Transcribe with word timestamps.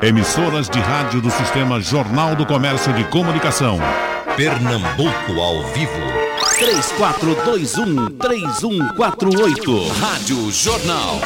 Emissoras 0.00 0.70
de 0.70 0.78
rádio 0.78 1.20
do 1.20 1.28
Sistema 1.28 1.80
Jornal 1.80 2.36
do 2.36 2.46
Comércio 2.46 2.92
de 2.94 3.02
Comunicação. 3.10 3.80
Pernambuco 4.36 5.40
ao 5.40 5.64
vivo. 5.72 5.90
3421-3148. 8.16 9.88
Rádio 9.98 10.52
Jornal. 10.52 11.20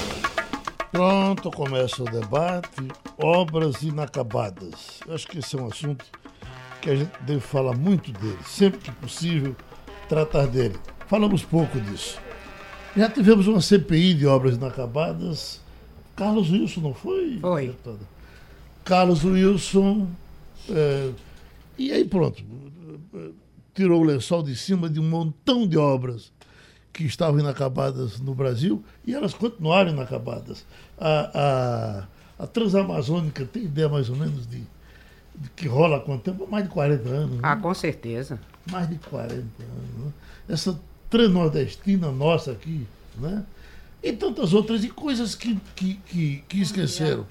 Pronto, 0.90 1.50
começa 1.50 2.02
o 2.02 2.06
debate. 2.06 2.88
Obras 3.18 3.82
inacabadas. 3.82 5.00
Eu 5.06 5.16
acho 5.16 5.28
que 5.28 5.40
esse 5.40 5.54
é 5.54 5.60
um 5.60 5.66
assunto 5.66 6.06
que 6.80 6.88
a 6.88 6.96
gente 6.96 7.12
deve 7.20 7.40
falar 7.40 7.76
muito 7.76 8.10
dele. 8.10 8.38
Sempre 8.46 8.80
que 8.80 8.90
possível, 8.92 9.54
tratar 10.08 10.46
dele. 10.46 10.78
Falamos 11.08 11.44
pouco 11.44 11.78
disso. 11.78 12.18
Já 12.96 13.10
tivemos 13.10 13.46
uma 13.46 13.60
CPI 13.60 14.14
de 14.14 14.26
obras 14.26 14.56
inacabadas. 14.56 15.60
Carlos 16.16 16.50
Wilson, 16.50 16.80
não 16.80 16.94
foi? 16.94 17.38
Foi. 17.38 17.66
deputada? 17.66 18.11
Carlos 18.84 19.24
Wilson. 19.24 20.08
é, 20.70 21.10
e 21.78 21.92
aí 21.92 22.04
pronto. 22.04 22.42
Tirou 23.74 24.02
o 24.02 24.04
lençol 24.04 24.42
de 24.42 24.54
cima 24.54 24.88
de 24.88 25.00
um 25.00 25.08
montão 25.08 25.66
de 25.66 25.78
obras 25.78 26.30
que 26.92 27.04
estavam 27.04 27.40
inacabadas 27.40 28.20
no 28.20 28.34
Brasil 28.34 28.84
e 29.06 29.14
elas 29.14 29.32
continuaram 29.32 29.92
inacabadas. 29.92 30.66
A, 30.98 32.06
a, 32.38 32.44
a 32.44 32.46
Transamazônica 32.46 33.46
tem 33.46 33.64
ideia 33.64 33.88
mais 33.88 34.10
ou 34.10 34.16
menos 34.16 34.46
de, 34.46 34.62
de 35.34 35.50
que 35.56 35.66
rola 35.66 35.96
há 35.96 36.00
quanto 36.00 36.22
tempo? 36.22 36.46
Mais 36.50 36.64
de 36.64 36.70
40 36.70 37.08
anos. 37.08 37.38
Ah, 37.42 37.56
né? 37.56 37.62
com 37.62 37.72
certeza. 37.72 38.38
Mais 38.70 38.88
de 38.88 38.96
40 38.96 39.34
anos. 39.34 40.04
Né? 40.04 40.12
Essa 40.48 40.78
transnordestina 41.08 42.10
nossa 42.10 42.52
aqui, 42.52 42.86
né? 43.16 43.44
E 44.02 44.12
tantas 44.12 44.52
outras, 44.52 44.82
e 44.82 44.88
coisas 44.88 45.34
que, 45.34 45.58
que, 45.76 45.94
que, 46.06 46.44
que 46.48 46.60
esqueceram. 46.60 47.24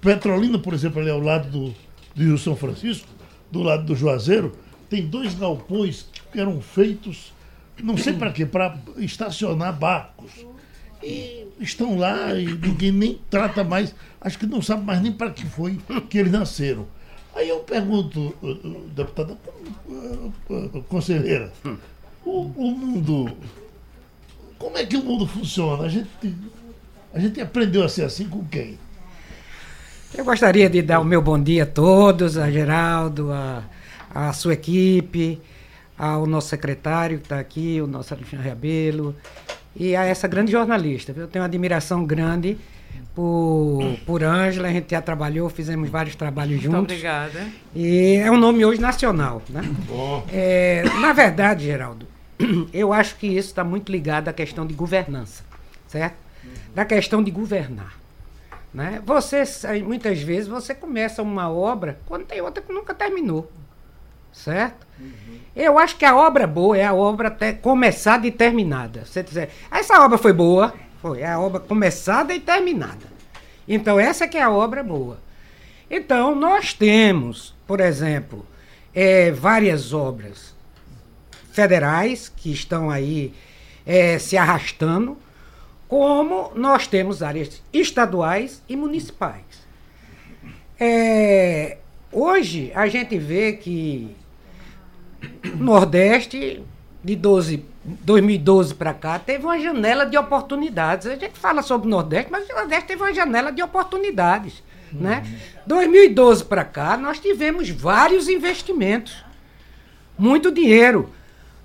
Petrolina, 0.00 0.58
por 0.58 0.74
exemplo, 0.74 1.00
ali 1.00 1.10
ao 1.10 1.20
lado 1.20 1.48
do, 1.48 1.74
do 2.14 2.22
Rio 2.22 2.38
São 2.38 2.56
Francisco, 2.56 3.06
do 3.50 3.62
lado 3.62 3.84
do 3.84 3.94
Juazeiro, 3.94 4.52
tem 4.90 5.06
dois 5.06 5.34
galpões 5.34 6.06
que 6.32 6.40
eram 6.40 6.60
feitos, 6.60 7.32
não 7.82 7.96
sei 7.96 8.12
para 8.12 8.32
quê, 8.32 8.44
para 8.44 8.76
estacionar 8.98 9.72
barcos. 9.72 10.30
E 11.02 11.46
estão 11.60 11.98
lá 11.98 12.34
e 12.34 12.46
ninguém 12.46 12.90
nem 12.90 13.20
trata 13.28 13.62
mais, 13.62 13.94
acho 14.20 14.38
que 14.38 14.46
não 14.46 14.62
sabe 14.62 14.84
mais 14.84 15.00
nem 15.00 15.12
para 15.12 15.30
que 15.30 15.44
foi 15.44 15.78
que 16.08 16.18
eles 16.18 16.32
nasceram. 16.32 16.86
Aí 17.34 17.48
eu 17.48 17.60
pergunto, 17.60 18.34
deputada, 18.94 19.36
conselheira, 20.88 21.52
o, 22.24 22.42
o 22.42 22.70
mundo. 22.70 23.36
Como 24.56 24.78
é 24.78 24.86
que 24.86 24.96
o 24.96 25.04
mundo 25.04 25.26
funciona? 25.26 25.84
A 25.84 25.88
gente, 25.88 26.08
a 27.12 27.18
gente 27.18 27.40
aprendeu 27.40 27.84
a 27.84 27.88
ser 27.88 28.04
assim 28.04 28.28
com 28.28 28.44
quem? 28.44 28.78
Eu 30.16 30.24
gostaria 30.24 30.70
de 30.70 30.80
dar 30.80 31.00
o 31.00 31.04
meu 31.04 31.20
bom 31.20 31.40
dia 31.40 31.64
a 31.64 31.66
todos, 31.66 32.38
a 32.38 32.48
Geraldo, 32.48 33.32
a, 33.32 33.64
a 34.14 34.32
sua 34.32 34.54
equipe, 34.54 35.40
ao 35.98 36.24
nosso 36.24 36.48
secretário 36.48 37.18
que 37.18 37.24
está 37.24 37.40
aqui, 37.40 37.80
o 37.80 37.86
nosso 37.88 38.14
Alexandre 38.14 38.48
Rabelo, 38.48 39.14
e 39.74 39.96
a 39.96 40.04
essa 40.04 40.28
grande 40.28 40.52
jornalista. 40.52 41.12
Eu 41.16 41.26
tenho 41.26 41.42
uma 41.42 41.48
admiração 41.48 42.04
grande 42.04 42.56
por, 43.12 43.80
por 44.06 44.22
Ângela, 44.22 44.68
a 44.68 44.72
gente 44.72 44.92
já 44.92 45.02
trabalhou, 45.02 45.50
fizemos 45.50 45.90
vários 45.90 46.14
trabalhos 46.14 46.62
Muito 46.62 46.70
juntos. 46.70 46.94
obrigada. 46.94 47.48
E 47.74 48.14
é 48.24 48.30
um 48.30 48.38
nome 48.38 48.64
hoje 48.64 48.80
nacional, 48.80 49.42
né? 49.48 49.62
É, 50.32 50.84
na 51.00 51.12
verdade, 51.12 51.64
Geraldo, 51.64 52.06
eu 52.72 52.92
acho 52.92 53.16
que 53.16 53.26
isso 53.26 53.48
está 53.48 53.64
muito 53.64 53.90
ligado 53.90 54.28
à 54.28 54.32
questão 54.32 54.64
de 54.64 54.74
governança, 54.74 55.42
certo? 55.88 56.16
Da 56.72 56.84
questão 56.84 57.20
de 57.20 57.32
governar. 57.32 58.03
Né? 58.74 59.00
Você, 59.06 59.46
sai- 59.46 59.82
muitas 59.82 60.20
vezes, 60.20 60.48
você 60.48 60.74
começa 60.74 61.22
uma 61.22 61.48
obra 61.48 61.96
quando 62.06 62.24
tem 62.26 62.40
outra 62.40 62.60
que 62.60 62.72
nunca 62.72 62.92
terminou, 62.92 63.50
certo? 64.32 64.84
Eu 65.54 65.78
acho 65.78 65.96
que 65.96 66.04
a 66.04 66.16
obra 66.16 66.44
boa 66.44 66.76
é 66.76 66.84
a 66.84 66.92
obra 66.92 67.28
até 67.28 67.52
começada 67.52 68.26
e 68.26 68.32
terminada. 68.32 69.04
Você 69.04 69.22
dizer, 69.22 69.50
essa 69.70 70.04
obra 70.04 70.18
foi 70.18 70.32
boa, 70.32 70.74
foi 71.00 71.20
é 71.20 71.26
a 71.28 71.38
obra 71.38 71.60
começada 71.60 72.34
e 72.34 72.40
terminada. 72.40 73.14
Então, 73.68 73.98
essa 74.00 74.26
que 74.26 74.36
é 74.36 74.42
a 74.42 74.50
obra 74.50 74.82
boa. 74.82 75.18
Então, 75.88 76.34
nós 76.34 76.74
temos, 76.74 77.54
por 77.68 77.78
exemplo, 77.78 78.44
eh, 78.92 79.30
várias 79.30 79.92
obras 79.92 80.52
federais 81.52 82.28
que 82.28 82.52
estão 82.52 82.90
aí 82.90 83.32
eh, 83.86 84.18
se 84.18 84.36
arrastando, 84.36 85.16
como 85.94 86.50
nós 86.56 86.88
temos 86.88 87.22
áreas 87.22 87.62
estaduais 87.72 88.60
e 88.68 88.74
municipais. 88.74 89.44
Eh, 90.80 91.78
hoje, 92.10 92.72
a 92.74 92.88
gente 92.88 93.16
vê 93.16 93.52
que 93.52 94.10
Nordeste, 95.54 96.64
de 97.04 97.14
12, 97.14 97.64
2012 97.84 98.74
para 98.74 98.92
cá, 98.92 99.20
teve 99.20 99.44
uma 99.44 99.56
janela 99.60 100.04
de 100.04 100.18
oportunidades. 100.18 101.06
A 101.06 101.14
gente 101.14 101.38
fala 101.38 101.62
sobre 101.62 101.86
o 101.86 101.90
Nordeste, 101.90 102.28
mas 102.28 102.48
o 102.48 102.54
Nordeste 102.54 102.88
teve 102.88 103.00
uma 103.00 103.14
janela 103.14 103.52
de 103.52 103.62
oportunidades. 103.62 104.64
Né? 104.92 105.24
2012 105.64 106.44
para 106.46 106.64
cá, 106.64 106.96
nós 106.96 107.20
tivemos 107.20 107.70
vários 107.70 108.28
investimentos. 108.28 109.24
Muito 110.18 110.50
dinheiro. 110.50 111.08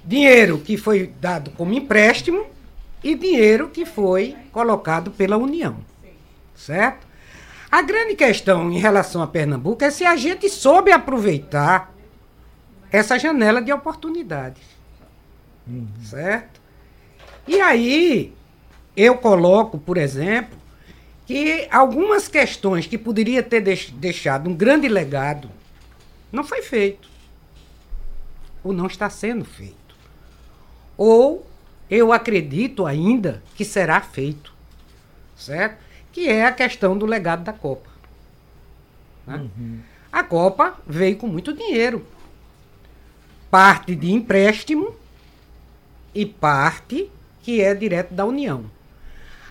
Dinheiro 0.05 0.59
que 0.59 0.77
foi 0.77 1.11
dado 1.19 1.49
como 1.57 1.73
empréstimo 1.73 2.58
e 3.03 3.15
dinheiro 3.15 3.69
que 3.69 3.85
foi 3.85 4.35
colocado 4.51 5.11
pela 5.11 5.37
União. 5.37 5.77
Certo? 6.55 7.07
A 7.71 7.81
grande 7.81 8.15
questão 8.15 8.71
em 8.71 8.79
relação 8.79 9.21
a 9.21 9.27
Pernambuco 9.27 9.83
é 9.83 9.91
se 9.91 10.03
a 10.05 10.15
gente 10.15 10.49
soube 10.49 10.91
aproveitar 10.91 11.93
essa 12.91 13.17
janela 13.19 13.61
de 13.61 13.71
oportunidades. 13.71 14.63
Certo? 16.03 16.59
E 17.47 17.61
aí, 17.61 18.33
eu 18.97 19.15
coloco, 19.17 19.77
por 19.77 19.97
exemplo, 19.97 20.57
que 21.27 21.67
algumas 21.71 22.27
questões 22.27 22.87
que 22.87 22.97
poderia 22.97 23.43
ter 23.43 23.61
deix- 23.61 23.91
deixado 23.91 24.49
um 24.49 24.55
grande 24.55 24.87
legado 24.87 25.49
não 26.31 26.43
foi 26.43 26.63
feito. 26.63 27.07
Ou 28.63 28.73
não 28.73 28.87
está 28.87 29.09
sendo 29.11 29.45
feito. 29.45 29.95
Ou 30.97 31.45
eu 31.89 32.13
acredito 32.13 32.85
ainda 32.85 33.41
que 33.55 33.65
será 33.65 33.99
feito. 34.01 34.53
Certo? 35.35 35.77
Que 36.11 36.29
é 36.29 36.45
a 36.45 36.51
questão 36.51 36.97
do 36.97 37.05
legado 37.05 37.43
da 37.43 37.53
Copa. 37.53 37.89
né? 39.25 39.49
A 40.11 40.23
Copa 40.23 40.77
veio 40.85 41.17
com 41.17 41.27
muito 41.27 41.53
dinheiro 41.53 42.05
parte 43.49 43.95
de 43.95 44.11
empréstimo 44.11 44.95
e 46.13 46.25
parte 46.25 47.09
que 47.41 47.61
é 47.61 47.73
direto 47.73 48.13
da 48.13 48.25
União. 48.25 48.65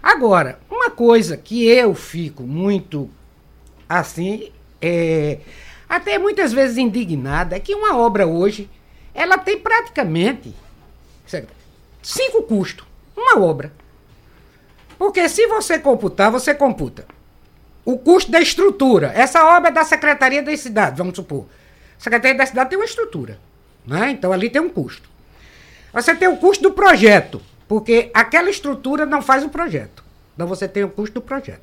Agora, 0.03 0.60
uma 0.70 0.91
coisa 0.91 1.37
que 1.37 1.66
eu 1.66 1.94
fico 1.94 2.44
muito 2.44 3.10
assim, 3.88 4.53
é, 4.81 5.41
até 5.88 6.19
muitas 6.19 6.53
vezes 6.53 6.76
indignada, 6.76 7.56
é 7.56 7.60
que 7.60 7.75
uma 7.75 7.97
obra 7.97 8.26
hoje, 8.26 8.69
ela 9.15 9.38
tem 9.38 9.59
praticamente 9.59 10.55
certo, 11.26 11.53
cinco 12.08 12.42
custos, 12.42 12.86
uma 13.14 13.38
obra. 13.41 13.70
Porque 14.96 15.28
se 15.28 15.46
você 15.46 15.78
computar, 15.78 16.30
você 16.30 16.54
computa 16.54 17.04
o 17.84 17.98
custo 17.98 18.30
da 18.30 18.41
estrutura. 18.41 19.12
Essa 19.14 19.44
obra 19.44 19.69
é 19.69 19.72
da 19.72 19.84
Secretaria 19.84 20.42
da 20.42 20.56
Cidade, 20.56 20.96
vamos 20.96 21.14
supor. 21.14 21.46
A 21.98 22.02
Secretaria 22.02 22.36
da 22.36 22.46
Cidade 22.46 22.70
tem 22.70 22.78
uma 22.78 22.84
estrutura. 22.84 23.38
Né? 23.86 24.10
Então 24.10 24.32
ali 24.32 24.48
tem 24.48 24.60
um 24.60 24.70
custo. 24.70 25.08
Você 25.92 26.14
tem 26.14 26.28
o 26.28 26.36
custo 26.36 26.62
do 26.62 26.72
projeto, 26.72 27.41
porque 27.66 28.10
aquela 28.14 28.50
estrutura 28.50 29.04
não 29.04 29.20
faz 29.20 29.44
o 29.44 29.48
projeto. 29.48 30.02
Então 30.34 30.46
você 30.46 30.66
tem 30.66 30.84
o 30.84 30.88
custo 30.88 31.14
do 31.14 31.22
projeto. 31.22 31.62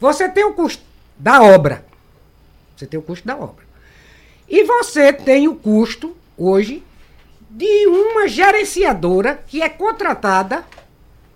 Você 0.00 0.28
tem 0.28 0.44
o 0.44 0.54
custo 0.54 0.82
da 1.16 1.42
obra. 1.42 1.84
Você 2.76 2.86
tem 2.86 2.98
o 2.98 3.02
custo 3.02 3.26
da 3.26 3.36
obra. 3.36 3.64
E 4.48 4.64
você 4.64 5.12
tem 5.12 5.46
o 5.46 5.54
custo, 5.54 6.16
hoje, 6.36 6.82
de 7.50 7.86
uma 7.86 8.28
gerenciadora 8.28 9.42
que 9.46 9.62
é 9.62 9.68
contratada 9.68 10.64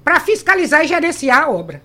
para 0.04 0.20
fiscalizar 0.20 0.84
e 0.84 0.88
gerenciar 0.88 1.44
a 1.44 1.50
obra. 1.50 1.82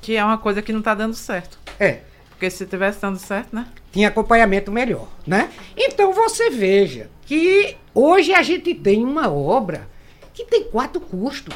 Que 0.00 0.16
é 0.16 0.24
uma 0.24 0.38
coisa 0.38 0.60
que 0.60 0.72
não 0.72 0.80
está 0.80 0.94
dando 0.94 1.14
certo. 1.14 1.58
É. 1.78 2.00
Porque 2.30 2.50
se 2.50 2.66
tivesse 2.66 3.00
dando 3.00 3.18
certo, 3.18 3.54
né? 3.54 3.66
tinha 3.92 4.08
acompanhamento 4.08 4.72
melhor, 4.72 5.06
né? 5.26 5.50
Então 5.76 6.12
você 6.12 6.48
veja 6.48 7.10
que 7.26 7.76
hoje 7.94 8.32
a 8.32 8.42
gente 8.42 8.74
tem 8.74 9.04
uma 9.04 9.30
obra 9.30 9.86
que 10.32 10.46
tem 10.46 10.64
quatro 10.64 11.00
custos. 11.00 11.54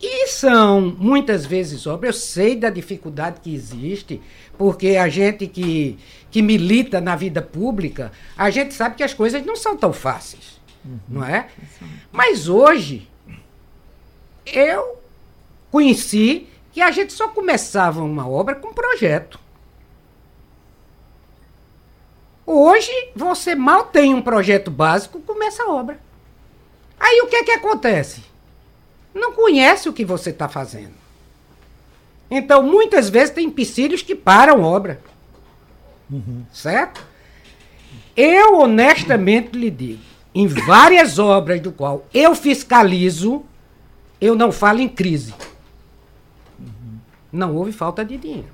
E 0.00 0.28
são 0.28 0.80
muitas 0.98 1.44
vezes 1.44 1.86
obras, 1.86 2.14
eu 2.14 2.20
sei 2.20 2.56
da 2.56 2.70
dificuldade 2.70 3.40
que 3.40 3.54
existe, 3.54 4.20
porque 4.56 4.96
a 4.96 5.08
gente 5.08 5.46
que, 5.46 5.98
que 6.32 6.40
milita 6.40 6.98
na 6.98 7.14
vida 7.14 7.42
pública, 7.42 8.10
a 8.36 8.48
gente 8.48 8.72
sabe 8.72 8.96
que 8.96 9.02
as 9.02 9.12
coisas 9.12 9.44
não 9.44 9.54
são 9.54 9.76
tão 9.76 9.92
fáceis, 9.92 10.58
não 11.06 11.22
é? 11.22 11.48
Mas 12.10 12.48
hoje, 12.48 13.06
eu 14.46 14.98
conheci 15.70 16.48
que 16.72 16.80
a 16.80 16.90
gente 16.90 17.12
só 17.12 17.28
começava 17.28 18.02
uma 18.02 18.26
obra 18.26 18.54
com 18.54 18.72
projeto. 18.72 19.38
Hoje, 22.46 22.90
você 23.14 23.54
mal 23.54 23.84
tem 23.84 24.14
um 24.14 24.22
projeto 24.22 24.70
básico, 24.70 25.20
começa 25.20 25.62
a 25.62 25.70
obra. 25.70 26.00
Aí 26.98 27.20
o 27.20 27.26
que 27.26 27.36
é 27.36 27.44
que 27.44 27.52
acontece? 27.52 28.22
Não 29.14 29.32
conhece 29.32 29.86
o 29.86 29.92
que 29.92 30.04
você 30.04 30.30
está 30.30 30.48
fazendo. 30.48 30.94
Então, 32.30 32.62
muitas 32.62 33.10
vezes 33.10 33.34
tem 33.34 33.46
empecilhos 33.46 34.00
que 34.00 34.14
param 34.14 34.62
obra. 34.62 35.11
Certo? 36.52 37.04
Eu 38.16 38.60
honestamente 38.60 39.56
lhe 39.58 39.70
digo, 39.70 40.02
em 40.34 40.46
várias 40.46 41.18
obras 41.18 41.60
do 41.60 41.72
qual 41.72 42.06
eu 42.12 42.34
fiscalizo, 42.34 43.42
eu 44.20 44.34
não 44.34 44.52
falo 44.52 44.80
em 44.80 44.88
crise. 44.88 45.34
Não 47.32 47.56
houve 47.56 47.72
falta 47.72 48.04
de 48.04 48.16
dinheiro. 48.16 48.48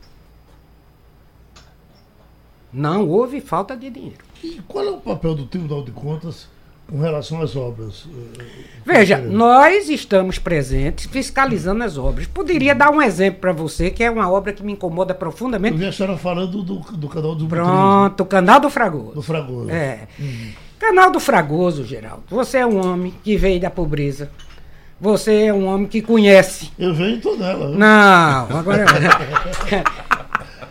Não 2.72 3.08
houve 3.08 3.40
falta 3.40 3.76
de 3.76 3.90
dinheiro. 3.90 4.25
E 4.43 4.61
qual 4.69 4.84
é 4.84 4.90
o 4.90 5.00
papel 5.00 5.34
do 5.34 5.46
Tribunal 5.46 5.82
de 5.82 5.90
Contas 5.90 6.49
com 6.90 7.00
relação 7.00 7.40
às 7.43 7.55
obras? 7.55 8.06
eh, 8.38 8.43
Veja, 8.85 9.17
Pereira? 9.17 9.37
nós 9.37 9.88
estamos 9.90 10.38
presentes 10.38 11.05
fiscalizando 11.06 11.85
as 11.85 11.99
obras. 11.99 12.26
Poderia 12.26 12.75
dar 12.75 12.90
um 12.90 13.02
exemplo 13.02 13.40
para 13.40 13.52
você, 13.52 13.90
que 13.90 14.02
é 14.02 14.11
uma 14.11 14.31
obra 14.31 14.52
que 14.52 14.62
me 14.64 14.73
incomoda 14.73 15.12
Eu 15.12 15.17
profundamente. 15.19 15.76
vi 15.76 15.87
a 15.87 15.93
senhora 15.93 16.17
falando 16.17 16.62
do, 16.62 16.75
do 16.81 17.08
canal 17.08 17.35
do 17.35 17.46
Pronto, 17.46 18.23
o 18.23 18.26
Canal 18.26 18.58
do 18.58 18.62
do 18.64 18.70
Fragoso. 18.70 19.23
Fragoso. 19.23 19.70
É. 19.70 20.08
Canal 20.79 21.11
do 21.11 21.20
Fragoso, 21.20 21.85
Geraldo. 21.85 22.23
Você 22.31 22.58
é 22.58 22.67
um 22.67 22.85
homem 22.85 23.12
que 23.23 23.37
veio 23.37 23.61
da 23.61 23.69
pobreza. 23.70 24.31
Você 25.00 25.44
é 25.44 25.52
um 25.52 25.67
homem 25.67 25.87
que 25.87 26.00
conhece. 26.02 26.70
Eu 26.79 26.94
venho 26.94 27.20
nela. 27.38 27.69
viu? 27.69 27.79
Não, 27.79 28.58
agora. 28.58 28.85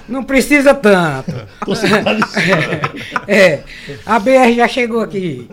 Não 0.07 0.23
precisa 0.25 0.73
tanto. 0.73 1.31
É, 3.27 3.63
a 4.05 4.19
BR 4.19 4.53
já 4.55 4.67
chegou 4.67 5.01
aqui. 5.01 5.49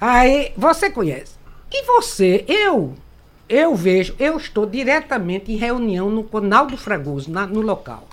Aí, 0.00 0.52
você 0.56 0.90
conhece. 0.90 1.34
E 1.70 1.84
você, 1.84 2.44
eu, 2.48 2.94
eu 3.48 3.74
vejo, 3.74 4.14
eu 4.18 4.36
estou 4.36 4.66
diretamente 4.66 5.52
em 5.52 5.56
reunião 5.56 6.10
no 6.10 6.24
Canal 6.24 6.66
do 6.66 6.76
Fragoso, 6.76 7.30
na- 7.30 7.46
no 7.46 7.60
local. 7.60 8.08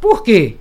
Por 0.00 0.22
quê? 0.22 0.56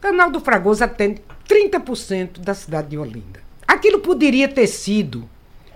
Canal 0.00 0.30
do 0.30 0.40
Fragoso 0.40 0.84
atende 0.84 1.20
30% 1.48 2.40
da 2.40 2.54
cidade 2.54 2.88
de 2.88 2.98
Olinda. 2.98 3.40
Aquilo 3.66 4.00
poderia 4.00 4.48
ter 4.48 4.66
sido 4.66 5.28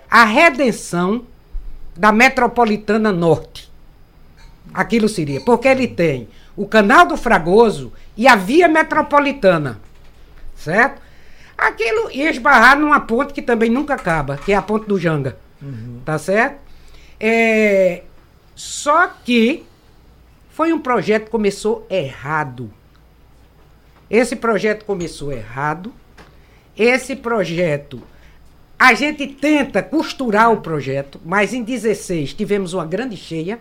a 0.09 0.23
redenção 0.23 1.25
da 1.95 2.11
metropolitana 2.11 3.11
norte. 3.11 3.71
Aquilo 4.73 5.09
seria, 5.09 5.41
porque 5.41 5.67
ele 5.67 5.87
tem 5.87 6.27
o 6.55 6.67
Canal 6.67 7.05
do 7.07 7.17
Fragoso 7.17 7.91
e 8.15 8.27
a 8.27 8.35
Via 8.35 8.67
Metropolitana 8.67 9.79
certo? 10.55 11.01
Aquilo 11.57 12.11
ia 12.11 12.29
esbarrar 12.29 12.79
numa 12.79 12.99
ponte 12.99 13.33
que 13.33 13.41
também 13.41 13.69
nunca 13.69 13.95
acaba, 13.95 14.37
que 14.37 14.51
é 14.51 14.55
a 14.55 14.61
ponte 14.61 14.85
do 14.85 14.99
Janga, 14.99 15.37
tá 16.05 16.17
certo? 16.19 16.59
É, 17.19 18.03
só 18.53 19.07
que 19.07 19.65
foi 20.51 20.71
um 20.71 20.79
projeto 20.79 21.25
que 21.25 21.31
começou 21.31 21.85
errado. 21.89 22.71
Esse 24.09 24.35
projeto 24.35 24.85
começou 24.85 25.31
errado. 25.31 25.93
Esse 26.77 27.15
projeto, 27.15 28.01
a 28.77 28.93
gente 28.93 29.25
tenta 29.27 29.81
costurar 29.81 30.51
o 30.51 30.61
projeto, 30.61 31.19
mas 31.25 31.53
em 31.53 31.63
16 31.63 32.33
tivemos 32.33 32.73
uma 32.73 32.85
grande 32.85 33.17
cheia. 33.17 33.59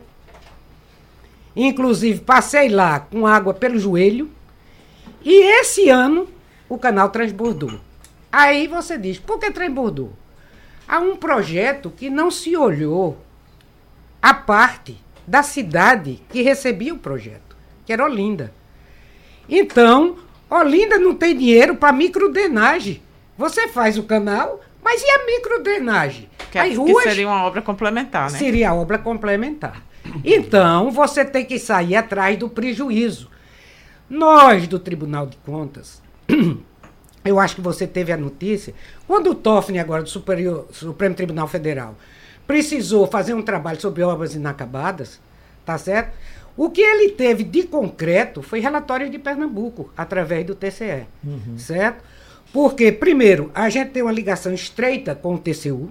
Inclusive, 1.54 2.20
passei 2.20 2.68
lá 2.68 3.00
com 3.00 3.26
água 3.26 3.54
pelo 3.54 3.78
joelho. 3.78 4.30
E 5.24 5.60
esse 5.60 5.88
ano 5.88 6.28
o 6.68 6.78
canal 6.78 7.10
transbordou. 7.10 7.72
Aí 8.30 8.66
você 8.66 8.98
diz, 8.98 9.18
por 9.18 9.38
que 9.38 9.50
transbordou? 9.50 10.12
Há 10.88 10.98
um 10.98 11.16
projeto 11.16 11.90
que 11.90 12.08
não 12.10 12.30
se 12.30 12.56
olhou 12.56 13.18
a 14.20 14.34
parte 14.34 14.96
da 15.26 15.42
cidade 15.42 16.22
que 16.30 16.42
recebia 16.42 16.94
o 16.94 16.98
projeto, 16.98 17.56
que 17.84 17.92
era 17.92 18.04
Olinda. 18.04 18.52
Então, 19.48 20.16
Olinda 20.50 20.98
não 20.98 21.14
tem 21.14 21.36
dinheiro 21.36 21.76
para 21.76 21.92
microdrenagem. 21.92 23.02
Você 23.36 23.68
faz 23.68 23.98
o 23.98 24.04
canal, 24.04 24.60
mas 24.82 25.02
e 25.02 25.10
a 25.10 25.26
microdrenagem? 25.26 26.28
Que, 26.50 26.58
é- 26.58 26.62
As 26.62 26.68
que 26.70 26.74
ruas 26.76 27.04
seria 27.04 27.26
uma 27.28 27.42
obra 27.44 27.60
complementar, 27.62 28.30
né? 28.30 28.38
seria 28.38 28.70
a 28.70 28.74
obra 28.74 28.98
complementar. 28.98 29.82
Então, 30.24 30.90
você 30.92 31.24
tem 31.24 31.44
que 31.44 31.58
sair 31.58 31.96
atrás 31.96 32.38
do 32.38 32.48
prejuízo. 32.48 33.28
Nós, 34.08 34.68
do 34.68 34.78
Tribunal 34.78 35.26
de 35.26 35.36
Contas, 35.38 36.00
eu 37.24 37.40
acho 37.40 37.56
que 37.56 37.60
você 37.60 37.86
teve 37.86 38.12
a 38.12 38.16
notícia, 38.16 38.72
quando 39.06 39.30
o 39.30 39.34
Toffoli, 39.34 39.78
agora 39.78 40.02
do 40.02 40.08
Superior- 40.08 40.66
Supremo 40.72 41.14
Tribunal 41.14 41.48
Federal, 41.48 41.96
precisou 42.46 43.06
fazer 43.06 43.34
um 43.34 43.42
trabalho 43.42 43.80
sobre 43.80 44.02
obras 44.02 44.34
inacabadas, 44.34 45.20
tá 45.64 45.76
certo? 45.76 46.14
O 46.56 46.70
que 46.70 46.80
ele 46.80 47.10
teve 47.10 47.42
de 47.44 47.64
concreto 47.64 48.42
foi 48.42 48.60
relatório 48.60 49.10
de 49.10 49.18
Pernambuco, 49.18 49.90
através 49.96 50.46
do 50.46 50.54
TCE, 50.54 51.06
certo? 51.58 52.02
Porque, 52.52 52.90
primeiro, 52.92 53.50
a 53.54 53.68
gente 53.68 53.90
tem 53.90 54.02
uma 54.02 54.12
ligação 54.12 54.54
estreita 54.54 55.14
com 55.14 55.34
o 55.34 55.38
TCU, 55.38 55.90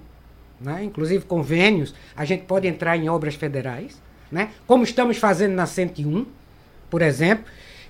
né? 0.59 0.83
inclusive 0.83 1.25
convênios, 1.25 1.93
a 2.15 2.23
gente 2.25 2.45
pode 2.45 2.65
entrar 2.65 2.95
em 2.97 3.09
obras 3.09 3.35
federais, 3.35 4.01
né? 4.31 4.49
como 4.65 4.83
estamos 4.83 5.17
fazendo 5.17 5.53
na 5.53 5.65
101, 5.67 6.25
por 6.89 7.01
exemplo, 7.01 7.45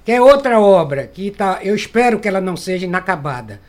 que 0.06 0.12
é 0.12 0.22
outra 0.22 0.60
obra 0.60 1.07
que 1.07 1.31
tá, 1.31 1.60
eu 1.63 1.75
espero 1.75 2.19
que 2.19 2.28
ela 2.28 2.40
não 2.40 2.56
seja 2.56 2.86
inacabada, 2.86 3.60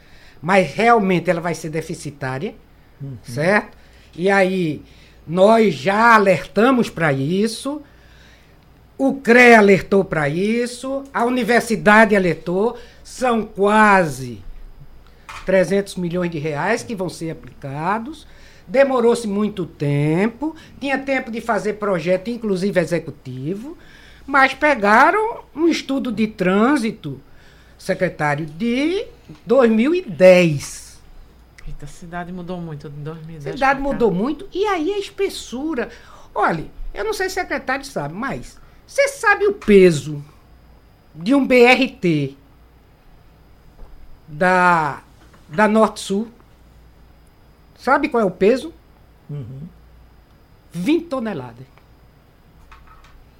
mas 0.40 0.70
realmente 0.72 1.30
ela 1.30 1.40
vai 1.40 1.54
ser 1.54 1.70
deficitária, 1.70 2.54
certo? 3.24 3.76
E 4.14 4.30
aí 4.30 4.82
nós 5.26 5.74
já 5.74 6.14
alertamos 6.14 6.90
para 6.90 7.12
isso, 7.12 7.82
o 8.98 9.14
CRE 9.14 9.54
alertou 9.54 10.04
para 10.04 10.28
isso, 10.28 11.04
a 11.12 11.24
universidade 11.24 12.14
alertou, 12.14 12.78
são 13.02 13.44
quase 13.44 14.42
300 15.44 15.96
milhões 15.96 16.30
de 16.30 16.38
reais 16.38 16.82
que 16.82 16.94
vão 16.94 17.08
ser 17.08 17.30
aplicados. 17.30 18.26
Demorou-se 18.66 19.28
muito 19.28 19.64
tempo, 19.64 20.56
tinha 20.80 20.98
tempo 20.98 21.30
de 21.30 21.40
fazer 21.40 21.74
projeto, 21.74 22.28
inclusive 22.28 22.80
executivo, 22.80 23.76
mas 24.26 24.52
pegaram 24.52 25.44
um 25.54 25.68
estudo 25.68 26.10
de 26.10 26.26
trânsito, 26.26 27.20
secretário, 27.78 28.44
de 28.44 29.06
2010. 29.46 31.00
Eita, 31.66 31.84
a 31.84 31.88
cidade 31.88 32.32
mudou 32.32 32.60
muito 32.60 32.88
de 32.88 32.96
2010. 32.96 33.46
A 33.46 33.52
cidade 33.52 33.80
mudou 33.80 34.10
muito 34.10 34.48
e 34.52 34.66
aí 34.66 34.92
a 34.92 34.98
espessura. 34.98 35.90
Olha, 36.34 36.66
eu 36.92 37.04
não 37.04 37.12
sei 37.12 37.28
se 37.28 37.38
o 37.38 37.42
secretário 37.42 37.84
sabe, 37.84 38.14
mas 38.14 38.58
você 38.86 39.08
sabe 39.08 39.46
o 39.46 39.54
peso 39.54 40.24
de 41.14 41.34
um 41.34 41.46
BRT 41.46 42.36
da, 44.26 45.02
da 45.48 45.68
Norte 45.68 46.00
Sul? 46.00 46.28
Sabe 47.78 48.08
qual 48.08 48.22
é 48.22 48.26
o 48.26 48.30
peso? 48.30 48.72
20 50.72 51.06
toneladas. 51.06 51.75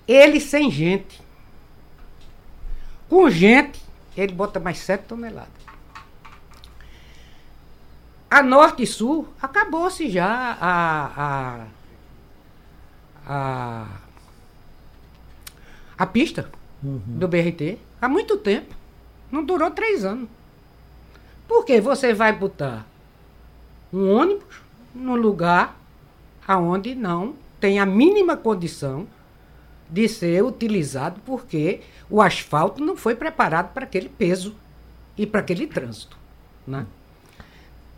Ele 0.06 0.40
sem 0.40 0.70
gente. 0.70 1.20
Com 3.08 3.28
gente, 3.30 3.80
ele 4.16 4.32
bota 4.32 4.60
mais 4.60 4.78
7 4.78 5.04
toneladas. 5.04 5.50
A 8.30 8.42
Norte 8.42 8.82
e 8.82 8.86
Sul, 8.86 9.28
acabou-se 9.40 10.10
já 10.10 10.58
a, 10.60 11.06
a, 11.16 11.66
a, 13.26 13.86
a 15.96 16.06
pista 16.06 16.50
do 16.82 17.28
BRT 17.28 17.78
há 18.00 18.08
muito 18.08 18.36
tempo. 18.36 18.74
Não 19.30 19.44
durou 19.44 19.70
três 19.70 20.04
anos. 20.04 20.28
Porque 21.46 21.80
você 21.80 22.12
vai 22.12 22.32
botar 22.32 22.86
um 23.92 24.10
ônibus 24.10 24.60
no 24.94 25.14
lugar 25.14 25.76
aonde 26.46 26.94
não 26.94 27.34
tem 27.60 27.78
a 27.78 27.86
mínima 27.86 28.36
condição 28.36 29.06
de 29.90 30.08
ser 30.08 30.42
utilizado 30.44 31.20
porque 31.24 31.80
o 32.10 32.20
asfalto 32.20 32.84
não 32.84 32.96
foi 32.96 33.14
preparado 33.14 33.72
para 33.72 33.84
aquele 33.84 34.08
peso 34.08 34.54
e 35.16 35.26
para 35.26 35.40
aquele 35.40 35.66
trânsito. 35.66 36.16
Né? 36.66 36.84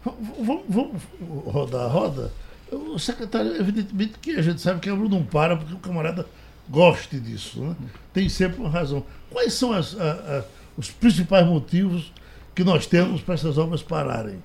Vamos, 0.04 0.62
vamos 0.68 1.02
rodar 1.46 1.82
a 1.84 1.88
roda. 1.88 2.32
O 2.70 2.98
secretário, 2.98 3.56
evidentemente 3.56 4.18
que 4.20 4.32
a 4.32 4.42
gente 4.42 4.60
sabe 4.60 4.80
que 4.80 4.88
a 4.88 4.94
obra 4.94 5.08
não 5.08 5.24
para 5.24 5.56
porque 5.56 5.74
o 5.74 5.78
camarada 5.78 6.26
goste 6.68 7.18
disso. 7.18 7.60
Né? 7.62 7.74
Tem 8.12 8.28
sempre 8.28 8.60
uma 8.60 8.68
razão. 8.68 9.04
Quais 9.30 9.54
são 9.54 9.72
as- 9.72 9.98
a- 9.98 10.12
a- 10.12 10.44
os 10.76 10.90
principais 10.90 11.46
motivos 11.46 12.12
que 12.54 12.62
nós 12.62 12.86
temos 12.86 13.22
para 13.22 13.34
essas 13.34 13.56
obras 13.58 13.82
pararem? 13.82 14.42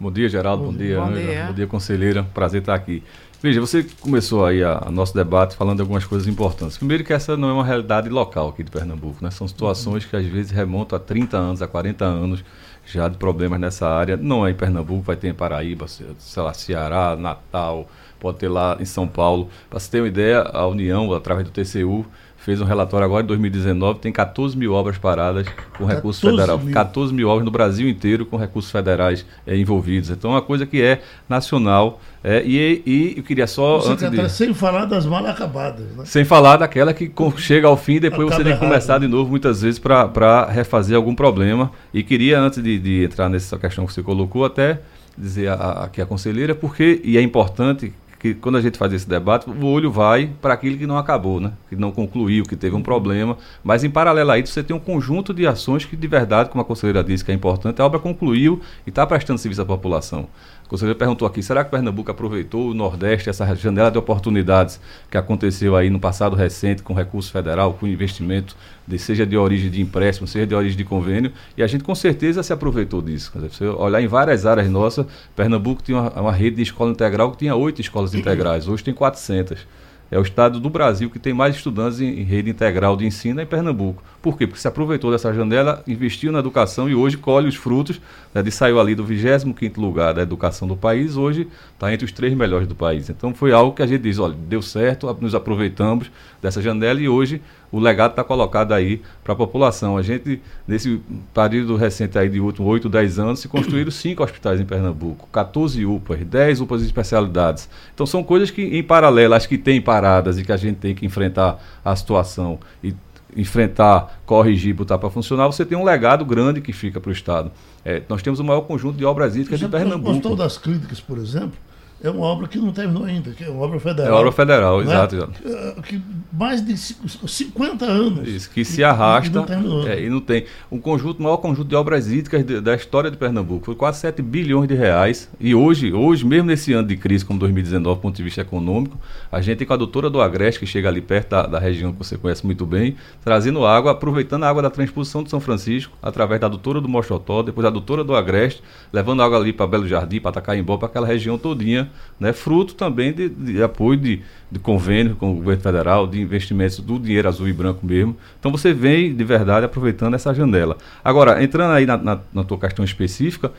Bom 0.00 0.10
dia, 0.10 0.30
Geraldo. 0.30 0.64
Bom, 0.64 0.72
bom 0.72 0.78
dia. 0.78 0.98
Bom 0.98 1.12
dia. 1.12 1.44
Bom 1.46 1.52
dia, 1.52 1.66
conselheira. 1.66 2.22
Prazer 2.22 2.62
estar 2.62 2.74
aqui. 2.74 3.02
Veja, 3.42 3.60
você 3.60 3.86
começou 4.00 4.46
aí 4.46 4.62
o 4.62 4.90
nosso 4.90 5.14
debate 5.14 5.54
falando 5.54 5.76
de 5.76 5.82
algumas 5.82 6.06
coisas 6.06 6.26
importantes. 6.26 6.78
Primeiro 6.78 7.04
que 7.04 7.12
essa 7.12 7.36
não 7.36 7.50
é 7.50 7.52
uma 7.52 7.64
realidade 7.64 8.08
local 8.08 8.48
aqui 8.48 8.62
de 8.62 8.70
Pernambuco, 8.70 9.22
né? 9.22 9.30
São 9.30 9.46
situações 9.46 10.06
que 10.06 10.16
às 10.16 10.24
vezes 10.24 10.52
remontam 10.52 10.96
a 10.96 11.00
30 11.00 11.36
anos, 11.36 11.60
a 11.60 11.66
40 11.66 12.02
anos 12.02 12.42
já 12.86 13.08
de 13.08 13.18
problemas 13.18 13.60
nessa 13.60 13.86
área. 13.88 14.16
Não 14.16 14.46
é 14.46 14.50
em 14.50 14.54
Pernambuco, 14.54 15.02
vai 15.02 15.16
ter 15.16 15.28
em 15.28 15.34
Paraíba, 15.34 15.86
sei 15.86 16.42
lá, 16.42 16.54
Ceará, 16.54 17.14
Natal, 17.14 17.86
pode 18.18 18.38
ter 18.38 18.48
lá 18.48 18.78
em 18.80 18.86
São 18.86 19.06
Paulo. 19.06 19.50
Para 19.68 19.78
você 19.78 19.90
ter 19.90 20.00
uma 20.00 20.08
ideia, 20.08 20.40
a 20.40 20.66
União, 20.66 21.12
através 21.12 21.46
do 21.46 21.50
TCU, 21.50 22.06
fez 22.40 22.60
um 22.60 22.64
relatório 22.64 23.04
agora 23.04 23.22
em 23.22 23.26
2019, 23.26 24.00
tem 24.00 24.10
14 24.10 24.56
mil 24.56 24.72
obras 24.72 24.96
paradas 24.96 25.46
com 25.76 25.84
recursos 25.84 26.22
federais. 26.22 26.60
14 26.72 27.12
mil 27.12 27.28
obras 27.28 27.44
no 27.44 27.50
Brasil 27.50 27.88
inteiro 27.88 28.24
com 28.24 28.36
recursos 28.36 28.70
federais 28.70 29.26
é, 29.46 29.56
envolvidos. 29.56 30.10
Então 30.10 30.30
é 30.30 30.34
uma 30.34 30.42
coisa 30.42 30.64
que 30.64 30.80
é 30.82 31.02
nacional. 31.28 32.00
É, 32.24 32.42
e, 32.44 32.82
e 32.86 33.14
eu 33.18 33.22
queria 33.22 33.46
só. 33.46 33.78
Você 33.78 33.92
antes 33.92 34.10
de... 34.10 34.28
Sem 34.30 34.54
falar 34.54 34.86
das 34.86 35.04
mal 35.06 35.24
acabadas. 35.26 35.86
Né? 35.94 36.04
Sem 36.06 36.24
falar 36.24 36.56
daquela 36.56 36.94
que 36.94 37.12
chega 37.36 37.68
ao 37.68 37.76
fim 37.76 37.94
e 37.94 38.00
depois 38.00 38.28
Acaba 38.28 38.42
você 38.42 38.44
tem 38.44 38.52
que 38.54 38.58
começar 38.58 38.94
errado. 38.94 39.02
de 39.02 39.08
novo, 39.08 39.30
muitas 39.30 39.60
vezes, 39.60 39.78
para 39.78 40.46
refazer 40.50 40.96
algum 40.96 41.14
problema. 41.14 41.70
E 41.92 42.02
queria, 42.02 42.40
antes 42.40 42.62
de, 42.62 42.78
de, 42.78 43.04
entrar 43.04 43.28
nessa 43.28 43.58
questão 43.58 43.86
que 43.86 43.92
você 43.92 44.02
colocou, 44.02 44.44
até 44.44 44.80
dizer 45.16 45.50
aqui 45.50 46.00
a, 46.00 46.04
a 46.04 46.06
conselheira, 46.06 46.54
porque, 46.54 47.00
e 47.04 47.18
é 47.18 47.22
importante 47.22 47.92
que 48.20 48.34
quando 48.34 48.58
a 48.58 48.60
gente 48.60 48.76
faz 48.76 48.92
esse 48.92 49.08
debate, 49.08 49.48
o 49.48 49.66
olho 49.66 49.90
vai 49.90 50.30
para 50.42 50.52
aquilo 50.52 50.76
que 50.76 50.86
não 50.86 50.98
acabou, 50.98 51.40
né? 51.40 51.52
que 51.70 51.74
não 51.74 51.90
concluiu, 51.90 52.44
que 52.44 52.54
teve 52.54 52.76
um 52.76 52.82
problema. 52.82 53.38
Mas 53.64 53.82
em 53.82 53.88
paralelo 53.88 54.30
a 54.30 54.38
isso, 54.38 54.52
você 54.52 54.62
tem 54.62 54.76
um 54.76 54.78
conjunto 54.78 55.32
de 55.32 55.46
ações 55.46 55.86
que, 55.86 55.96
de 55.96 56.06
verdade, 56.06 56.50
como 56.50 56.60
a 56.60 56.64
conselheira 56.64 57.02
disse 57.02 57.24
que 57.24 57.32
é 57.32 57.34
importante, 57.34 57.80
a 57.80 57.86
obra 57.86 57.98
concluiu 57.98 58.60
e 58.86 58.90
está 58.90 59.06
prestando 59.06 59.38
serviço 59.38 59.62
à 59.62 59.64
população. 59.64 60.28
Conselheira 60.70 60.96
perguntou 60.96 61.26
aqui, 61.26 61.42
será 61.42 61.64
que 61.64 61.70
Pernambuco 61.72 62.12
aproveitou 62.12 62.70
o 62.70 62.74
Nordeste, 62.74 63.28
essa 63.28 63.56
janela 63.56 63.90
de 63.90 63.98
oportunidades 63.98 64.80
que 65.10 65.16
aconteceu 65.18 65.74
aí 65.74 65.90
no 65.90 65.98
passado 65.98 66.36
recente 66.36 66.80
com 66.80 66.94
recurso 66.94 67.32
federal, 67.32 67.74
com 67.74 67.88
investimento 67.88 68.54
de, 68.86 68.96
seja 68.96 69.26
de 69.26 69.36
origem 69.36 69.68
de 69.68 69.80
empréstimo, 69.80 70.28
seja 70.28 70.46
de 70.46 70.54
origem 70.54 70.78
de 70.78 70.84
convênio, 70.84 71.32
e 71.56 71.62
a 71.64 71.66
gente 71.66 71.82
com 71.82 71.92
certeza 71.92 72.40
se 72.44 72.52
aproveitou 72.52 73.02
disso. 73.02 73.32
Dizer, 73.34 73.50
você 73.50 73.64
olhar 73.66 74.00
em 74.00 74.06
várias 74.06 74.46
áreas 74.46 74.70
nossas, 74.70 75.06
Pernambuco 75.34 75.82
tinha 75.82 75.98
uma, 75.98 76.20
uma 76.20 76.32
rede 76.32 76.54
de 76.54 76.62
escola 76.62 76.92
integral 76.92 77.32
que 77.32 77.38
tinha 77.38 77.56
oito 77.56 77.80
escolas 77.80 78.14
integrais, 78.14 78.68
hoje 78.68 78.84
tem 78.84 78.94
400. 78.94 79.66
É 80.08 80.18
o 80.20 80.22
estado 80.22 80.60
do 80.60 80.70
Brasil 80.70 81.10
que 81.10 81.18
tem 81.18 81.32
mais 81.32 81.56
estudantes 81.56 82.00
em, 82.00 82.20
em 82.20 82.22
rede 82.22 82.48
integral 82.48 82.96
de 82.96 83.04
ensino 83.04 83.40
em 83.40 83.46
Pernambuco. 83.46 84.04
Por 84.22 84.36
quê? 84.36 84.46
Porque 84.46 84.60
se 84.60 84.68
aproveitou 84.68 85.10
dessa 85.10 85.32
janela, 85.32 85.82
investiu 85.86 86.30
na 86.30 86.40
educação 86.40 86.90
e 86.90 86.94
hoje 86.94 87.16
colhe 87.16 87.48
os 87.48 87.54
frutos 87.54 87.98
né, 88.34 88.42
de 88.42 88.50
saiu 88.50 88.78
ali 88.78 88.94
do 88.94 89.02
25º 89.02 89.78
lugar 89.78 90.12
da 90.12 90.20
educação 90.20 90.68
do 90.68 90.76
país, 90.76 91.16
hoje 91.16 91.48
está 91.72 91.90
entre 91.90 92.04
os 92.04 92.12
três 92.12 92.34
melhores 92.34 92.68
do 92.68 92.74
país. 92.74 93.08
Então 93.08 93.34
foi 93.34 93.50
algo 93.50 93.74
que 93.74 93.82
a 93.82 93.86
gente 93.86 94.02
diz, 94.02 94.18
olha, 94.18 94.34
deu 94.34 94.60
certo, 94.60 95.16
nos 95.22 95.34
aproveitamos 95.34 96.10
dessa 96.42 96.60
janela 96.60 97.00
e 97.00 97.08
hoje 97.08 97.40
o 97.72 97.78
legado 97.78 98.10
está 98.10 98.22
colocado 98.22 98.72
aí 98.72 99.00
para 99.24 99.32
a 99.32 99.36
população. 99.36 99.96
A 99.96 100.02
gente, 100.02 100.42
nesse 100.68 101.00
período 101.32 101.76
recente 101.76 102.18
aí 102.18 102.28
de 102.28 102.40
últimos 102.40 102.70
8, 102.70 102.90
10 102.90 103.18
anos, 103.18 103.40
se 103.40 103.48
construíram 103.48 103.90
cinco 103.90 104.22
hospitais 104.22 104.60
em 104.60 104.66
Pernambuco, 104.66 105.28
14 105.32 105.86
UPAs, 105.86 106.20
10 106.24 106.60
UPAs 106.60 106.80
de 106.80 106.86
especialidades. 106.86 107.70
Então 107.94 108.04
são 108.04 108.22
coisas 108.22 108.50
que, 108.50 108.62
em 108.62 108.82
paralelo, 108.82 109.32
acho 109.32 109.48
que 109.48 109.56
tem 109.56 109.80
paradas 109.80 110.38
e 110.38 110.44
que 110.44 110.52
a 110.52 110.58
gente 110.58 110.76
tem 110.76 110.94
que 110.94 111.06
enfrentar 111.06 111.58
a 111.82 111.96
situação 111.96 112.58
e 112.84 112.94
enfrentar, 113.36 114.20
corrigir, 114.26 114.74
botar 114.74 114.98
para 114.98 115.10
funcionar, 115.10 115.46
você 115.46 115.64
tem 115.64 115.76
um 115.76 115.84
legado 115.84 116.24
grande 116.24 116.60
que 116.60 116.72
fica 116.72 117.00
para 117.00 117.10
o 117.10 117.12
Estado. 117.12 117.50
É, 117.84 118.02
nós 118.08 118.22
temos 118.22 118.40
o 118.40 118.44
maior 118.44 118.62
conjunto 118.62 118.96
de 118.96 119.04
obras 119.04 119.36
hídricas 119.36 119.58
de 119.58 119.68
Pernambuco. 119.68 120.12
Gostou 120.12 120.36
das 120.36 120.58
clínicas, 120.58 121.00
por 121.00 121.18
exemplo? 121.18 121.52
É 122.02 122.08
uma 122.08 122.24
obra 122.24 122.48
que 122.48 122.58
não 122.58 122.72
terminou 122.72 123.04
ainda, 123.04 123.30
que 123.32 123.44
é 123.44 123.50
uma 123.50 123.62
obra 123.62 123.78
federal. 123.78 124.10
É 124.10 124.18
obra 124.18 124.32
federal, 124.32 124.78
né? 124.78 124.84
exato, 124.84 125.16
exato. 125.16 125.32
É, 125.44 125.82
que 125.82 126.00
mais 126.32 126.64
de 126.64 126.74
50 126.74 127.84
anos. 127.84 128.26
Isso, 128.26 128.50
que 128.50 128.64
se 128.64 128.82
arrasta 128.82 129.28
e, 129.28 129.62
não, 129.62 129.86
é, 129.86 130.00
e 130.00 130.08
não 130.08 130.20
tem. 130.20 130.46
Um 130.72 130.78
conjunto, 130.78 131.20
o 131.20 131.22
maior 131.22 131.36
conjunto 131.36 131.68
de 131.68 131.74
obras 131.74 132.10
hídricas 132.10 132.42
de, 132.42 132.60
da 132.60 132.74
história 132.74 133.10
de 133.10 133.18
Pernambuco. 133.18 133.66
Foi 133.66 133.74
quase 133.74 134.00
7 134.00 134.22
bilhões 134.22 134.66
de 134.66 134.74
reais. 134.74 135.28
E 135.38 135.54
hoje, 135.54 135.92
hoje, 135.92 136.24
mesmo 136.24 136.46
nesse 136.46 136.72
ano 136.72 136.88
de 136.88 136.96
crise, 136.96 137.22
como 137.22 137.38
2019, 137.38 137.98
do 137.98 138.00
ponto 138.00 138.16
de 138.16 138.22
vista 138.22 138.40
econômico, 138.40 138.98
a 139.30 139.42
gente 139.42 139.58
tem 139.58 139.66
com 139.66 139.74
a 139.74 139.76
doutora 139.76 140.08
do 140.08 140.22
Agreste, 140.22 140.58
que 140.58 140.66
chega 140.66 140.88
ali 140.88 141.02
perto 141.02 141.28
da, 141.28 141.42
da 141.46 141.58
região 141.58 141.92
que 141.92 141.98
você 141.98 142.16
conhece 142.16 142.46
muito 142.46 142.64
bem, 142.64 142.96
trazendo 143.22 143.66
água, 143.66 143.92
aproveitando 143.92 144.44
a 144.44 144.48
água 144.48 144.62
da 144.62 144.70
transposição 144.70 145.22
de 145.22 145.28
São 145.28 145.40
Francisco, 145.40 145.94
através 146.02 146.40
da 146.40 146.48
doutora 146.48 146.80
do 146.80 146.88
Mochotó, 146.88 147.42
depois 147.42 147.66
a 147.66 147.70
doutora 147.70 148.02
do 148.02 148.14
Agreste, 148.14 148.62
levando 148.90 149.22
água 149.22 149.36
ali 149.36 149.52
para 149.52 149.66
Belo 149.66 149.86
Jardim, 149.86 150.18
para 150.18 150.32
Tacaimbó, 150.32 150.78
para 150.78 150.88
aquela 150.88 151.06
região 151.06 151.36
todinha 151.36 151.89
né, 152.18 152.32
fruto 152.32 152.74
também 152.74 153.12
de, 153.12 153.28
de 153.28 153.62
apoio 153.62 153.98
de, 153.98 154.22
de, 154.50 154.58
convênio 154.58 155.16
com 155.16 155.32
o 155.32 155.34
governo 155.36 155.62
federal, 155.62 156.06
de 156.06 156.20
investimentos 156.20 156.78
do 156.80 156.98
dinheiro 156.98 157.28
azul 157.28 157.48
e 157.48 157.52
branco 157.52 157.84
mesmo. 157.86 158.16
Então 158.38 158.50
você 158.50 158.72
vem 158.72 159.14
de 159.14 159.24
verdade 159.24 159.66
aproveitando 159.66 160.14
essa 160.14 160.34
janela. 160.34 160.76
Agora, 161.04 161.42
entrando 161.42 161.72
aí 161.72 161.86
na, 161.86 161.96
na, 161.96 162.20
na 162.32 162.44
tua 162.44 162.58
questão 162.58 162.84
específica, 162.84 163.52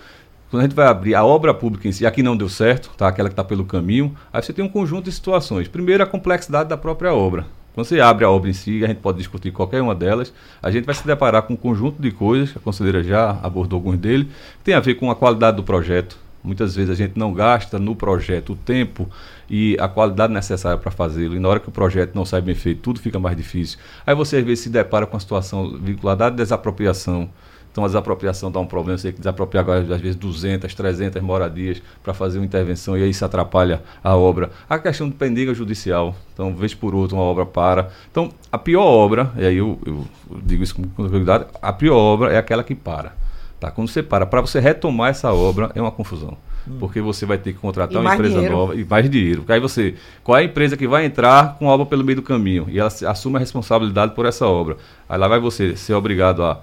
quando 0.52 0.62
a 0.62 0.66
gente 0.66 0.76
vai 0.76 0.88
abrir 0.88 1.16
a 1.16 1.24
obra 1.24 1.54
pública 1.54 1.88
em 1.88 1.92
si, 1.94 2.06
aqui 2.06 2.22
não 2.22 2.36
deu 2.36 2.50
certo, 2.50 2.92
tá? 2.98 3.08
aquela 3.08 3.30
que 3.30 3.34
está 3.34 3.44
pelo 3.44 3.64
caminho, 3.64 4.16
aí 4.34 4.44
você 4.44 4.52
tem 4.52 4.64
um 4.64 4.70
conjunto 4.70 5.06
de 5.06 5.12
situações. 5.12 5.68
Primeiro, 5.70 6.04
a 6.04 6.06
complexidade 6.06 6.68
da 6.68 6.76
própria 6.76 7.14
obra. 7.14 7.46
Quando 7.74 7.88
você 7.88 8.02
abre 8.02 8.26
a 8.26 8.30
obra 8.30 8.50
em 8.50 8.54
si, 8.54 8.84
a 8.84 8.88
gente 8.88 8.98
pode 8.98 9.18
discutir 9.18 9.52
qualquer 9.52 9.82
uma 9.82 9.96
delas, 9.96 10.34
a 10.62 10.70
gente 10.70 10.84
vai 10.84 10.94
se 10.94 11.08
deparar 11.08 11.44
com 11.44 11.54
um 11.54 11.58
conjunto 11.58 12.02
de 12.02 12.12
coisas, 12.12 12.56
a 12.56 12.60
conselheira 12.60 13.02
já 13.02 13.40
abordou 13.42 13.78
alguns 13.78 13.98
deles, 13.98 14.28
que 14.28 14.66
tem 14.66 14.74
a 14.74 14.82
ver 14.82 14.96
com 14.96 15.10
a 15.10 15.16
qualidade 15.16 15.56
do 15.56 15.64
projeto, 15.64 16.18
Muitas 16.44 16.76
vezes 16.76 16.90
a 16.90 16.96
gente 16.96 17.18
não 17.18 17.34
gasta 17.34 17.78
no 17.78 17.96
projeto 17.96 18.54
o 18.54 18.56
tempo 18.56 19.08
e 19.50 19.78
a 19.80 19.88
qualidade 19.88 20.34
necessária 20.34 20.78
para 20.78 20.92
fazê-lo. 20.92 21.36
E 21.36 21.40
na 21.40 21.48
hora 21.48 21.60
que 21.60 21.70
o 21.70 21.72
projeto 21.72 22.16
não 22.16 22.26
sai 22.26 22.42
bem 22.42 22.56
feito, 22.56 22.82
tudo 22.82 23.00
fica 23.00 23.20
mais 23.20 23.38
difícil. 23.38 23.78
Aí 24.06 24.16
você 24.16 24.38
às 24.38 24.44
vezes 24.44 24.64
se 24.64 24.70
depara 24.70 25.06
com 25.06 25.16
a 25.16 25.20
situação 25.20 25.78
vinculada 25.78 26.28
à 26.28 26.30
desapropriação. 26.30 27.30
Então 27.72 27.86
a 27.86 27.88
desapropriação 27.88 28.52
dá 28.52 28.60
um 28.60 28.66
problema, 28.66 28.98
você 28.98 29.08
tem 29.08 29.14
que 29.14 29.20
desapropriar 29.20 29.68
às 29.70 30.02
vezes 30.02 30.16
200, 30.18 30.74
300 30.74 31.22
moradias 31.22 31.82
para 32.04 32.14
fazer 32.14 32.38
uma 32.40 32.46
intervenção 32.46 32.98
e 32.98 33.04
aí 33.04 33.10
isso 33.10 33.24
atrapalha 33.24 33.82
a 34.04 34.16
obra. 34.16 34.52
A 34.70 34.78
questão 34.78 35.08
de 35.08 35.16
pendiga 35.16 35.54
judicial, 35.54 36.14
então 36.34 36.54
vez 36.54 36.74
por 36.74 36.94
outra 36.94 37.16
uma 37.16 37.24
obra 37.24 37.46
para. 37.46 37.90
Então 38.12 38.30
a 38.52 38.58
pior 38.58 38.84
obra, 38.84 39.32
e 39.38 39.46
aí 39.46 39.58
eu, 39.58 39.80
eu 39.86 40.06
digo 40.44 40.64
isso 40.64 40.76
com 40.76 40.84
tranquilidade, 40.84 41.46
a 41.62 41.72
pior 41.72 41.96
obra 41.96 42.34
é 42.34 42.38
aquela 42.38 42.62
que 42.62 42.76
para. 42.76 43.14
Tá? 43.62 43.70
Quando 43.70 43.90
você 43.90 44.02
para, 44.02 44.26
para 44.26 44.42
você 44.42 44.60
retomar 44.60 45.12
essa 45.12 45.32
obra, 45.32 45.70
é 45.76 45.80
uma 45.80 45.92
confusão. 45.92 46.36
Hum. 46.68 46.78
Porque 46.80 47.00
você 47.00 47.28
vai 47.28 47.38
ter 47.38 47.54
que 47.54 47.60
contratar 47.60 48.02
uma 48.02 48.16
empresa 48.16 48.34
dinheiro. 48.34 48.56
nova 48.56 48.76
e 48.76 48.84
mais 48.84 49.08
dinheiro. 49.08 49.46
Aí 49.48 49.60
você, 49.60 49.94
qual 50.24 50.36
é 50.36 50.42
a 50.42 50.44
empresa 50.44 50.76
que 50.76 50.88
vai 50.88 51.06
entrar 51.06 51.60
com 51.60 51.70
a 51.70 51.74
obra 51.74 51.86
pelo 51.86 52.04
meio 52.04 52.16
do 52.16 52.24
caminho? 52.24 52.66
E 52.70 52.80
ela 52.80 52.90
assume 53.08 53.36
a 53.36 53.40
responsabilidade 53.40 54.16
por 54.16 54.26
essa 54.26 54.48
obra. 54.48 54.78
Aí 55.08 55.16
lá 55.16 55.28
vai 55.28 55.40
você 55.40 55.76
ser 55.76 55.94
obrigado 55.94 56.44
a 56.44 56.60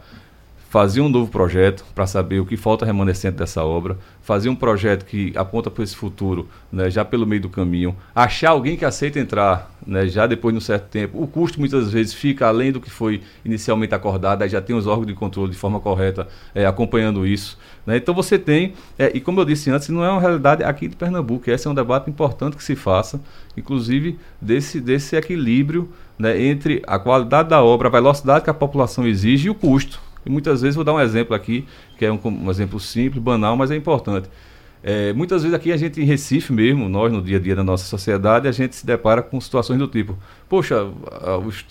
fazer 0.68 1.00
um 1.00 1.08
novo 1.08 1.30
projeto 1.30 1.84
para 1.94 2.06
saber 2.06 2.40
o 2.40 2.46
que 2.46 2.56
falta 2.56 2.84
remanescente 2.84 3.36
dessa 3.36 3.64
obra, 3.64 3.96
fazer 4.20 4.50
um 4.50 4.54
projeto 4.54 5.06
que 5.06 5.32
aponta 5.34 5.70
para 5.70 5.82
esse 5.82 5.96
futuro, 5.96 6.46
né, 6.70 6.90
já 6.90 7.04
pelo 7.04 7.26
meio 7.26 7.40
do 7.40 7.48
caminho, 7.48 7.96
achar 8.14 8.50
alguém 8.50 8.76
que 8.76 8.84
aceita 8.84 9.18
entrar, 9.18 9.72
né, 9.86 10.06
já 10.06 10.26
depois 10.26 10.52
de 10.52 10.58
um 10.58 10.60
certo 10.60 10.88
tempo. 10.90 11.22
O 11.22 11.26
custo 11.26 11.58
muitas 11.58 11.90
vezes 11.90 12.12
fica 12.12 12.46
além 12.46 12.70
do 12.70 12.80
que 12.80 12.90
foi 12.90 13.22
inicialmente 13.44 13.94
acordado, 13.94 14.42
aí 14.42 14.48
já 14.48 14.60
tem 14.60 14.76
os 14.76 14.86
órgãos 14.86 15.06
de 15.06 15.14
controle 15.14 15.50
de 15.50 15.56
forma 15.56 15.80
correta 15.80 16.28
é, 16.54 16.66
acompanhando 16.66 17.26
isso. 17.26 17.58
Né? 17.86 17.96
Então 17.96 18.14
você 18.14 18.38
tem, 18.38 18.74
é, 18.98 19.10
e 19.14 19.20
como 19.20 19.40
eu 19.40 19.46
disse 19.46 19.70
antes, 19.70 19.88
não 19.88 20.04
é 20.04 20.10
uma 20.10 20.20
realidade 20.20 20.62
aqui 20.62 20.86
de 20.86 20.96
Pernambuco, 20.96 21.50
esse 21.50 21.66
é 21.66 21.70
um 21.70 21.74
debate 21.74 22.10
importante 22.10 22.58
que 22.58 22.62
se 22.62 22.76
faça, 22.76 23.18
inclusive 23.56 24.18
desse, 24.38 24.82
desse 24.82 25.16
equilíbrio 25.16 25.90
né, 26.18 26.38
entre 26.42 26.82
a 26.86 26.98
qualidade 26.98 27.48
da 27.48 27.62
obra, 27.62 27.88
a 27.88 27.90
velocidade 27.90 28.44
que 28.44 28.50
a 28.50 28.54
população 28.54 29.06
exige 29.06 29.46
e 29.46 29.50
o 29.50 29.54
custo. 29.54 30.07
E 30.28 30.30
muitas 30.30 30.60
vezes, 30.60 30.76
vou 30.76 30.84
dar 30.84 30.92
um 30.92 31.00
exemplo 31.00 31.34
aqui, 31.34 31.66
que 31.96 32.04
é 32.04 32.12
um, 32.12 32.20
um 32.22 32.50
exemplo 32.50 32.78
simples, 32.78 33.22
banal, 33.22 33.56
mas 33.56 33.70
é 33.70 33.76
importante. 33.76 34.28
É, 34.82 35.12
muitas 35.14 35.42
vezes 35.42 35.56
aqui 35.56 35.72
a 35.72 35.76
gente 35.76 36.00
em 36.00 36.04
Recife 36.04 36.52
mesmo, 36.52 36.88
nós 36.88 37.10
no 37.10 37.20
dia 37.20 37.38
a 37.38 37.40
dia 37.40 37.56
da 37.56 37.64
nossa 37.64 37.84
sociedade, 37.84 38.46
a 38.46 38.52
gente 38.52 38.76
se 38.76 38.86
depara 38.86 39.22
com 39.22 39.40
situações 39.40 39.78
do 39.78 39.88
tipo, 39.88 40.16
poxa, 40.48 40.86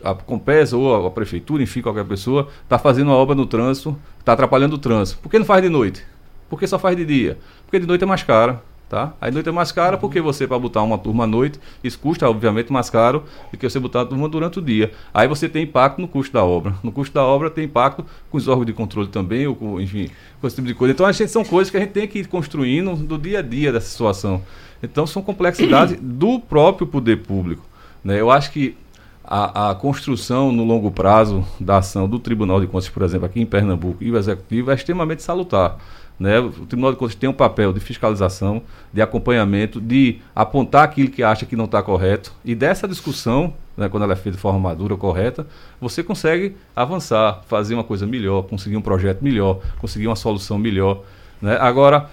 a, 0.04 0.12
a 0.12 0.16
Compesa 0.16 0.76
ou 0.76 1.06
a, 1.06 1.08
a, 1.08 1.12
prefeitura, 1.12 1.62
enfim, 1.62 1.82
qualquer 1.82 2.04
pessoa, 2.04 2.50
está 2.64 2.80
fazendo 2.80 3.08
uma 3.08 3.16
obra 3.16 3.36
no 3.36 3.46
trânsito, 3.46 3.96
está 4.20 4.34
atrapalhando 4.34 4.76
o 4.76 4.80
trânsito. 4.80 5.20
Por 5.22 5.30
que 5.30 5.38
não 5.38 5.46
faz 5.46 5.62
de 5.62 5.70
noite? 5.70 6.04
Por 6.50 6.60
que 6.60 6.66
só 6.66 6.80
faz 6.80 6.98
de 6.98 7.06
dia? 7.06 7.38
Porque 7.64 7.80
de 7.80 7.86
noite 7.86 8.04
é 8.04 8.08
mais 8.08 8.24
cara. 8.24 8.62
Tá? 8.90 9.14
A 9.20 9.30
noite 9.30 9.50
é 9.50 9.52
mais 9.52 9.70
cara 9.70 9.98
porque 9.98 10.22
você, 10.22 10.48
para 10.48 10.58
botar 10.58 10.82
uma 10.82 10.98
turma 10.98 11.26
à 11.26 11.28
noite, 11.28 11.60
isso 11.84 12.00
custa, 12.00 12.30
obviamente, 12.30 12.72
mais 12.72 12.90
caro 12.90 13.26
do 13.52 13.58
que 13.58 13.70
você 13.70 13.82
botar 13.82 14.02
a 14.02 14.06
turma 14.06 14.30
durante 14.30 14.60
o 14.60 14.62
dia. 14.62 14.94
Aí 15.14 15.28
você 15.28 15.50
tem 15.50 15.64
impacto 15.64 16.00
no 16.00 16.08
custo 16.08 16.32
da 16.32 16.42
obra. 16.42 16.74
No 16.82 16.90
custo 16.90 17.14
da 17.14 17.22
obra 17.22 17.50
tem 17.50 17.66
impacto 17.66 18.06
com 18.32 18.38
os 18.38 18.48
órgãos 18.48 18.66
de 18.66 18.72
controle 18.72 19.10
também, 19.10 19.46
ou 19.46 19.56
com, 19.56 19.82
enfim, 19.82 20.10
com 20.40 20.48
esse 20.48 20.56
tipo 20.56 20.68
de 20.68 20.74
coisa. 20.74 20.94
Então, 20.94 21.06
a 21.06 21.12
gente 21.12 21.30
são 21.30 21.44
coisas 21.44 21.70
que 21.70 21.76
a 21.76 21.82
gente 21.82 21.92
tem 21.92 22.08
que 22.08 22.20
ir 22.20 22.28
construindo 22.28 22.96
do 22.96 23.18
dia 23.18 23.40
a 23.40 23.42
dia 23.42 23.74
dessa 23.74 23.90
situação. 23.90 24.42
Então, 24.82 25.06
são 25.06 25.22
complexidades 25.22 25.98
do 26.02 26.40
próprio 26.40 26.88
poder 26.88 27.18
público. 27.18 27.66
Né? 28.02 28.22
Eu 28.22 28.32
acho 28.32 28.52
que 28.54 28.78
a, 29.22 29.72
a, 29.72 29.76
construção 29.76 30.54
no 30.54 30.64
longo 30.64 30.90
prazo 30.90 31.46
da 31.60 31.80
ação 31.80 32.08
do 32.08 32.18
Tribunal 32.20 32.62
de 32.62 32.68
Contas, 32.68 32.88
por 32.88 33.04
exemplo, 33.04 33.26
aqui 33.26 33.42
em 33.42 33.46
Pernambuco 33.46 34.02
e 34.02 34.10
o 34.10 34.18
Executivo 34.18 34.72
é 34.72 34.76
extremamente 34.76 35.22
salutar. 35.22 35.78
Né? 36.20 36.40
O 36.40 36.66
Tribunal 36.66 36.92
de 36.92 36.98
Contas 36.98 37.16
tem 37.16 37.30
um 37.30 37.34
papel 37.34 37.72
de 37.72 37.80
fiscalização, 37.80 38.62
de 38.92 39.02
acompanhamento, 39.02 39.80
de 39.80 40.20
apontar 40.36 40.84
aquilo 40.84 41.10
que 41.10 41.22
acha 41.22 41.46
que 41.46 41.56
não 41.56 41.66
está 41.66 41.82
correto. 41.84 42.34
E 42.44 42.56
dessa 42.56 42.88
discussão, 42.88 43.54
né, 43.76 43.88
quando 43.88 44.04
ela 44.04 44.14
é 44.14 44.16
feita 44.16 44.36
de 44.36 44.42
forma 44.42 44.60
madura, 44.60 44.96
correta, 44.98 45.46
você 45.80 46.04
consegue 46.04 46.56
avançar, 46.76 47.44
fazer 47.48 47.76
uma 47.76 47.84
coisa 47.84 48.08
melhor, 48.08 48.44
conseguir 48.44 48.78
um 48.78 48.82
projeto 48.82 49.22
melhor, 49.22 49.60
conseguir 49.80 50.08
uma 50.08 50.16
solução 50.16 50.58
melhor. 50.58 51.04
Né? 51.40 51.56
Agora, 51.60 52.10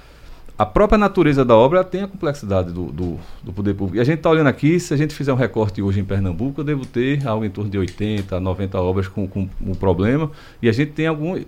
a 0.57 0.65
própria 0.65 0.97
natureza 0.97 1.45
da 1.45 1.57
obra 1.57 1.83
tem 1.83 2.03
a 2.03 2.07
complexidade 2.07 2.73
do, 2.73 2.87
do, 2.87 3.19
do 3.43 3.53
poder 3.53 3.75
público. 3.75 3.97
E 3.97 4.01
a 4.01 4.05
gente 4.05 4.19
está 4.19 4.31
olhando 4.31 4.47
aqui, 4.47 4.79
se 4.79 4.95
a 4.95 4.97
gente 4.97 5.13
fizer 5.13 5.33
um 5.33 5.37
recorte 5.37 5.83
hoje 5.83 5.99
em 5.99 6.05
Pernambuco, 6.05 6.61
eu 6.61 6.65
devo 6.65 6.87
ter 6.87 7.27
algo 7.27 7.45
em 7.45 7.51
torno 7.51 7.69
de 7.69 7.77
80, 7.77 8.39
90 8.39 8.81
obras 8.81 9.09
com, 9.09 9.27
com 9.27 9.49
um 9.61 9.75
problema. 9.75 10.31
E 10.63 10.69
a 10.69 10.73
gente 10.73 10.93
tem 10.93 11.09
algum, 11.09 11.43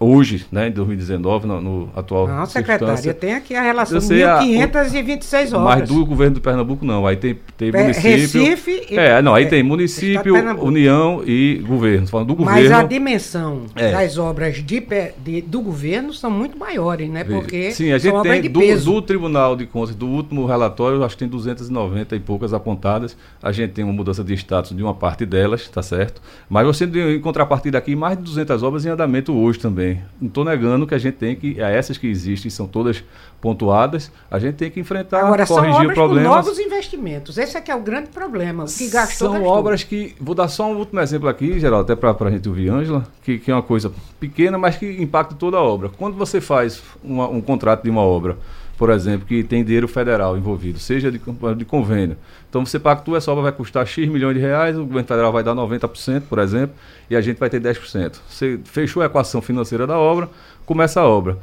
hoje, 0.00 0.46
né, 0.50 0.68
em 0.68 0.70
2019, 0.70 1.46
no, 1.46 1.60
no 1.60 1.90
atual. 1.94 2.26
Não, 2.26 2.46
secretária, 2.46 3.14
tem 3.14 3.34
aqui 3.34 3.54
a 3.54 3.60
relação 3.60 3.98
de 3.98 4.06
1.526 4.06 5.48
obras. 5.48 5.62
Mas 5.62 5.88
do 5.88 6.06
governo 6.06 6.34
do 6.36 6.40
Pernambuco 6.40 6.86
não. 6.86 7.06
Aí 7.06 7.16
tem, 7.16 7.38
tem 7.56 7.70
município. 7.70 8.42
Recife. 8.42 8.94
É, 8.96 9.20
não, 9.20 9.34
aí 9.34 9.44
é, 9.44 9.48
tem 9.48 9.62
município, 9.62 10.34
União 10.62 11.22
e 11.26 11.62
governo. 11.66 12.06
Falando 12.06 12.28
do 12.28 12.34
governo. 12.36 12.60
Mas 12.60 12.72
a 12.72 12.82
dimensão 12.82 13.62
é. 13.76 13.92
das 13.92 14.16
obras 14.16 14.56
de, 14.56 14.82
de, 15.18 15.42
do 15.42 15.60
governo 15.60 16.14
são 16.14 16.30
muito 16.30 16.58
maiores, 16.58 17.08
né? 17.10 17.24
Porque 17.24 17.70
Sim, 17.72 17.92
a 17.92 17.98
gente 17.98 18.22
tem 18.22 18.42
do, 18.50 18.84
do, 18.84 19.02
Tribunal 19.02 19.54
de 19.54 19.66
Contas, 19.66 19.94
do 19.94 20.06
último 20.06 20.46
relatório, 20.46 21.04
acho 21.04 21.14
que 21.14 21.20
tem 21.20 21.28
290 21.28 22.16
e 22.16 22.20
poucas 22.20 22.54
apontadas. 22.54 23.16
A 23.42 23.52
gente 23.52 23.72
tem 23.72 23.84
uma 23.84 23.92
mudança 23.92 24.24
de 24.24 24.32
status 24.34 24.74
de 24.74 24.82
uma 24.82 24.94
parte 24.94 25.26
delas, 25.26 25.68
tá 25.68 25.82
certo? 25.82 26.22
Mas 26.48 26.66
você 26.66 26.86
tem 26.86 27.16
em 27.16 27.20
contrapartida 27.20 27.76
aqui 27.76 27.94
mais 27.94 28.16
de 28.16 28.24
200 28.24 28.62
obras 28.62 28.86
em 28.86 28.88
andamento 28.88 29.34
hoje 29.34 29.57
também. 29.60 30.02
Não 30.20 30.28
estou 30.28 30.44
negando 30.44 30.86
que 30.86 30.94
a 30.94 30.98
gente 30.98 31.14
tem 31.14 31.36
que, 31.36 31.60
essas 31.60 31.98
que 31.98 32.06
existem, 32.06 32.50
são 32.50 32.66
todas 32.66 33.04
pontuadas, 33.40 34.10
a 34.30 34.38
gente 34.38 34.56
tem 34.56 34.70
que 34.70 34.80
enfrentar, 34.80 35.20
Agora, 35.20 35.46
corrigir 35.46 35.72
são 35.72 35.82
obras 35.82 35.94
problemas. 35.94 36.28
Com 36.28 36.34
novos 36.36 36.58
investimentos. 36.58 37.38
Esse 37.38 37.56
é 37.56 37.60
que 37.60 37.70
é 37.70 37.74
o 37.74 37.80
grande 37.80 38.08
problema. 38.08 38.64
O 38.64 38.66
que 38.66 38.88
gastou, 38.88 39.28
São 39.28 39.32
gastou. 39.38 39.52
obras 39.52 39.84
que. 39.84 40.14
Vou 40.20 40.34
dar 40.34 40.48
só 40.48 40.70
um 40.70 40.76
último 40.76 41.00
exemplo 41.00 41.28
aqui, 41.28 41.58
geral, 41.58 41.80
até 41.80 41.94
para 41.94 42.14
a 42.18 42.30
gente 42.30 42.48
ouvir, 42.48 42.68
Ângela, 42.70 43.06
que, 43.22 43.38
que 43.38 43.50
é 43.50 43.54
uma 43.54 43.62
coisa 43.62 43.92
pequena, 44.18 44.58
mas 44.58 44.76
que 44.76 44.86
impacta 45.00 45.34
toda 45.34 45.56
a 45.56 45.62
obra. 45.62 45.88
Quando 45.88 46.16
você 46.16 46.40
faz 46.40 46.82
uma, 47.02 47.28
um 47.28 47.40
contrato 47.40 47.82
de 47.82 47.90
uma 47.90 48.02
obra, 48.02 48.36
por 48.78 48.90
exemplo, 48.90 49.26
que 49.26 49.42
tem 49.42 49.64
dinheiro 49.64 49.88
federal 49.88 50.38
envolvido, 50.38 50.78
seja 50.78 51.10
de, 51.10 51.18
de 51.56 51.64
convênio. 51.64 52.16
Então 52.48 52.64
você 52.64 52.78
pactua, 52.78 53.18
essa 53.18 53.30
obra 53.32 53.42
vai 53.42 53.52
custar 53.52 53.84
X 53.84 54.08
milhões 54.08 54.36
de 54.36 54.40
reais, 54.40 54.78
o 54.78 54.84
governo 54.84 55.08
federal 55.08 55.32
vai 55.32 55.42
dar 55.42 55.52
90%, 55.52 56.22
por 56.28 56.38
exemplo, 56.38 56.76
e 57.10 57.16
a 57.16 57.20
gente 57.20 57.38
vai 57.38 57.50
ter 57.50 57.60
10%. 57.60 58.20
Você 58.28 58.60
fechou 58.64 59.02
a 59.02 59.06
equação 59.06 59.42
financeira 59.42 59.84
da 59.84 59.98
obra, 59.98 60.30
começa 60.64 61.00
a 61.00 61.04
obra. 61.04 61.36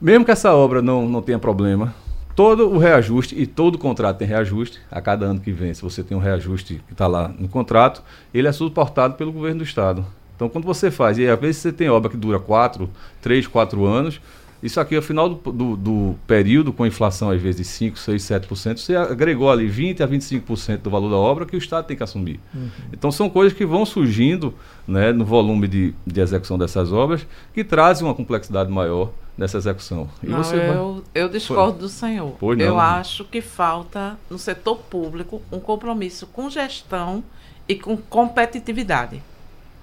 Mesmo 0.00 0.24
que 0.24 0.30
essa 0.30 0.54
obra 0.54 0.80
não, 0.80 1.08
não 1.08 1.20
tenha 1.20 1.40
problema, 1.40 1.92
todo 2.36 2.70
o 2.70 2.78
reajuste, 2.78 3.34
e 3.36 3.48
todo 3.48 3.76
contrato 3.76 4.18
tem 4.18 4.28
reajuste, 4.28 4.80
a 4.88 5.00
cada 5.00 5.26
ano 5.26 5.40
que 5.40 5.50
vem, 5.50 5.74
se 5.74 5.82
você 5.82 6.04
tem 6.04 6.16
um 6.16 6.20
reajuste 6.20 6.80
que 6.86 6.92
está 6.92 7.08
lá 7.08 7.34
no 7.36 7.48
contrato, 7.48 8.00
ele 8.32 8.46
é 8.46 8.52
suportado 8.52 9.14
pelo 9.14 9.32
governo 9.32 9.58
do 9.58 9.64
Estado. 9.64 10.06
Então, 10.36 10.48
quando 10.48 10.64
você 10.64 10.90
faz, 10.90 11.18
e 11.18 11.28
às 11.28 11.38
vezes 11.38 11.56
você 11.62 11.72
tem 11.72 11.88
obra 11.88 12.10
que 12.10 12.16
dura 12.16 12.38
4, 12.38 12.88
3, 13.22 13.46
4 13.46 13.84
anos, 13.84 14.20
isso 14.64 14.80
aqui, 14.80 14.96
ao 14.96 15.02
final 15.02 15.28
do, 15.28 15.52
do, 15.52 15.76
do, 15.76 16.14
período, 16.26 16.72
com 16.72 16.86
inflação 16.86 17.28
às 17.28 17.40
vezes 17.40 17.58
de 17.58 17.64
5, 17.64 17.98
6, 17.98 18.22
7%, 18.22 18.78
você 18.78 18.96
agregou 18.96 19.50
ali 19.50 19.68
20% 19.68 20.00
a 20.00 20.08
25% 20.08 20.78
do 20.78 20.88
valor 20.88 21.10
da 21.10 21.16
obra 21.16 21.44
que 21.44 21.54
o 21.54 21.58
Estado 21.58 21.84
tem 21.84 21.94
que 21.94 22.02
assumir. 22.02 22.40
Uhum. 22.54 22.70
Então, 22.90 23.12
são 23.12 23.28
coisas 23.28 23.52
que 23.52 23.66
vão 23.66 23.84
surgindo 23.84 24.54
né, 24.88 25.12
no 25.12 25.22
volume 25.22 25.68
de, 25.68 25.94
de 26.06 26.18
execução 26.18 26.56
dessas 26.56 26.94
obras 26.94 27.26
que 27.52 27.62
trazem 27.62 28.08
uma 28.08 28.14
complexidade 28.14 28.72
maior 28.72 29.12
nessa 29.36 29.58
execução. 29.58 30.08
E 30.22 30.28
não, 30.28 30.40
eu, 30.40 30.94
vai... 30.94 31.02
eu 31.14 31.28
discordo 31.28 31.80
do 31.80 31.88
senhor. 31.90 32.34
Pois 32.40 32.58
eu 32.58 32.80
acho 32.80 33.22
que 33.26 33.42
falta 33.42 34.18
no 34.30 34.38
setor 34.38 34.78
público 34.78 35.42
um 35.52 35.60
compromisso 35.60 36.26
com 36.28 36.48
gestão 36.48 37.22
e 37.68 37.74
com 37.74 37.98
competitividade, 37.98 39.22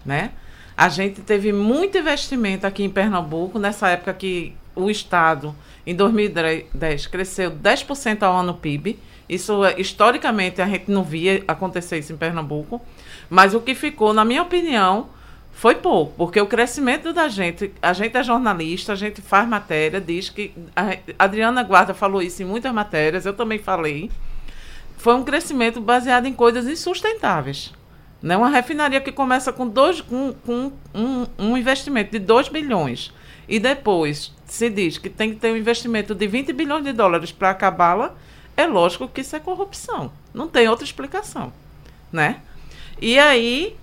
né? 0.04 0.32
A 0.76 0.90
gente 0.90 1.22
teve 1.22 1.54
muito 1.54 2.00
investimento 2.00 2.66
aqui 2.66 2.84
em 2.84 2.90
Pernambuco 2.90 3.60
nessa 3.60 3.90
época 3.90 4.12
que 4.16 4.56
o 4.76 4.90
estado 4.90 5.56
em 5.86 5.96
2010 5.96 7.08
cresceu 7.08 7.52
10% 7.52 8.24
ao 8.24 8.38
ano 8.38 8.54
PIB. 8.54 9.00
Isso 9.28 9.62
historicamente 9.78 10.62
a 10.62 10.68
gente 10.68 10.92
não 10.92 11.04
via 11.04 11.44
acontecer 11.48 12.00
isso 12.00 12.12
em 12.12 12.18
Pernambuco, 12.18 12.82
mas 13.30 13.54
o 13.54 13.62
que 13.62 13.74
ficou, 13.74 14.14
na 14.14 14.26
minha 14.26 14.42
opinião, 14.42 15.10
foi 15.54 15.76
pouco, 15.76 16.14
porque 16.18 16.40
o 16.42 16.48
crescimento 16.48 17.14
da 17.14 17.28
gente, 17.28 17.72
a 17.82 17.94
gente 17.94 18.18
é 18.18 18.24
jornalista, 18.24 18.94
a 18.94 18.96
gente 18.96 19.22
faz 19.22 19.48
matéria, 19.48 20.02
diz 20.02 20.30
que. 20.30 20.54
A 20.76 21.24
Adriana 21.24 21.64
Guarda 21.64 21.94
falou 21.94 22.22
isso 22.22 22.42
em 22.42 22.46
muitas 22.46 22.74
matérias, 22.74 23.26
eu 23.26 23.34
também 23.34 23.60
falei. 23.60 24.10
Foi 24.98 25.16
um 25.16 25.24
crescimento 25.24 25.80
baseado 25.80 26.26
em 26.26 26.34
coisas 26.34 26.68
insustentáveis. 26.68 27.74
Né? 28.22 28.38
Uma 28.38 28.50
refinaria 28.50 29.02
que 29.02 29.12
começa 29.12 29.52
com, 29.52 29.68
dois, 29.68 30.00
com, 30.02 30.34
com 30.46 30.72
um, 30.94 31.26
um 31.40 31.58
investimento 31.58 32.12
de 32.12 32.20
2 32.20 32.50
bilhões 32.50 33.12
e 33.52 33.60
depois 33.60 34.34
se 34.46 34.70
diz 34.70 34.98
que 34.98 35.10
tem 35.10 35.32
que 35.32 35.36
ter 35.36 35.52
um 35.52 35.58
investimento 35.58 36.16
de 36.16 36.26
20 36.26 36.54
bilhões 36.54 36.86
de 36.86 36.94
dólares 36.94 37.34
para 37.34 37.50
acabá-la, 37.50 38.16
é 38.56 38.66
lógico 38.66 39.10
que 39.10 39.20
isso 39.20 39.36
é 39.36 39.42
corrupção. 39.42 40.10
Não 40.34 40.48
tem 40.48 40.70
outra 40.70 40.86
explicação. 40.86 41.52
Né? 42.14 42.38
E 43.02 43.20
aí 43.20 43.76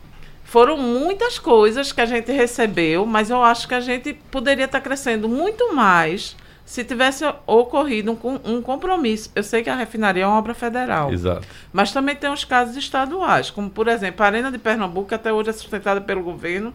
foram 0.42 0.78
muitas 0.78 1.38
coisas 1.38 1.92
que 1.92 2.00
a 2.00 2.06
gente 2.06 2.32
recebeu, 2.32 3.04
mas 3.04 3.28
eu 3.28 3.44
acho 3.44 3.68
que 3.68 3.74
a 3.74 3.80
gente 3.80 4.14
poderia 4.30 4.64
estar 4.64 4.80
crescendo 4.80 5.28
muito 5.28 5.74
mais 5.74 6.34
se 6.64 6.82
tivesse 6.82 7.24
ocorrido 7.46 8.12
um, 8.12 8.54
um, 8.56 8.62
compromisso. 8.62 9.30
Eu 9.34 9.42
sei 9.42 9.62
que 9.62 9.68
a 9.68 9.76
refinaria 9.76 10.24
é 10.24 10.26
uma 10.26 10.38
obra 10.38 10.54
federal. 10.54 11.12
Exato. 11.12 11.46
Mas 11.70 11.92
também 11.92 12.16
tem 12.16 12.30
os 12.30 12.44
casos 12.44 12.74
estaduais, 12.74 13.50
como, 13.50 13.68
por 13.68 13.86
exemplo, 13.86 14.22
a 14.22 14.26
Arena 14.26 14.50
de 14.50 14.56
Pernambuco, 14.56 15.08
que 15.08 15.14
até 15.14 15.30
hoje 15.30 15.50
é 15.50 15.52
sustentada 15.52 16.00
pelo 16.00 16.22
governo, 16.22 16.72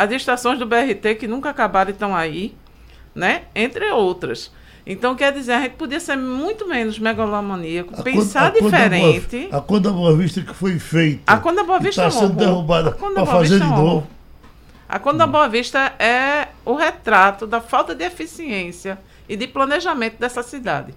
as 0.00 0.10
estações 0.12 0.58
do 0.58 0.64
BRT, 0.64 1.16
que 1.16 1.28
nunca 1.28 1.50
acabaram 1.50 1.90
e 1.90 1.92
estão 1.92 2.16
aí, 2.16 2.54
né? 3.14 3.42
entre 3.54 3.90
outras. 3.90 4.50
Então, 4.86 5.14
quer 5.14 5.30
dizer, 5.30 5.52
a 5.52 5.60
gente 5.60 5.74
podia 5.74 6.00
ser 6.00 6.16
muito 6.16 6.66
menos 6.66 6.98
megalomaníaco, 6.98 8.00
a 8.00 8.02
pensar 8.02 8.50
conta, 8.50 8.64
diferente. 8.64 9.48
A 9.52 9.60
Conda 9.60 9.92
Boa 9.92 10.16
Vista 10.16 10.40
que 10.40 10.54
foi 10.54 10.78
feita. 10.78 11.30
A 11.30 11.36
Conda 11.36 11.62
Boa 11.62 11.78
Vista 11.78 12.06
está 12.06 12.18
é 12.18 12.20
sendo 12.22 12.34
derrubada 12.34 12.92
para 12.92 13.26
fazer 13.26 13.58
de 13.58 13.66
é 13.66 13.68
novo. 13.68 14.06
A 14.88 14.98
Conda 14.98 15.26
Boa 15.26 15.46
Vista 15.50 15.92
é 15.98 16.48
o 16.64 16.74
retrato 16.74 17.46
da 17.46 17.60
falta 17.60 17.94
de 17.94 18.02
eficiência 18.02 18.98
e 19.28 19.36
de 19.36 19.46
planejamento 19.46 20.18
dessa 20.18 20.42
cidade. 20.42 20.94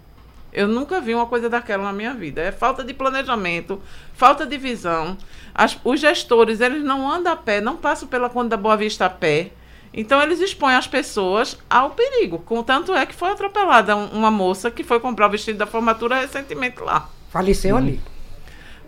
Eu 0.54 0.68
nunca 0.68 1.02
vi 1.02 1.16
uma 1.16 1.26
coisa 1.26 1.50
daquela 1.50 1.84
na 1.84 1.94
minha 1.94 2.14
vida. 2.14 2.42
É 2.42 2.52
falta 2.52 2.84
de 2.84 2.94
planejamento, 2.94 3.82
falta 4.14 4.46
de 4.46 4.58
visão. 4.58 5.18
As, 5.54 5.78
os 5.84 6.00
gestores, 6.00 6.62
eles 6.62 6.84
não 6.84 7.10
andam 7.12 7.34
a 7.34 7.36
pé, 7.36 7.60
não 7.60 7.76
passam 7.76 8.08
pela 8.08 8.30
Conda 8.30 8.56
Boa 8.56 8.78
Vista 8.78 9.06
a 9.06 9.10
pé 9.10 9.52
então 9.94 10.22
eles 10.22 10.40
expõem 10.40 10.76
as 10.76 10.88
pessoas 10.88 11.58
ao 11.70 11.92
perigo. 11.92 12.40
Contanto 12.40 12.94
é 12.94 13.06
que 13.06 13.14
foi 13.14 13.30
atropelada 13.30 13.96
uma 13.96 14.32
moça 14.32 14.72
que 14.72 14.84
foi 14.84 15.00
comprar 15.00 15.28
o 15.28 15.30
vestido 15.30 15.60
da 15.60 15.68
formatura 15.68 16.20
recentemente 16.20 16.82
lá. 16.82 17.10
Faleceu 17.30 17.78
ali. 17.78 18.02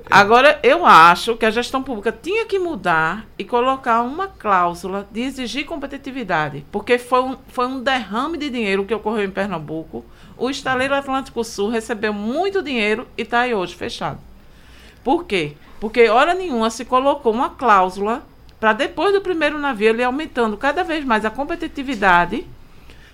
Agora, 0.10 0.60
eu 0.62 0.86
acho 0.86 1.36
que 1.36 1.45
a 1.45 1.51
gestão 1.51 1.82
pública 1.82 2.12
tinha 2.12 2.45
que 2.45 2.60
mudar 2.60 3.25
e 3.39 3.43
colocar 3.43 4.01
uma 4.01 4.28
cláusula 4.28 5.08
de 5.12 5.21
exigir 5.21 5.65
competitividade, 5.65 6.63
porque 6.71 6.99
foi 6.99 7.23
um, 7.23 7.36
foi 7.47 7.65
um 7.65 7.82
derrame 7.82 8.38
de 8.38 8.51
dinheiro 8.51 8.86
que 8.86 8.93
ocorreu 8.93 9.25
em 9.25 9.32
Pernambuco. 9.32 10.06
O 10.38 10.50
estaleiro 10.50 10.93
Atlântico 10.93 11.43
Sul 11.43 11.69
recebeu 11.69 12.13
muito 12.13 12.62
dinheiro 12.62 13.08
e 13.17 13.21
está 13.21 13.41
aí 13.41 13.54
hoje 13.54 13.76
fechado. 13.76 14.19
Por 15.04 15.26
quê? 15.26 15.56
Porque, 15.80 16.10
hora 16.10 16.34
nenhuma, 16.34 16.69
se 16.69 16.84
colocou 16.84 17.34
uma 17.34 17.52
cláusula 17.52 18.24
para 18.60 18.74
depois 18.74 19.13
do 19.13 19.21
primeiro 19.21 19.60
navio 19.60 19.89
ele 19.89 20.04
aumentando 20.04 20.58
cada 20.58 20.84
vez 20.84 21.06
mais 21.06 21.26
a 21.26 21.30
competitividade 21.30 22.45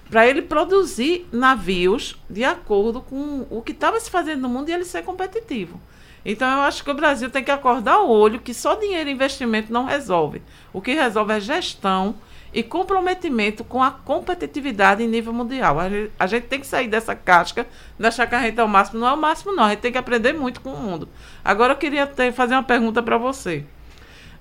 para 0.10 0.28
ele 0.28 0.42
produzir 0.42 1.28
navios 1.32 2.18
de 2.30 2.44
acordo 2.44 3.02
com 3.02 3.46
o 3.50 3.62
que 3.62 3.72
estava 3.72 4.00
se 4.00 4.10
fazendo 4.10 4.42
no 4.42 4.50
mundo 4.50 4.70
e 4.70 4.74
ele 4.74 4.86
ser 4.86 5.04
competitivo. 5.04 5.80
Então 6.24 6.50
eu 6.50 6.62
acho 6.62 6.84
que 6.84 6.92
o 6.92 6.94
Brasil 6.94 7.30
tem 7.30 7.44
que 7.44 7.52
acordar 7.52 8.00
o 8.02 8.10
olho 8.10 8.40
que 8.40 8.54
só 8.54 8.76
dinheiro 8.76 9.10
e 9.10 9.14
investimento 9.14 9.74
não 9.74 9.86
resolve. 9.86 10.42
O 10.72 10.82
que 10.82 10.94
resolve 10.94 11.34
é 11.34 11.40
gestão 11.40 12.16
e 12.54 12.62
comprometimento 12.62 13.64
com 13.64 13.82
a 13.82 13.92
competitividade 13.92 15.02
em 15.02 15.08
nível 15.08 15.32
mundial. 15.32 15.78
A 16.20 16.28
gente 16.28 16.48
tem 16.48 16.60
que 16.60 16.68
sair 16.68 16.88
dessa 16.88 17.16
casca 17.16 17.66
de 17.98 18.06
achar 18.06 18.28
que 18.28 18.36
a 18.36 18.42
gente 18.42 18.60
é 18.60 18.64
o 18.64 18.68
máximo. 18.68 19.00
Não 19.00 19.08
é 19.08 19.14
o 19.14 19.18
máximo, 19.18 19.54
não. 19.54 19.64
A 19.64 19.70
gente 19.70 19.80
tem 19.80 19.92
que 19.92 19.98
aprender 19.98 20.34
muito 20.34 20.60
com 20.60 20.74
o 20.74 20.78
mundo. 20.78 21.08
Agora 21.44 21.74
eu 21.74 21.78
queria 21.78 22.06
ter, 22.06 22.34
fazer 22.34 22.56
uma 22.56 22.64
pergunta 22.64 23.02
para 23.02 23.18
você. 23.18 23.64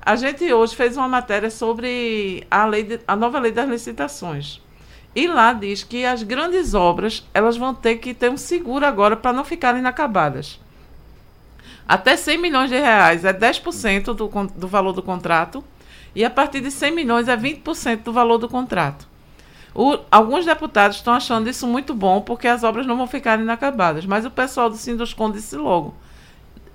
A 0.03 0.17
gente 0.17 0.53
hoje 0.53 0.75
fez 0.75 0.97
uma 0.97 1.07
matéria 1.07 1.51
sobre 1.51 2.45
a, 2.51 2.65
lei 2.65 2.83
de, 2.83 3.01
a 3.07 3.15
nova 3.15 3.39
lei 3.39 3.53
das 3.53 3.69
licitações. 3.69 4.61
E 5.15 5.27
lá 5.27 5.53
diz 5.53 5.85
que 5.85 6.05
as 6.05 6.23
grandes 6.23 6.75
obras 6.75 7.27
elas 7.35 7.57
vão 7.57 7.75
ter 7.75 7.97
que 7.97 8.15
ter 8.15 8.31
um 8.31 8.37
seguro 8.37 8.87
agora 8.87 9.17
para 9.17 9.33
não 9.33 9.45
ficarem 9.45 9.81
inacabadas. 9.81 10.59
Até 11.87 12.17
100 12.17 12.39
milhões 12.39 12.71
de 12.71 12.79
reais 12.79 13.25
é 13.25 13.33
10% 13.33 14.15
do, 14.15 14.29
do 14.57 14.69
valor 14.69 14.93
do 14.93 15.03
contrato 15.03 15.63
e 16.15 16.25
a 16.25 16.31
partir 16.31 16.61
de 16.61 16.71
100 16.71 16.93
milhões 16.93 17.29
é 17.29 17.37
20% 17.37 18.03
do 18.03 18.13
valor 18.13 18.39
do 18.39 18.49
contrato. 18.49 19.09
O, 19.75 19.99
alguns 20.11 20.45
deputados 20.45 20.97
estão 20.97 21.15
achando 21.15 21.49
isso 21.49 21.67
muito 21.67 21.95
bom 21.95 22.21
porque 22.21 22.49
as 22.49 22.65
obras 22.65 22.87
não 22.87 22.97
vão 22.97 23.07
ficar 23.07 23.39
inacabadas, 23.39 24.05
mas 24.05 24.25
o 24.25 24.31
pessoal 24.31 24.69
do 24.69 24.77
Sinduscon 24.77 25.31
disse 25.31 25.57
logo, 25.57 25.95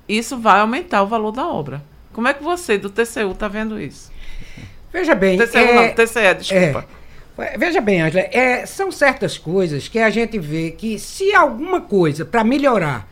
isso 0.07 0.37
vai 0.37 0.59
aumentar 0.59 1.03
o 1.03 1.07
valor 1.07 1.31
da 1.31 1.45
obra. 1.47 1.83
Como 2.13 2.27
é 2.27 2.33
que 2.33 2.43
você, 2.43 2.77
do 2.77 2.89
TCU, 2.89 3.31
está 3.31 3.47
vendo 3.47 3.79
isso? 3.79 4.11
Veja 4.93 5.13
bem. 5.13 5.37
TCU 5.37 5.57
é, 5.57 5.75
não, 5.75 5.93
TCE, 5.93 6.33
desculpa. 6.35 6.87
É, 7.37 7.57
veja 7.57 7.81
bem, 7.81 8.01
Angela, 8.01 8.25
é, 8.31 8.65
são 8.65 8.89
certas 8.91 9.37
coisas 9.37 9.89
que 9.89 9.99
a 9.99 10.09
gente 10.09 10.39
vê 10.39 10.71
que 10.71 10.97
se 10.97 11.35
alguma 11.35 11.81
coisa 11.81 12.23
para 12.23 12.45
melhorar 12.45 13.05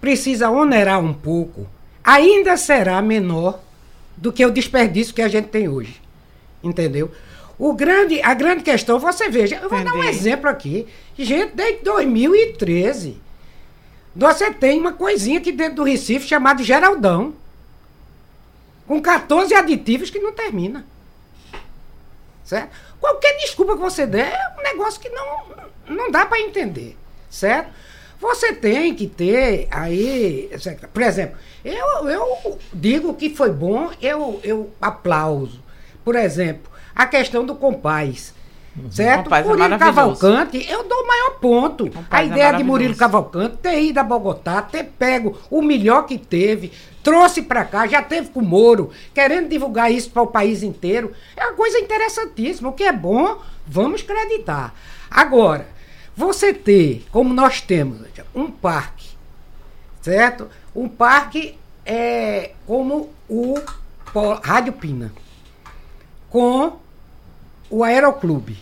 precisa 0.00 0.48
onerar 0.48 1.00
um 1.00 1.12
pouco, 1.12 1.66
ainda 2.02 2.56
será 2.56 3.02
menor 3.02 3.60
do 4.20 4.32
que 4.32 4.44
o 4.44 4.50
desperdício 4.50 5.14
que 5.14 5.22
a 5.22 5.28
gente 5.28 5.48
tem 5.48 5.68
hoje. 5.68 6.00
Entendeu? 6.62 7.10
O 7.58 7.72
grande, 7.72 8.20
a 8.22 8.34
grande 8.34 8.62
questão, 8.62 8.98
você 8.98 9.28
veja, 9.28 9.56
eu 9.56 9.68
vou 9.68 9.78
Entendi. 9.78 9.96
dar 9.96 9.98
um 9.98 10.04
exemplo 10.04 10.48
aqui. 10.48 10.86
Gente, 11.16 11.54
desde 11.54 11.82
2013, 11.82 13.20
você 14.14 14.52
tem 14.52 14.78
uma 14.78 14.92
coisinha 14.92 15.38
aqui 15.38 15.52
dentro 15.52 15.76
do 15.76 15.84
Recife 15.84 16.26
chamada 16.26 16.62
Geraldão. 16.62 17.34
Com 18.86 19.00
14 19.00 19.54
aditivos 19.54 20.10
que 20.10 20.18
não 20.18 20.32
termina. 20.32 20.86
Certo? 22.44 22.70
Qualquer 23.00 23.36
desculpa 23.38 23.74
que 23.74 23.80
você 23.80 24.06
der 24.06 24.32
é 24.32 24.58
um 24.58 24.62
negócio 24.62 25.00
que 25.00 25.08
não, 25.10 25.44
não 25.86 26.10
dá 26.10 26.24
para 26.24 26.40
entender. 26.40 26.96
Certo? 27.28 27.70
Você 28.20 28.52
tem 28.52 28.94
que 28.94 29.06
ter 29.06 29.68
aí. 29.70 30.50
Por 30.92 31.02
exemplo, 31.02 31.36
eu, 31.64 32.08
eu 32.08 32.58
digo 32.72 33.14
que 33.14 33.30
foi 33.30 33.50
bom, 33.50 33.90
eu, 34.00 34.40
eu 34.42 34.70
aplauso. 34.80 35.60
Por 36.04 36.14
exemplo, 36.14 36.70
a 36.94 37.06
questão 37.06 37.44
do 37.44 37.54
compás. 37.54 38.34
Uhum. 38.76 38.90
Certo? 38.90 39.24
Compaz 39.24 39.44
é 39.44 39.48
Murilo 39.48 39.74
é 39.74 39.78
Cavalcante, 39.78 40.70
eu 40.70 40.84
dou 40.84 41.02
o 41.02 41.06
maior 41.06 41.30
ponto. 41.40 41.90
a 42.10 42.22
é 42.22 42.26
ideia 42.26 42.48
é 42.48 42.56
de 42.56 42.62
Murilo 42.62 42.94
Cavalcante 42.94 43.56
ter 43.56 43.82
ido 43.82 43.98
a 43.98 44.04
Bogotá, 44.04 44.62
ter 44.62 44.84
pego 44.84 45.36
o 45.50 45.60
melhor 45.60 46.06
que 46.06 46.16
teve, 46.16 46.72
trouxe 47.02 47.42
para 47.42 47.64
cá, 47.64 47.86
já 47.86 48.02
teve 48.02 48.28
com 48.28 48.40
o 48.40 48.44
Moro, 48.44 48.90
querendo 49.12 49.48
divulgar 49.48 49.90
isso 49.90 50.10
para 50.10 50.22
o 50.22 50.26
país 50.26 50.62
inteiro. 50.62 51.12
É 51.36 51.46
uma 51.46 51.54
coisa 51.54 51.78
interessantíssima. 51.78 52.68
O 52.68 52.72
que 52.72 52.84
é 52.84 52.92
bom, 52.92 53.38
vamos 53.66 54.02
acreditar. 54.02 54.74
Agora, 55.10 55.66
você 56.14 56.52
ter, 56.52 57.06
como 57.10 57.32
nós 57.32 57.60
temos, 57.60 58.00
um 58.34 58.50
parque, 58.50 59.08
certo? 60.00 60.48
Um 60.78 60.88
parque 60.88 61.58
é 61.84 62.52
como 62.64 63.10
o 63.28 63.56
Rádio 64.44 64.74
Pina, 64.74 65.12
com 66.30 66.78
o 67.68 67.82
Aeroclube, 67.82 68.56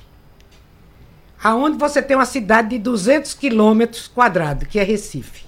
aonde 1.44 1.76
você 1.76 2.00
tem 2.00 2.16
uma 2.16 2.24
cidade 2.24 2.70
de 2.70 2.78
200 2.78 3.34
quilômetros 3.34 4.08
quadrados, 4.08 4.66
que 4.66 4.78
é 4.78 4.82
Recife, 4.82 5.44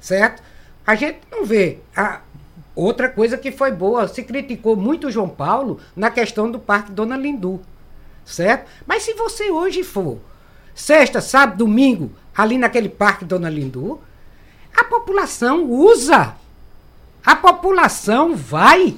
certo? 0.00 0.42
A 0.86 0.94
gente 0.94 1.18
não 1.30 1.44
vê. 1.44 1.80
A 1.94 2.22
outra 2.74 3.10
coisa 3.10 3.36
que 3.36 3.52
foi 3.52 3.70
boa, 3.70 4.08
se 4.08 4.22
criticou 4.22 4.76
muito 4.76 5.08
o 5.08 5.10
João 5.10 5.28
Paulo 5.28 5.78
na 5.94 6.10
questão 6.10 6.50
do 6.50 6.58
Parque 6.58 6.92
Dona 6.92 7.14
Lindu, 7.18 7.60
certo? 8.24 8.70
Mas 8.86 9.02
se 9.02 9.12
você 9.12 9.50
hoje 9.50 9.84
for 9.84 10.18
sexta, 10.74 11.20
sábado, 11.20 11.58
domingo, 11.58 12.10
ali 12.34 12.56
naquele 12.56 12.88
parque 12.88 13.26
Dona 13.26 13.50
Lindu, 13.50 14.00
a 14.74 14.84
população 14.84 15.64
usa. 15.64 16.34
A 17.24 17.36
população 17.36 18.34
vai. 18.34 18.96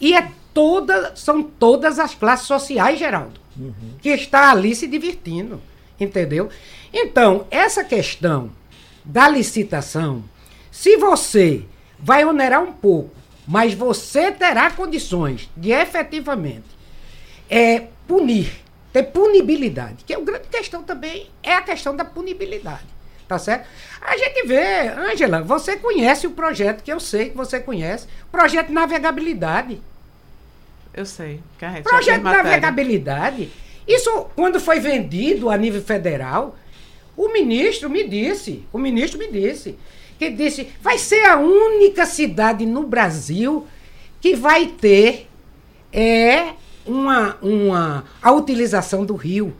E 0.00 0.14
é 0.14 0.30
toda, 0.54 1.14
são 1.14 1.42
todas 1.42 1.98
as 1.98 2.14
classes 2.14 2.46
sociais, 2.46 2.98
Geraldo, 2.98 3.40
uhum. 3.56 3.72
que 4.00 4.08
está 4.10 4.50
ali 4.50 4.74
se 4.74 4.86
divertindo. 4.86 5.60
Entendeu? 5.98 6.48
Então, 6.92 7.46
essa 7.50 7.84
questão 7.84 8.50
da 9.04 9.28
licitação, 9.28 10.24
se 10.70 10.96
você 10.96 11.64
vai 11.98 12.24
onerar 12.24 12.62
um 12.62 12.72
pouco, 12.72 13.14
mas 13.46 13.74
você 13.74 14.32
terá 14.32 14.70
condições 14.70 15.50
de 15.56 15.72
efetivamente 15.72 16.64
é, 17.50 17.88
punir 18.06 18.50
ter 18.92 19.04
punibilidade. 19.04 20.04
Que 20.04 20.12
é 20.12 20.16
a 20.16 20.20
grande 20.20 20.48
questão 20.48 20.82
também 20.82 21.28
é 21.42 21.54
a 21.54 21.62
questão 21.62 21.94
da 21.94 22.04
punibilidade. 22.04 22.86
Tá 23.30 23.38
certo? 23.38 23.64
A 24.00 24.16
gente 24.16 24.44
vê, 24.44 24.88
Ângela, 24.88 25.40
você 25.40 25.76
conhece 25.76 26.26
o 26.26 26.32
projeto 26.32 26.82
que 26.82 26.92
eu 26.92 26.98
sei 26.98 27.30
que 27.30 27.36
você 27.36 27.60
conhece, 27.60 28.08
projeto 28.28 28.66
de 28.66 28.72
navegabilidade. 28.72 29.80
Eu 30.92 31.06
sei. 31.06 31.40
A 31.60 31.70
gente 31.70 31.84
projeto 31.84 32.16
de 32.16 32.24
navegabilidade. 32.24 33.52
Isso, 33.86 34.26
quando 34.34 34.58
foi 34.58 34.80
vendido 34.80 35.48
a 35.48 35.56
nível 35.56 35.80
federal, 35.80 36.56
o 37.16 37.28
ministro 37.28 37.88
me 37.88 38.02
disse, 38.02 38.66
o 38.72 38.78
ministro 38.78 39.16
me 39.16 39.30
disse, 39.30 39.78
que 40.18 40.28
disse, 40.28 40.68
vai 40.82 40.98
ser 40.98 41.24
a 41.24 41.36
única 41.36 42.06
cidade 42.06 42.66
no 42.66 42.82
Brasil 42.82 43.64
que 44.20 44.34
vai 44.34 44.66
ter 44.66 45.28
é, 45.92 46.54
uma, 46.84 47.36
uma, 47.40 48.04
a 48.20 48.32
utilização 48.32 49.04
do 49.04 49.14
rio. 49.14 49.54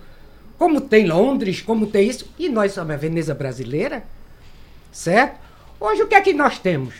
Como 0.61 0.79
tem 0.79 1.07
Londres, 1.07 1.63
como 1.63 1.87
tem 1.87 2.07
isso. 2.07 2.31
E 2.39 2.51
nós 2.51 2.73
somos 2.73 2.91
a 2.91 2.97
Veneza 2.99 3.35
brasileira, 3.35 4.05
certo? 4.93 5.41
Hoje 5.81 6.03
o 6.03 6.07
que 6.07 6.15
é 6.15 6.21
que 6.21 6.35
nós 6.35 6.59
temos? 6.59 6.97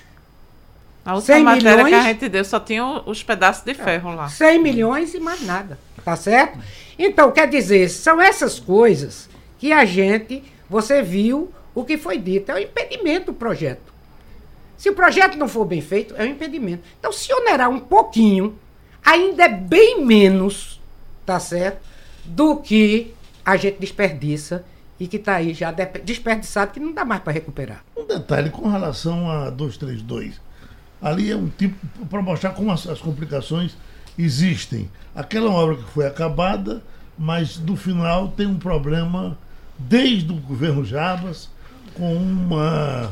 A 1.05 1.17
última 1.17 1.37
100 1.37 1.45
matéria 1.45 1.85
milhões, 1.85 1.91
que 1.91 2.09
a 2.09 2.13
gente 2.15 2.29
deu 2.31 2.43
só 2.43 2.59
tinha 2.59 3.03
os 3.05 3.23
pedaços 3.23 3.63
de 3.63 3.75
ferro 3.75 4.15
lá. 4.15 4.31
100 4.31 4.63
milhões 4.63 5.13
e 5.13 5.21
mais 5.21 5.43
nada, 5.43 5.79
tá 6.03 6.17
certo? 6.17 6.59
Então, 6.99 7.31
quer 7.33 7.47
dizer, 7.49 7.91
são 7.91 8.19
essas 8.19 8.59
coisas 8.59 9.29
que 9.59 9.75
a 9.75 9.85
gente, 9.85 10.43
você 10.67 11.03
viu 11.03 11.53
o 11.75 11.85
que 11.85 11.99
foi 11.99 12.17
dito, 12.17 12.51
é 12.51 12.55
um 12.55 12.59
impedimento 12.61 13.27
do 13.27 13.35
projeto. 13.35 13.93
Se 14.79 14.89
o 14.89 14.95
projeto 14.95 15.37
não 15.37 15.47
for 15.47 15.67
bem 15.67 15.83
feito, 15.83 16.15
é 16.17 16.23
um 16.23 16.29
impedimento. 16.29 16.83
Então, 16.99 17.13
se 17.13 17.31
onerar 17.35 17.69
um 17.69 17.81
pouquinho 17.81 18.59
ainda 19.05 19.45
é 19.45 19.49
bem 19.49 20.03
menos, 20.03 20.81
tá 21.27 21.39
certo? 21.39 21.83
Do 22.25 22.57
que 22.57 23.13
a 23.45 23.57
gente 23.57 23.79
desperdiça 23.79 24.65
e 24.99 25.07
que 25.07 25.17
está 25.17 25.37
aí 25.37 25.55
já 25.55 25.73
desperdiçado, 26.05 26.73
que 26.73 26.81
não 26.81 26.93
dá 26.93 27.05
mais 27.05 27.23
para 27.23 27.33
recuperar. 27.33 27.83
Um 27.97 28.07
detalhe 28.07 28.51
com 28.51 28.69
relação 28.69 29.31
a 29.31 29.49
232. 29.49 30.41
Ali 31.01 31.31
é 31.31 31.37
um 31.37 31.49
tipo, 31.49 32.07
para 32.07 32.21
mostrar 32.21 32.51
como 32.51 32.71
as, 32.71 32.87
as, 32.87 33.01
complicações 33.01 33.77
existem. 34.19 34.91
Aquela 35.15 35.51
obra 35.51 35.77
que 35.77 35.85
foi 35.85 36.07
acabada, 36.07 36.83
mas 37.19 37.59
no 37.59 37.77
final 37.77 38.29
tem 38.29 38.47
um 38.47 38.59
problema 38.59 39.39
desde 39.79 40.31
o 40.31 40.37
governo 40.37 40.85
Jabas 40.85 41.49
com 41.95 42.15
uma 42.15 43.11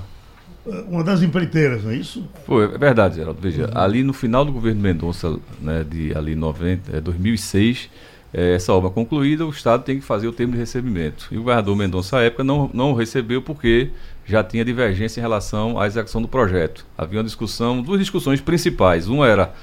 uma 0.86 1.02
das 1.02 1.22
empreiteiras, 1.22 1.84
não 1.84 1.90
é 1.90 1.96
isso? 1.96 2.28
Foi, 2.44 2.64
é 2.64 2.78
verdade, 2.78 3.16
Geraldo. 3.16 3.40
Veja, 3.40 3.66
uhum. 3.66 3.80
ali 3.80 4.02
no 4.02 4.12
final 4.12 4.44
do 4.44 4.52
governo 4.52 4.80
Mendonça, 4.80 5.38
né, 5.60 5.84
de 5.88 6.14
ali 6.14 6.34
90, 6.34 6.96
é, 6.96 7.00
2006, 7.00 7.88
é, 8.32 8.54
essa 8.54 8.72
obra 8.72 8.90
concluída, 8.90 9.46
o 9.46 9.50
Estado 9.50 9.82
tem 9.82 9.98
que 9.98 10.04
fazer 10.04 10.28
o 10.28 10.32
termo 10.32 10.52
de 10.52 10.58
recebimento. 10.58 11.28
E 11.30 11.36
o 11.36 11.40
governador 11.40 11.76
Mendonça, 11.76 12.18
à 12.18 12.22
época, 12.22 12.44
não, 12.44 12.70
não 12.74 12.92
recebeu 12.92 13.40
porque 13.40 13.90
já 14.26 14.44
tinha 14.44 14.64
divergência 14.64 15.20
em 15.20 15.22
relação 15.22 15.80
à 15.80 15.86
execução 15.86 16.20
do 16.20 16.28
projeto. 16.28 16.84
Havia 16.96 17.18
uma 17.18 17.24
discussão, 17.24 17.80
duas 17.80 17.98
discussões 17.98 18.40
principais. 18.40 19.08
Uma 19.08 19.26
era, 19.26 19.54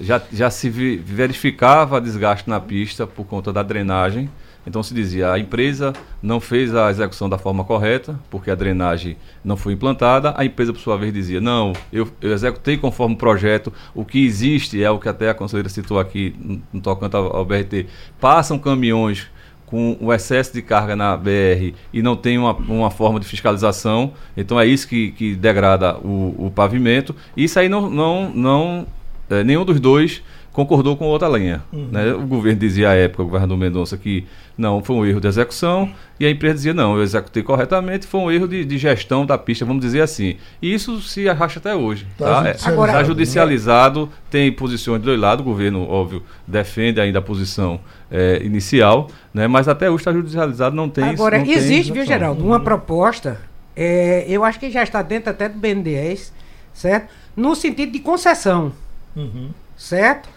já, 0.00 0.22
já 0.32 0.50
se 0.50 0.70
verificava 0.70 2.00
desgaste 2.00 2.48
na 2.48 2.58
pista 2.58 3.06
por 3.06 3.26
conta 3.26 3.52
da 3.52 3.62
drenagem, 3.62 4.30
então 4.66 4.82
se 4.82 4.92
dizia, 4.92 5.30
a 5.32 5.38
empresa 5.38 5.92
não 6.20 6.40
fez 6.40 6.74
a 6.74 6.90
execução 6.90 7.28
da 7.28 7.38
forma 7.38 7.62
correta, 7.64 8.18
porque 8.28 8.50
a 8.50 8.54
drenagem 8.54 9.16
não 9.44 9.56
foi 9.56 9.74
implantada. 9.74 10.34
A 10.36 10.44
empresa, 10.44 10.72
por 10.72 10.80
sua 10.80 10.96
vez, 10.96 11.12
dizia, 11.12 11.40
não, 11.40 11.72
eu, 11.92 12.08
eu 12.20 12.32
executei 12.32 12.76
conforme 12.76 13.14
o 13.14 13.18
projeto. 13.18 13.72
O 13.94 14.04
que 14.04 14.24
existe, 14.24 14.82
é 14.82 14.90
o 14.90 14.98
que 14.98 15.08
até 15.08 15.30
a 15.30 15.34
conselheira 15.34 15.68
citou 15.68 16.00
aqui, 16.00 16.34
no 16.72 16.80
tocante 16.80 17.14
ao, 17.14 17.44
BRT, 17.44 17.86
passam 18.20 18.58
caminhões 18.58 19.28
com 19.66 19.96
o 20.00 20.12
excesso 20.12 20.52
de 20.52 20.62
carga 20.62 20.94
na 20.94 21.16
BR 21.16 21.74
e 21.92 22.00
não 22.00 22.16
tem 22.16 22.38
uma, 22.38 22.52
uma 22.52 22.90
forma 22.90 23.20
de 23.20 23.26
fiscalização. 23.26 24.12
Então 24.36 24.58
é 24.58 24.66
isso 24.66 24.88
que, 24.88 25.12
que 25.12 25.34
degrada 25.34 25.96
o, 25.98 26.46
o 26.46 26.50
pavimento. 26.50 27.14
Isso 27.36 27.58
aí 27.58 27.68
não, 27.68 27.88
não, 27.88 28.30
não 28.30 28.86
é, 29.30 29.42
nenhum 29.42 29.64
dos 29.64 29.80
dois 29.80 30.22
concordou 30.56 30.96
com 30.96 31.04
outra 31.04 31.28
linha. 31.28 31.62
Uhum. 31.70 31.88
Né? 31.92 32.14
O 32.14 32.26
governo 32.26 32.58
dizia 32.58 32.88
à 32.88 32.94
época, 32.94 33.22
o 33.22 33.26
governador 33.26 33.58
Mendonça, 33.58 33.94
que 33.98 34.26
não, 34.56 34.82
foi 34.82 34.96
um 34.96 35.04
erro 35.04 35.20
de 35.20 35.28
execução, 35.28 35.92
e 36.18 36.24
a 36.24 36.30
empresa 36.30 36.54
dizia, 36.54 36.72
não, 36.72 36.96
eu 36.96 37.02
executei 37.02 37.42
corretamente, 37.42 38.06
foi 38.06 38.20
um 38.20 38.30
erro 38.30 38.48
de, 38.48 38.64
de 38.64 38.78
gestão 38.78 39.26
da 39.26 39.36
pista, 39.36 39.66
vamos 39.66 39.82
dizer 39.82 40.00
assim. 40.00 40.38
E 40.62 40.72
isso 40.72 41.02
se 41.02 41.28
arrasta 41.28 41.58
até 41.58 41.74
hoje. 41.74 42.06
Está 42.10 42.24
tá? 42.24 42.32
judicializado, 42.36 42.72
Agora, 42.72 42.92
tá 42.92 43.04
judicializado 43.04 44.10
tem 44.30 44.50
posições 44.50 44.98
do 45.02 45.04
dois 45.04 45.20
lados, 45.20 45.44
o 45.44 45.44
governo, 45.44 45.86
óbvio, 45.86 46.22
defende 46.46 47.02
ainda 47.02 47.18
a 47.18 47.22
posição 47.22 47.78
é, 48.10 48.40
inicial, 48.42 49.10
né? 49.34 49.46
mas 49.46 49.68
até 49.68 49.90
hoje 49.90 50.00
está 50.00 50.12
judicializado, 50.14 50.74
não 50.74 50.88
tem 50.88 51.04
Agora, 51.04 51.36
não 51.36 51.44
existe, 51.44 51.92
tem 51.92 52.00
viu, 52.00 52.06
Geraldo, 52.06 52.42
uma 52.42 52.60
proposta, 52.60 53.42
é, 53.76 54.24
eu 54.26 54.42
acho 54.42 54.58
que 54.58 54.70
já 54.70 54.82
está 54.82 55.02
dentro 55.02 55.28
até 55.28 55.50
do 55.50 55.58
BNDES, 55.58 56.32
certo? 56.72 57.12
No 57.36 57.54
sentido 57.54 57.92
de 57.92 57.98
concessão, 57.98 58.72
uhum. 59.14 59.50
certo? 59.76 60.34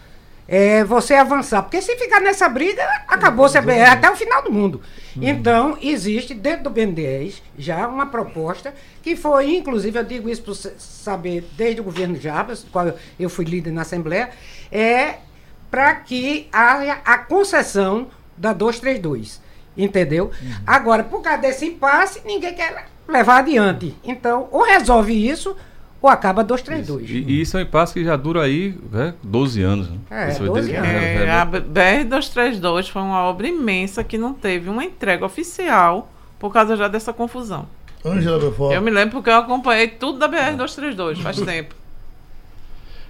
É 0.52 0.82
você 0.82 1.14
avançar, 1.14 1.62
porque 1.62 1.80
se 1.80 1.96
ficar 1.96 2.20
nessa 2.20 2.48
briga, 2.48 2.82
acabou-se 3.06 3.56
a 3.56 3.62
BR 3.62 3.92
até 3.92 4.10
o 4.10 4.16
final 4.16 4.42
do 4.42 4.50
mundo. 4.50 4.82
Uhum. 5.14 5.22
Então, 5.22 5.78
existe 5.80 6.34
dentro 6.34 6.64
do 6.64 6.70
BNDES 6.70 7.40
já 7.56 7.86
uma 7.86 8.06
proposta 8.06 8.74
que 9.00 9.14
foi, 9.14 9.54
inclusive, 9.54 9.96
eu 9.96 10.02
digo 10.02 10.28
isso 10.28 10.42
para 10.42 10.54
saber 10.76 11.48
desde 11.56 11.80
o 11.80 11.84
governo 11.84 12.20
Jabas, 12.20 12.66
qual 12.72 12.92
eu 13.18 13.30
fui 13.30 13.44
líder 13.44 13.70
na 13.70 13.82
Assembleia, 13.82 14.30
é 14.72 15.18
para 15.70 15.94
que 15.94 16.48
haja 16.52 16.98
a 17.04 17.18
concessão 17.18 18.08
da 18.36 18.52
232. 18.52 19.40
Entendeu? 19.76 20.32
Uhum. 20.42 20.54
Agora, 20.66 21.04
por 21.04 21.22
causa 21.22 21.38
desse 21.38 21.66
impasse, 21.66 22.22
ninguém 22.24 22.54
quer 22.54 22.86
levar 23.06 23.38
adiante. 23.38 23.96
Então, 24.02 24.48
ou 24.50 24.64
resolve 24.64 25.12
isso, 25.14 25.56
ou 26.02 26.08
acaba 26.08 26.42
232. 26.42 27.04
Isso. 27.04 27.12
E, 27.12 27.22
e 27.22 27.40
isso 27.40 27.56
é 27.56 27.60
um 27.60 27.62
impasse 27.62 27.92
que 27.92 28.04
já 28.04 28.16
dura 28.16 28.42
aí 28.42 28.74
né, 28.90 29.14
12 29.22 29.62
anos. 29.62 29.90
Né? 29.90 29.98
É, 30.10 30.38
12 30.38 30.74
anos. 30.74 30.88
É, 30.88 31.30
a 31.30 31.46
BR-232 31.46 32.90
foi 32.90 33.02
uma 33.02 33.22
obra 33.24 33.46
imensa 33.46 34.02
que 34.02 34.16
não 34.16 34.32
teve 34.32 34.70
uma 34.70 34.84
entrega 34.84 35.24
oficial 35.24 36.10
por 36.38 36.52
causa 36.52 36.76
já 36.76 36.88
dessa 36.88 37.12
confusão. 37.12 37.66
Angela 38.04 38.38
Belfort. 38.38 38.74
Eu 38.74 38.80
me 38.80 38.90
lembro 38.90 39.16
porque 39.16 39.28
eu 39.28 39.34
acompanhei 39.34 39.88
tudo 39.88 40.18
da 40.18 40.28
BR-232 40.28 41.18
faz 41.18 41.38
tempo. 41.42 41.74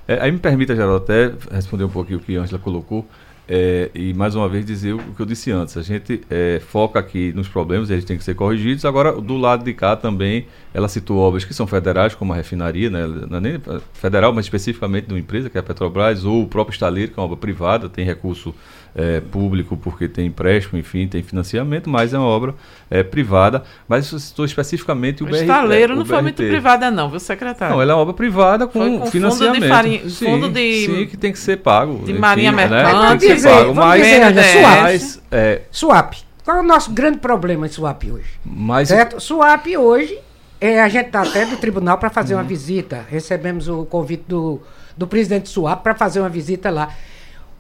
É, 0.09 0.21
aí 0.21 0.33
me 0.33 0.39
permita, 0.39 0.75
Geraldo, 0.75 0.97
até 0.97 1.33
responder 1.55 1.85
um 1.85 1.89
pouquinho 1.89 2.19
o 2.19 2.23
que 2.23 2.37
a 2.37 2.41
Angela 2.41 2.59
colocou. 2.59 3.07
É, 3.53 3.91
e 3.95 4.15
mais 4.15 4.37
uma 4.37 4.49
vez 4.49 4.65
dizer 4.65 4.95
o 4.95 4.99
que 4.99 5.21
eu 5.21 5.27
disse 5.27 5.51
antes, 5.51 5.77
a 5.77 5.83
gente 5.83 6.21
é, 6.31 6.61
foca 6.65 7.01
aqui 7.01 7.33
nos 7.33 7.49
problemas, 7.49 7.91
eles 7.91 8.05
têm 8.05 8.17
que 8.17 8.23
ser 8.23 8.35
corrigidos. 8.35 8.85
Agora, 8.85 9.13
do 9.13 9.37
lado 9.37 9.65
de 9.65 9.75
cá 9.75 9.97
também, 9.97 10.47
ela 10.73 10.89
citou 10.89 11.19
obras 11.19 11.45
que 11.45 11.53
são 11.53 11.67
federais, 11.67 12.15
como 12.15 12.33
a 12.33 12.37
refinaria, 12.37 12.89
né? 12.89 13.07
não 13.29 13.39
é 13.39 13.41
nem 13.41 13.61
federal, 13.93 14.33
mas 14.33 14.47
especificamente 14.47 15.07
de 15.07 15.15
uma 15.15 15.21
empresa, 15.21 15.51
que 15.51 15.57
é 15.57 15.61
a 15.61 15.63
Petrobras, 15.63 16.25
ou 16.25 16.43
o 16.43 16.47
próprio 16.47 16.73
estaleiro, 16.73 17.13
que 17.13 17.19
é 17.19 17.21
uma 17.21 17.27
obra 17.27 17.37
privada, 17.37 17.89
tem 17.89 18.05
recurso 18.05 18.55
é, 18.95 19.21
público 19.21 19.77
porque 19.77 20.09
tem 20.09 20.27
empréstimo, 20.27 20.79
enfim, 20.79 21.07
tem 21.07 21.23
financiamento, 21.23 21.89
mas 21.89 22.13
é 22.13 22.19
uma 22.19 22.27
obra 22.27 22.55
é, 22.91 23.03
privada. 23.03 23.63
Mas 23.89 24.07
isso 24.07 24.19
citou 24.19 24.45
especificamente 24.45 25.23
o, 25.23 25.27
o 25.27 25.29
BRT. 25.29 25.43
estaleiro 25.43 25.97
não 25.97 26.05
foi 26.05 26.23
muito 26.23 26.37
privada 26.37 26.91
não, 26.91 27.09
viu, 27.09 27.21
secretário? 27.21 27.75
Não, 27.75 27.83
ela 27.83 27.93
é 27.93 27.95
uma 27.95 28.03
obra 28.03 28.15
privada 28.15 28.67
com, 28.67 29.01
com 29.01 29.07
financiamento. 29.07 29.55
Fundo 29.55 29.63
de, 29.63 29.69
farinha, 29.69 30.09
sim, 30.09 30.25
fundo 30.25 30.49
de... 30.49 30.87
Sim, 30.87 31.07
que 31.07 31.17
tem 31.17 31.33
que 31.33 31.39
ser 31.39 31.59
pago. 31.59 32.05
De 32.05 32.13
marinha 32.13 32.53
né? 32.53 32.67
mercante. 32.67 33.21
Tem 33.21 33.35
que 33.35 33.41
ser 33.41 33.49
pago, 33.51 33.75
mas... 33.75 34.03
Dizer, 34.03 34.57
é. 34.57 34.63
Mas, 34.63 35.23
é, 35.31 35.63
swap. 35.71 36.15
Qual 36.45 36.57
é 36.57 36.61
o 36.61 36.65
nosso 36.65 36.91
grande 36.93 37.19
problema 37.19 37.67
em 37.67 37.71
swap 37.71 38.03
hoje? 38.05 38.31
Mas... 38.45 38.89
Certo? 38.89 39.21
Swap 39.21 39.67
hoje, 39.67 40.19
é, 40.61 40.81
a 40.81 40.89
gente 40.89 41.07
está 41.07 41.23
até 41.23 41.45
no 41.45 41.57
tribunal 41.57 41.97
para 41.99 42.11
fazer 42.11 42.35
uhum. 42.35 42.41
uma 42.41 42.47
visita. 42.47 43.05
Recebemos 43.09 43.69
o 43.69 43.85
convite 43.87 44.25
do, 44.29 44.61
do 44.97 45.07
presidente 45.07 45.49
Swap 45.49 45.83
para 45.83 45.95
fazer 45.95 46.21
uma 46.21 46.29
visita 46.29 46.71
lá. 46.71 46.95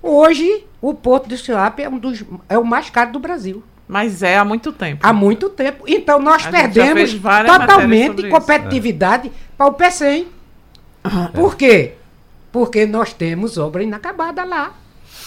Hoje, 0.02 0.64
o 0.80 0.94
Porto 0.94 1.28
de 1.28 1.36
Suape 1.36 1.82
é, 1.82 1.88
um 1.88 1.98
dos, 1.98 2.24
é 2.48 2.58
o 2.58 2.64
mais 2.64 2.90
caro 2.90 3.12
do 3.12 3.18
Brasil. 3.18 3.62
Mas 3.88 4.22
é 4.22 4.38
há 4.38 4.44
muito 4.44 4.72
tempo. 4.72 5.00
Há 5.04 5.12
muito 5.12 5.48
tempo. 5.48 5.84
Então 5.86 6.20
nós 6.20 6.46
a 6.46 6.50
perdemos 6.50 7.12
totalmente 7.12 8.28
competitividade 8.28 9.32
para 9.58 9.66
o 9.66 9.72
PCM. 9.72 10.28
É. 11.02 11.28
Por 11.34 11.56
quê? 11.56 11.94
Porque 12.52 12.86
nós 12.86 13.12
temos 13.12 13.58
obra 13.58 13.82
inacabada 13.82 14.44
lá 14.44 14.74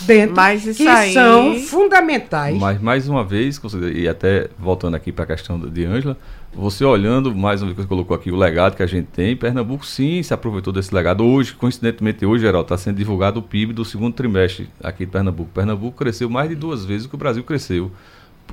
dentro 0.01 0.35
Mas 0.35 0.63
que 0.77 0.87
aí... 0.87 1.13
são 1.13 1.59
fundamentais. 1.59 2.57
Mas 2.57 2.81
mais 2.81 3.07
uma 3.07 3.23
vez, 3.23 3.59
e 3.93 4.07
até 4.07 4.49
voltando 4.57 4.95
aqui 4.95 5.11
para 5.11 5.25
a 5.25 5.27
questão 5.27 5.59
de 5.59 5.85
Ângela, 5.85 6.17
você 6.55 6.85
olhando, 6.85 7.33
mais 7.35 7.61
uma 7.61 7.67
vez 7.67 7.75
que 7.75 7.81
você 7.81 7.87
colocou 7.87 8.15
aqui, 8.15 8.31
o 8.31 8.35
legado 8.35 8.75
que 8.75 8.83
a 8.83 8.87
gente 8.87 9.07
tem, 9.07 9.35
Pernambuco 9.35 9.85
sim 9.85 10.21
se 10.21 10.33
aproveitou 10.33 10.71
desse 10.71 10.93
legado. 10.93 11.23
Hoje, 11.23 11.53
coincidentemente, 11.53 12.25
hoje, 12.25 12.43
Geraldo, 12.43 12.65
está 12.65 12.77
sendo 12.77 12.97
divulgado 12.97 13.39
o 13.39 13.43
PIB 13.43 13.73
do 13.73 13.83
segundo 13.83 14.13
trimestre 14.13 14.69
aqui 14.81 15.05
de 15.05 15.11
Pernambuco. 15.11 15.49
Pernambuco 15.53 15.97
cresceu 15.97 16.29
mais 16.29 16.49
de 16.49 16.55
duas 16.55 16.85
vezes 16.85 17.05
o 17.05 17.09
que 17.09 17.15
o 17.15 17.17
Brasil 17.17 17.43
cresceu. 17.43 17.91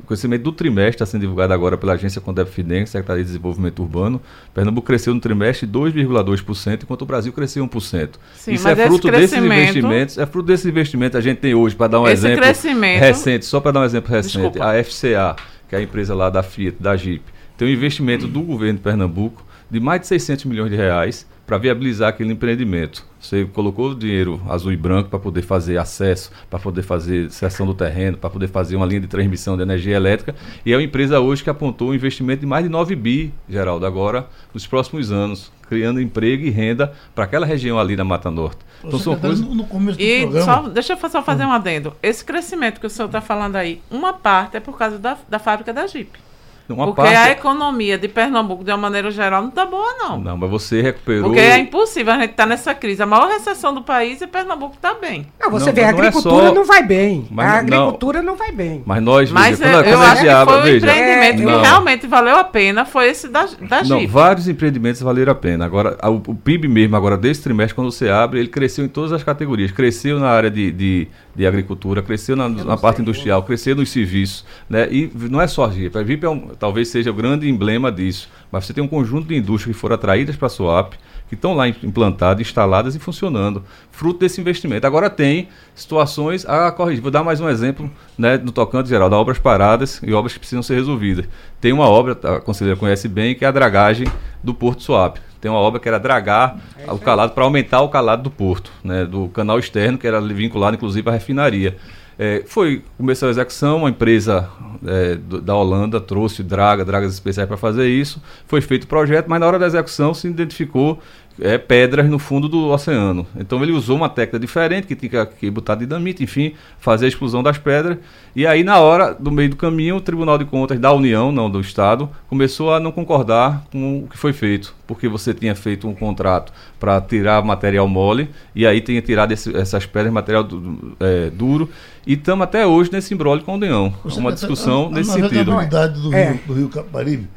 O 0.03 0.07
crescimento 0.07 0.43
do 0.43 0.53
trimestre 0.53 0.95
está 0.95 1.07
sendo 1.07 1.23
divulgado 1.23 1.53
agora 1.53 1.77
pela 1.77 1.93
agência 1.93 2.21
Condep 2.21 2.51
Fidem, 2.51 2.87
Secretaria 2.87 3.23
de 3.23 3.27
Desenvolvimento 3.27 3.83
Urbano. 3.83 4.21
Pernambuco 4.55 4.87
cresceu 4.87 5.13
no 5.13 5.21
trimestre 5.21 5.67
2,2%, 5.67 6.85
enquanto 6.85 7.03
o 7.03 7.07
Brasil 7.07 7.33
cresceu 7.33 7.67
1%. 7.67 8.11
Sim, 8.35 8.53
Isso 8.53 8.69
é 8.69 8.77
fruto 8.77 9.11
desses 9.11 9.37
investimentos. 9.37 10.17
É 10.17 10.25
fruto 10.25 10.47
desses 10.47 10.65
investimentos 10.65 11.13
que 11.13 11.19
a 11.19 11.31
gente 11.31 11.39
tem 11.39 11.55
hoje, 11.55 11.77
para 11.77 11.89
dar 11.89 12.01
um 12.01 12.09
exemplo 12.09 12.43
recente, 12.45 13.45
só 13.45 13.61
para 13.61 13.73
dar 13.73 13.81
um 13.81 13.85
exemplo 13.85 14.11
recente, 14.11 14.39
Desculpa. 14.39 14.65
a 14.65 14.83
FCA, 14.83 15.37
que 15.69 15.75
é 15.75 15.79
a 15.79 15.83
empresa 15.83 16.15
lá 16.15 16.31
da 16.31 16.43
Fiat, 16.43 16.77
da 16.81 16.97
Jeep 16.97 17.23
tem 17.61 17.69
um 17.69 17.73
investimento 17.73 18.27
do 18.27 18.41
governo 18.41 18.79
de 18.79 18.83
Pernambuco 18.83 19.45
de 19.71 19.79
mais 19.79 20.01
de 20.01 20.07
600 20.07 20.47
milhões 20.47 20.71
de 20.71 20.79
reais 20.79 21.29
para 21.47 21.59
viabilizar 21.59 22.09
aquele 22.09 22.33
empreendimento. 22.33 23.05
Você 23.21 23.45
colocou 23.45 23.91
o 23.91 23.95
dinheiro 23.95 24.41
azul 24.49 24.73
e 24.73 24.79
branco 24.79 25.11
para 25.11 25.19
poder 25.19 25.43
fazer 25.43 25.77
acesso, 25.77 26.33
para 26.49 26.59
poder 26.59 26.81
fazer 26.81 27.31
cessão 27.31 27.67
do 27.67 27.75
terreno, 27.75 28.17
para 28.17 28.31
poder 28.31 28.49
fazer 28.49 28.77
uma 28.77 28.87
linha 28.87 29.03
de 29.03 29.09
transmissão 29.09 29.59
de 29.59 29.63
energia 29.63 29.95
elétrica. 29.95 30.35
E 30.65 30.73
é 30.73 30.77
uma 30.77 30.83
empresa 30.83 31.21
hoje 31.21 31.45
que 31.45 31.51
apontou 31.51 31.91
um 31.91 31.95
investimento 31.95 32.41
de 32.41 32.47
mais 32.47 32.65
de 32.65 32.71
9 32.71 32.97
bi, 32.97 33.31
Geraldo, 33.47 33.85
agora, 33.85 34.27
nos 34.55 34.67
próximos 34.67 35.13
anos, 35.13 35.53
criando 35.69 36.01
emprego 36.01 36.47
e 36.47 36.49
renda 36.49 36.95
para 37.15 37.25
aquela 37.25 37.45
região 37.45 37.79
ali 37.79 37.95
da 37.95 38.05
Mata 38.05 38.31
Norte. 38.31 38.61
Então 38.83 38.99
são 38.99 39.19
coisas... 39.19 39.41
no 39.41 39.65
começo 39.65 39.99
do 39.99 40.03
e 40.03 40.23
programa... 40.23 40.45
só, 40.47 40.69
deixa 40.71 40.95
eu 40.95 41.11
só 41.11 41.23
fazer 41.23 41.45
um 41.45 41.53
adendo. 41.53 41.93
Esse 42.03 42.25
crescimento 42.25 42.81
que 42.81 42.87
o 42.87 42.91
senhor 42.91 43.09
está 43.09 43.21
falando 43.21 43.57
aí, 43.57 43.83
uma 43.91 44.15
parte 44.15 44.57
é 44.57 44.61
por 44.61 44.79
causa 44.79 44.99
da, 44.99 45.19
da 45.29 45.39
fábrica 45.39 45.75
da 45.75 45.87
Jeep. 45.87 46.30
Uma 46.75 46.87
Porque 46.87 47.03
parte... 47.03 47.17
a 47.17 47.31
economia 47.31 47.99
de 47.99 48.09
Pernambuco, 48.09 48.65
de 48.65 48.71
uma 48.71 48.77
maneira 48.77 49.11
geral, 49.11 49.43
não 49.43 49.49
está 49.49 49.67
boa, 49.67 49.95
não. 49.99 50.21
Não, 50.21 50.37
mas 50.37 50.51
você 50.51 50.81
recuperou. 50.83 51.25
Porque 51.25 51.41
é 51.41 51.59
impossível, 51.59 52.13
a 52.13 52.19
gente 52.19 52.31
está 52.31 52.47
nessa 52.47 52.75
crise. 52.75 53.03
A 53.03 53.07
maior 53.07 53.29
recessão 53.29 53.75
do 53.75 53.83
país 53.83 54.21
e 54.21 54.27
Pernambuco 54.27 54.77
está 54.77 54.95
bem. 54.95 55.27
Não, 55.41 55.51
você 55.51 55.67
não, 55.67 55.73
vê, 55.73 55.85
a 55.85 55.89
agricultura 55.91 56.35
não, 56.35 56.45
é 56.45 56.49
só... 56.49 56.55
não, 56.55 56.65
vai 56.65 56.83
bem. 56.83 57.27
Mas, 57.31 57.47
a 57.47 57.59
agricultura 57.59 58.23
não, 58.23 58.37
vai 58.37 58.53
bem. 58.53 58.83
Mas 58.87 59.03
nós, 59.03 59.31
mas 59.31 59.59
veja, 59.59 59.73
quando, 59.73 59.87
eu 59.87 59.99
quando 59.99 60.11
acho 60.11 60.23
que 60.23 60.45
foi 60.45 60.59
um 60.59 60.63
veja, 60.63 60.77
empreendimento 60.77 61.43
é, 61.43 61.55
que 61.55 61.63
realmente 61.63 62.07
valeu 62.07 62.37
a 62.37 62.45
pena, 62.45 62.85
foi 62.85 63.09
esse 63.09 63.29
da, 63.29 63.47
da 63.69 63.83
Não, 63.85 64.07
vários 64.07 64.49
empreendimentos 64.49 65.01
valeram 65.01 65.33
a 65.33 65.35
pena. 65.35 65.65
Agora, 65.65 65.97
o, 66.05 66.31
o, 66.31 66.35
PIB 66.35 66.69
mesmo, 66.69 66.97
agora 66.97 67.17
desse 67.17 67.43
trimestre, 67.43 67.75
quando 67.75 67.91
você 67.91 68.09
abre, 68.09 68.41
ele 68.41 68.49
cresceu 68.49 68.85
em 68.85 68.89
todas 68.89 69.13
as 69.13 69.23
categorias. 69.23 69.71
Cresceu 69.71 70.19
na 70.19 70.29
área 70.29 70.51
de, 70.51 70.71
de, 70.71 71.09
de 71.35 71.47
agricultura, 71.47 72.03
cresceu 72.03 72.37
na, 72.37 72.49
na 72.49 72.77
parte 72.77 73.01
industrial, 73.01 73.43
cresceu 73.43 73.77
nos 73.77 73.91
serviços. 73.91 74.45
Né? 74.69 74.89
E 74.91 75.11
não 75.31 75.41
é 75.41 75.47
só 75.47 75.67
a 75.67 75.71
GIP. 75.71 75.97
A 75.97 76.05
GIP 76.05 76.25
é 76.25 76.29
um, 76.29 76.49
talvez 76.49 76.89
seja 76.89 77.11
o 77.11 77.15
grande 77.15 77.49
emblema 77.49 77.91
disso. 77.91 78.29
Mas 78.51 78.67
você 78.67 78.73
tem 78.73 78.83
um 78.83 78.89
conjunto 78.89 79.29
de 79.29 79.37
indústrias 79.37 79.75
que 79.75 79.81
foram 79.81 79.95
atraídas 79.95 80.37
para 80.37 80.47
a 80.47 80.51
SWAP, 80.51 80.95
que 81.29 81.37
estão 81.37 81.55
lá 81.55 81.69
implantadas, 81.69 82.41
instaladas 82.41 82.97
e 82.97 82.99
funcionando, 82.99 83.63
fruto 83.93 84.19
desse 84.19 84.41
investimento. 84.41 84.85
Agora 84.85 85.09
tem 85.09 85.49
situações 85.77 86.45
a 86.45 86.73
corrigir. 86.73 87.01
Vou 87.01 87.11
dar 87.11 87.23
mais 87.23 87.41
um 87.41 87.49
exemplo 87.49 87.89
né, 88.19 88.37
no 88.37 88.51
tocante 88.51 88.89
geral, 88.89 89.09
de 89.09 89.15
obras 89.15 89.39
paradas 89.39 90.01
e 90.03 90.13
obras 90.13 90.33
que 90.33 90.41
precisam 90.41 90.63
ser 90.63 90.75
resolvidas. 90.75 91.27
Tem 91.61 91.73
uma 91.73 91.89
obra, 91.89 92.19
a 92.25 92.41
conselheira 92.41 92.79
conhece 92.79 93.07
bem, 93.07 93.37
que 93.37 93.45
é 93.45 93.49
a 93.49 93.53
dragagem 93.53 94.09
do 94.43 94.53
Porto 94.53 94.83
Swap. 94.83 95.19
Tem 95.41 95.51
uma 95.51 95.61
obra 95.61 95.81
que 95.81 95.89
era 95.89 95.99
dragar 95.99 96.59
é 96.77 96.93
o 96.93 96.99
calado 96.99 97.33
para 97.33 97.45
aumentar 97.45 97.81
o 97.81 97.89
calado 97.89 98.23
do 98.23 98.31
porto, 98.31 98.71
né, 98.85 99.05
do 99.05 99.29
canal 99.29 99.59
externo, 99.59 99.97
que 99.97 100.07
era 100.07 100.21
vinculado 100.21 100.77
inclusive 100.77 101.09
à 101.09 101.13
refinaria. 101.13 101.77
É, 102.19 102.43
foi, 102.47 102.85
começou 102.99 103.29
a 103.29 103.31
execução, 103.31 103.79
uma 103.79 103.89
empresa 103.89 104.47
é, 104.87 105.17
da 105.17 105.55
Holanda 105.57 105.99
trouxe 105.99 106.43
draga, 106.43 106.85
dragas 106.85 107.15
especiais 107.15 107.49
para 107.49 107.57
fazer 107.57 107.89
isso. 107.89 108.23
Foi 108.47 108.61
feito 108.61 108.85
o 108.85 108.87
projeto, 108.87 109.27
mas 109.27 109.41
na 109.41 109.47
hora 109.47 109.59
da 109.59 109.67
execução 109.67 110.13
se 110.13 110.29
identificou 110.29 111.01
é, 111.41 111.59
pedras 111.59 112.09
no 112.09 112.19
fundo 112.19 112.49
do 112.49 112.69
oceano. 112.69 113.27
Então 113.37 113.63
ele 113.63 113.73
usou 113.73 113.97
uma 113.97 114.09
técnica 114.09 114.39
diferente, 114.39 114.87
que 114.87 114.97
tinha 114.97 115.27
que 115.27 115.51
botar 115.51 115.75
dinamite, 115.75 116.23
enfim, 116.23 116.55
fazer 116.79 117.07
a 117.07 117.09
explosão 117.09 117.43
das 117.43 117.59
pedras. 117.59 117.99
E 118.35 118.47
aí, 118.47 118.63
na 118.63 118.79
hora, 118.79 119.13
do 119.13 119.31
meio 119.31 119.51
do 119.51 119.57
caminho, 119.57 119.97
o 119.97 120.01
Tribunal 120.01 120.39
de 120.39 120.45
Contas 120.45 120.79
da 120.79 120.93
União, 120.93 121.33
não 121.33 121.51
do 121.51 121.61
Estado, 121.61 122.09
começou 122.29 122.73
a 122.73 122.79
não 122.79 122.93
concordar 122.93 123.65
com 123.73 124.05
o 124.05 124.09
que 124.09 124.17
foi 124.17 124.33
feito, 124.33 124.75
porque 124.87 125.09
você 125.09 125.35
tinha 125.35 125.55
feito 125.55 125.89
um 125.89 125.95
contrato 125.95 126.53
para 126.79 127.01
tirar 127.01 127.43
material 127.43 127.89
mole, 127.89 128.31
e 128.55 128.67
aí 128.67 128.81
tinha 128.81 129.03
tirado 129.03 129.33
esse, 129.33 129.55
essas 129.57 129.85
pedras, 129.85 130.13
material 130.13 130.45
du, 130.45 130.97
é, 131.01 131.31
duro, 131.31 131.69
e 132.07 132.13
estamos 132.13 132.45
até 132.45 132.67
hoje 132.67 132.93
nesse 132.93 133.13
embrólio 133.13 133.45
com 133.45 133.53
a 133.53 133.55
União. 133.55 133.93
Você 134.05 134.21
uma 134.21 134.33
discussão 134.33 134.87
a, 134.87 134.91
nesse 134.91 135.13
sentido. 135.13 135.51
A 135.51 135.55
novidade 135.57 136.01
do, 136.01 136.15
é. 136.15 136.33
Rio, 136.33 136.41
do 136.47 136.55
Rio 136.55 136.69
Caparibe 136.69 137.29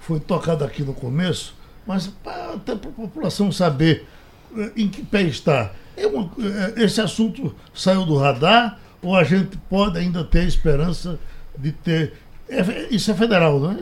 foi 0.00 0.20
tocada 0.20 0.64
aqui 0.64 0.84
no 0.84 0.94
começo, 0.94 1.55
mas 1.86 2.12
até 2.54 2.74
para 2.74 2.90
a 2.90 2.92
população 2.92 3.52
saber 3.52 4.06
eh, 4.56 4.70
em 4.76 4.88
que 4.88 5.02
pé 5.02 5.22
está. 5.22 5.72
É 5.96 6.06
uma, 6.06 6.30
eh, 6.38 6.84
esse 6.84 7.00
assunto 7.00 7.54
saiu 7.72 8.04
do 8.04 8.16
radar 8.16 8.78
ou 9.02 9.14
a 9.14 9.22
gente 9.22 9.56
pode 9.70 9.98
ainda 9.98 10.24
ter 10.24 10.44
esperança 10.44 11.18
de 11.56 11.72
ter. 11.72 12.12
É, 12.48 12.62
isso 12.90 13.10
é 13.10 13.14
federal, 13.14 13.58
não 13.58 13.72
é? 13.72 13.76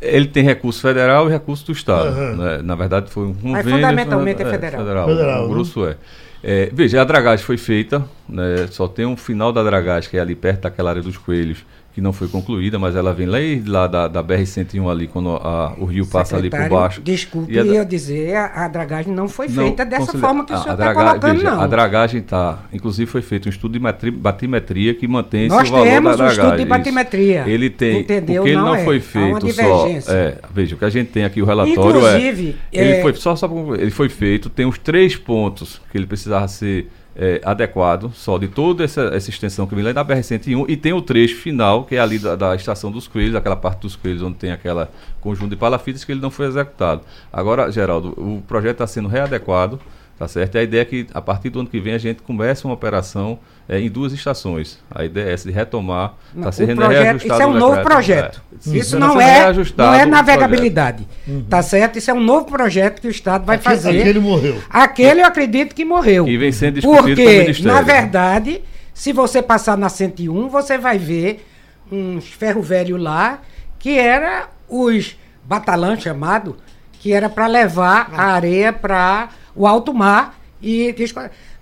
Ele 0.00 0.26
tem 0.26 0.42
recurso 0.42 0.80
federal 0.80 1.28
e 1.28 1.32
recurso 1.32 1.66
do 1.66 1.72
Estado. 1.72 2.16
Uhum. 2.16 2.36
Né? 2.36 2.62
Na 2.62 2.74
verdade, 2.74 3.10
foi 3.10 3.24
um 3.24 3.34
convênio. 3.34 3.52
Mas 3.52 3.70
fundamentalmente 3.70 4.42
é, 4.42 4.46
é 4.46 4.50
federal. 4.50 4.80
federal. 4.80 5.08
federal 5.08 5.44
o 5.46 5.48
grosso 5.48 5.86
é. 5.86 5.96
é. 6.42 6.70
Veja, 6.72 7.00
a 7.00 7.04
dragagem 7.04 7.44
foi 7.44 7.56
feita, 7.56 8.04
né, 8.28 8.66
só 8.70 8.88
tem 8.88 9.06
um 9.06 9.16
final 9.16 9.52
da 9.52 9.62
dragagem, 9.62 10.10
que 10.10 10.16
é 10.16 10.20
ali 10.20 10.34
perto 10.34 10.62
daquela 10.62 10.90
área 10.90 11.02
dos 11.02 11.16
coelhos, 11.16 11.64
que 11.92 12.00
não 12.00 12.12
foi 12.12 12.28
concluída, 12.28 12.78
mas 12.78 12.94
ela 12.94 13.12
vem 13.12 13.26
lá, 13.66 13.86
da, 13.86 14.06
da 14.06 14.22
BR-101 14.22 14.90
ali, 14.90 15.08
quando 15.08 15.30
a, 15.30 15.74
o 15.78 15.84
rio 15.84 16.06
passa 16.06 16.36
ali 16.36 16.48
por 16.48 16.68
baixo. 16.68 17.00
Desculpe 17.00 17.58
a, 17.58 17.62
eu 17.62 17.84
dizer, 17.84 18.34
a, 18.36 18.64
a, 18.64 18.68
dragagem 18.68 19.12
não 19.12 19.28
foi 19.28 19.48
feita 19.48 19.84
não, 19.84 19.90
dessa 19.90 20.16
forma 20.16 20.44
que 20.44 20.52
o 20.52 20.58
senhor 20.58 20.74
está 20.74 20.94
colocando, 20.94 21.38
veja, 21.38 21.50
não. 21.50 21.60
A 21.60 21.66
dragagem 21.66 22.20
está, 22.20 22.60
inclusive 22.72 23.10
foi 23.10 23.22
feito 23.22 23.46
um 23.46 23.50
estudo 23.50 23.78
de 23.78 24.10
batimetria 24.10 24.94
que 24.94 25.08
mantém 25.08 25.48
Nós 25.48 25.62
esse 25.62 25.72
valor 25.72 25.84
da 25.84 25.90
dragagem. 25.90 26.06
Nós 26.06 26.16
temos 26.16 26.38
um 26.38 26.44
estudo 26.44 26.56
de 26.56 26.64
batimetria. 26.64 27.44
Ele 27.48 27.70
tem, 27.70 28.00
Entendeu? 28.00 28.42
porque 28.42 28.50
ele 28.50 28.56
não, 28.56 28.66
não 28.66 28.74
é. 28.76 28.84
foi 28.84 29.00
feito 29.00 29.52
só, 29.52 29.88
é, 30.14 30.38
veja, 30.52 30.76
o 30.76 30.78
que 30.78 30.84
a 30.84 30.90
gente 30.90 31.10
tem 31.10 31.24
aqui, 31.24 31.42
o 31.42 31.44
relatório 31.44 32.06
é- 32.06 32.18
inclusive, 32.18 32.56
é, 32.72 32.84
ele 32.84 33.02
foi, 33.02 33.14
só, 33.14 33.34
só, 33.34 33.50
ele 33.74 33.90
foi 33.90 34.08
feito, 34.08 34.48
tem 34.48 34.64
os 34.64 34.78
três 34.78 35.16
pontos 35.16 35.80
que 35.90 35.98
ele 35.98 36.06
precisava 36.06 36.46
ser 36.46 36.88
é, 37.16 37.40
adequado, 37.44 38.12
só 38.14 38.38
de 38.38 38.48
toda 38.48 38.84
essa, 38.84 39.02
essa 39.14 39.30
extensão 39.30 39.66
que 39.66 39.74
vem 39.74 39.84
lá 39.84 39.92
da 39.92 40.04
BR-101 40.04 40.64
e 40.68 40.76
tem 40.76 40.92
o 40.92 41.02
trecho 41.02 41.36
final, 41.36 41.84
que 41.84 41.96
é 41.96 41.98
ali 41.98 42.18
da, 42.18 42.36
da, 42.36 42.54
estação 42.54 42.90
dos 42.90 43.08
Coelhos, 43.08 43.34
aquela 43.34 43.56
parte 43.56 43.80
dos 43.80 43.96
Coelhos 43.96 44.22
onde 44.22 44.36
tem 44.36 44.52
aquela 44.52 44.90
conjunto 45.20 45.50
de 45.50 45.56
palafitas 45.56 46.04
que 46.04 46.12
ele 46.12 46.20
não 46.20 46.30
foi 46.30 46.46
executado. 46.46 47.02
Agora, 47.32 47.70
Geraldo, 47.70 48.14
o 48.16 48.42
projeto 48.46 48.72
está 48.72 48.86
sendo 48.86 49.08
readequado, 49.08 49.80
tá 50.20 50.28
certo? 50.28 50.56
E 50.56 50.58
a 50.58 50.62
ideia 50.62 50.82
é 50.82 50.84
que 50.84 51.06
a 51.14 51.22
partir 51.22 51.48
do 51.48 51.60
ano 51.60 51.68
que 51.70 51.80
vem 51.80 51.94
a 51.94 51.98
gente 51.98 52.20
comece 52.20 52.66
uma 52.66 52.74
operação 52.74 53.38
é, 53.66 53.80
em 53.80 53.88
duas 53.88 54.12
estações. 54.12 54.78
A 54.90 55.02
ideia 55.02 55.30
é 55.30 55.32
essa 55.32 55.48
de 55.48 55.54
retomar, 55.54 56.12
está 56.36 56.52
sendo 56.52 56.76
projeto, 56.76 57.02
reajustado. 57.02 57.32
Isso 57.32 57.42
é 57.42 57.46
um 57.46 57.58
novo 57.58 57.82
projeto. 57.82 58.42
É. 58.52 58.76
Isso 58.76 58.98
não 58.98 59.16
tá 59.16 59.22
é, 59.22 59.52
não 59.78 59.94
é 59.94 60.04
navegabilidade. 60.04 61.08
Uhum. 61.26 61.46
Tá 61.48 61.62
certo? 61.62 61.96
Isso 61.96 62.10
é 62.10 62.14
um 62.14 62.20
novo 62.20 62.44
projeto 62.44 63.00
que 63.00 63.08
o 63.08 63.10
Estado 63.10 63.46
vai 63.46 63.56
aquele, 63.56 63.74
fazer. 63.74 64.00
Aquele 64.02 64.20
morreu. 64.20 64.60
Aquele 64.68 65.22
eu 65.22 65.26
acredito 65.26 65.74
que 65.74 65.86
morreu. 65.86 66.28
E 66.28 66.36
vem 66.36 66.52
sendo 66.52 66.74
discutido 66.74 67.16
Porque, 67.16 67.62
na 67.62 67.80
verdade, 67.80 68.60
se 68.92 69.14
você 69.14 69.40
passar 69.40 69.78
na 69.78 69.88
101, 69.88 70.50
você 70.50 70.76
vai 70.76 70.98
ver 70.98 71.46
uns 71.90 72.26
ferro 72.26 72.60
velho 72.60 72.98
lá, 72.98 73.40
que 73.78 73.98
era 73.98 74.50
os 74.68 75.16
batalhão 75.44 75.98
chamado, 75.98 76.58
que 76.92 77.10
era 77.10 77.30
para 77.30 77.46
levar 77.46 78.10
a 78.12 78.34
areia 78.34 78.70
para 78.70 79.30
o 79.54 79.66
alto 79.66 79.92
mar 79.92 80.38
e 80.62 80.94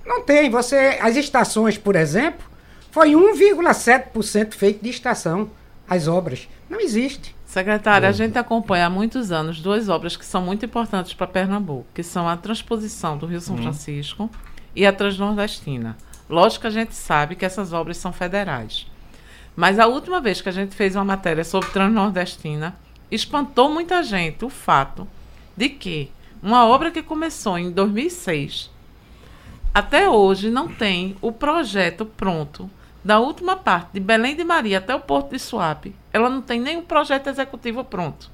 não 0.05 0.23
tem. 0.23 0.51
Você, 0.51 0.99
as 1.01 1.17
estações, 1.17 1.77
por 1.77 1.95
exemplo, 1.97 2.47
foi 2.91 3.11
1,7% 3.11 4.55
feito 4.55 4.83
de 4.83 4.91
estação, 4.91 5.51
as 5.89 6.09
obras. 6.09 6.49
Não 6.69 6.81
existe. 6.81 7.37
Secretária, 7.47 8.09
a 8.09 8.13
gente 8.13 8.39
acompanha 8.39 8.87
há 8.87 8.91
muitos 8.91 9.33
anos 9.33 9.61
duas 9.61 9.89
obras 9.89 10.17
que 10.17 10.25
são 10.25 10.43
muito 10.43 10.67
importantes 10.67 11.15
para 11.15 11.27
Pernambuco, 11.27 11.87
que 11.95 12.03
são 12.03 12.29
a 12.29 12.37
transposição 12.37 13.17
do 13.17 13.27
Rio 13.27 13.41
São 13.41 13.57
hum. 13.57 13.63
Francisco 13.63 14.31
e 14.77 14.85
a 14.85 14.93
Transnordestina. 14.93 15.97
Lógico 16.29 16.63
que 16.63 16.67
a 16.67 16.71
gente 16.71 16.95
sabe 16.95 17.37
que 17.37 17.45
essas 17.47 17.73
obras 17.73 17.97
são 17.97 18.13
federais. 18.13 18.87
Mas 19.57 19.79
a 19.79 19.87
última 19.87 20.21
vez 20.21 20.43
que 20.43 20.49
a 20.49 20.53
gente 20.53 20.77
fez 20.77 20.95
uma 20.95 21.05
matéria 21.05 21.43
sobre 21.43 21.71
Transnordestina, 21.71 22.77
espantou 23.11 23.73
muita 23.73 24.03
gente 24.03 24.45
o 24.45 24.51
fato 24.51 25.09
de 25.57 25.71
que 25.71 26.13
uma 26.43 26.67
obra 26.67 26.91
que 26.91 27.03
começou 27.03 27.59
em 27.59 27.71
2006 27.71 28.71
até 29.79 30.09
hoje 30.09 30.51
não 30.51 30.67
tem 30.67 31.17
o 31.21 31.31
projeto 31.31 32.05
pronto 32.05 32.69
da 33.05 33.21
última 33.21 33.55
parte, 33.55 33.93
de 33.93 34.01
Belém 34.01 34.35
de 34.35 34.43
Maria 34.43 34.79
até 34.79 34.93
o 34.93 34.99
Porto 34.99 35.31
de 35.31 35.39
Suape. 35.39 35.95
Ela 36.13 36.29
não 36.29 36.43
tem 36.43 36.61
nenhum 36.61 36.83
projeto 36.83 37.29
executivo 37.29 37.85
pronto. 37.85 38.29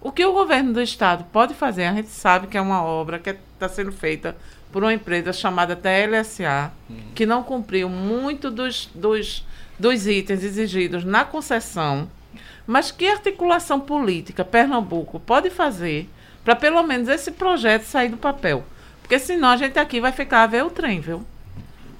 O 0.00 0.12
que 0.12 0.24
o 0.24 0.32
governo 0.32 0.72
do 0.72 0.80
estado 0.80 1.24
pode 1.32 1.54
fazer, 1.54 1.86
a 1.86 1.92
gente 1.92 2.10
sabe 2.10 2.46
que 2.46 2.56
é 2.56 2.60
uma 2.60 2.84
obra 2.84 3.18
que 3.18 3.30
está 3.30 3.68
sendo 3.68 3.90
feita 3.90 4.36
por 4.70 4.84
uma 4.84 4.94
empresa 4.94 5.32
chamada 5.32 5.74
TLSA, 5.74 6.70
hum. 6.88 6.94
que 7.14 7.26
não 7.26 7.42
cumpriu 7.42 7.88
muito 7.88 8.48
dos, 8.48 8.88
dos, 8.94 9.44
dos 9.76 10.06
itens 10.06 10.44
exigidos 10.44 11.04
na 11.04 11.24
concessão, 11.24 12.08
mas 12.64 12.92
que 12.92 13.08
articulação 13.08 13.80
política 13.80 14.44
Pernambuco 14.44 15.18
pode 15.18 15.50
fazer 15.50 16.08
para 16.46 16.54
pelo 16.54 16.80
menos 16.84 17.08
esse 17.08 17.32
projeto 17.32 17.82
sair 17.82 18.08
do 18.08 18.16
papel? 18.16 18.64
Porque 19.02 19.18
senão 19.18 19.48
a 19.48 19.56
gente 19.56 19.76
aqui 19.80 20.00
vai 20.00 20.12
ficar 20.12 20.44
a 20.44 20.46
ver 20.46 20.62
o 20.64 20.70
trem, 20.70 21.00
viu? 21.00 21.24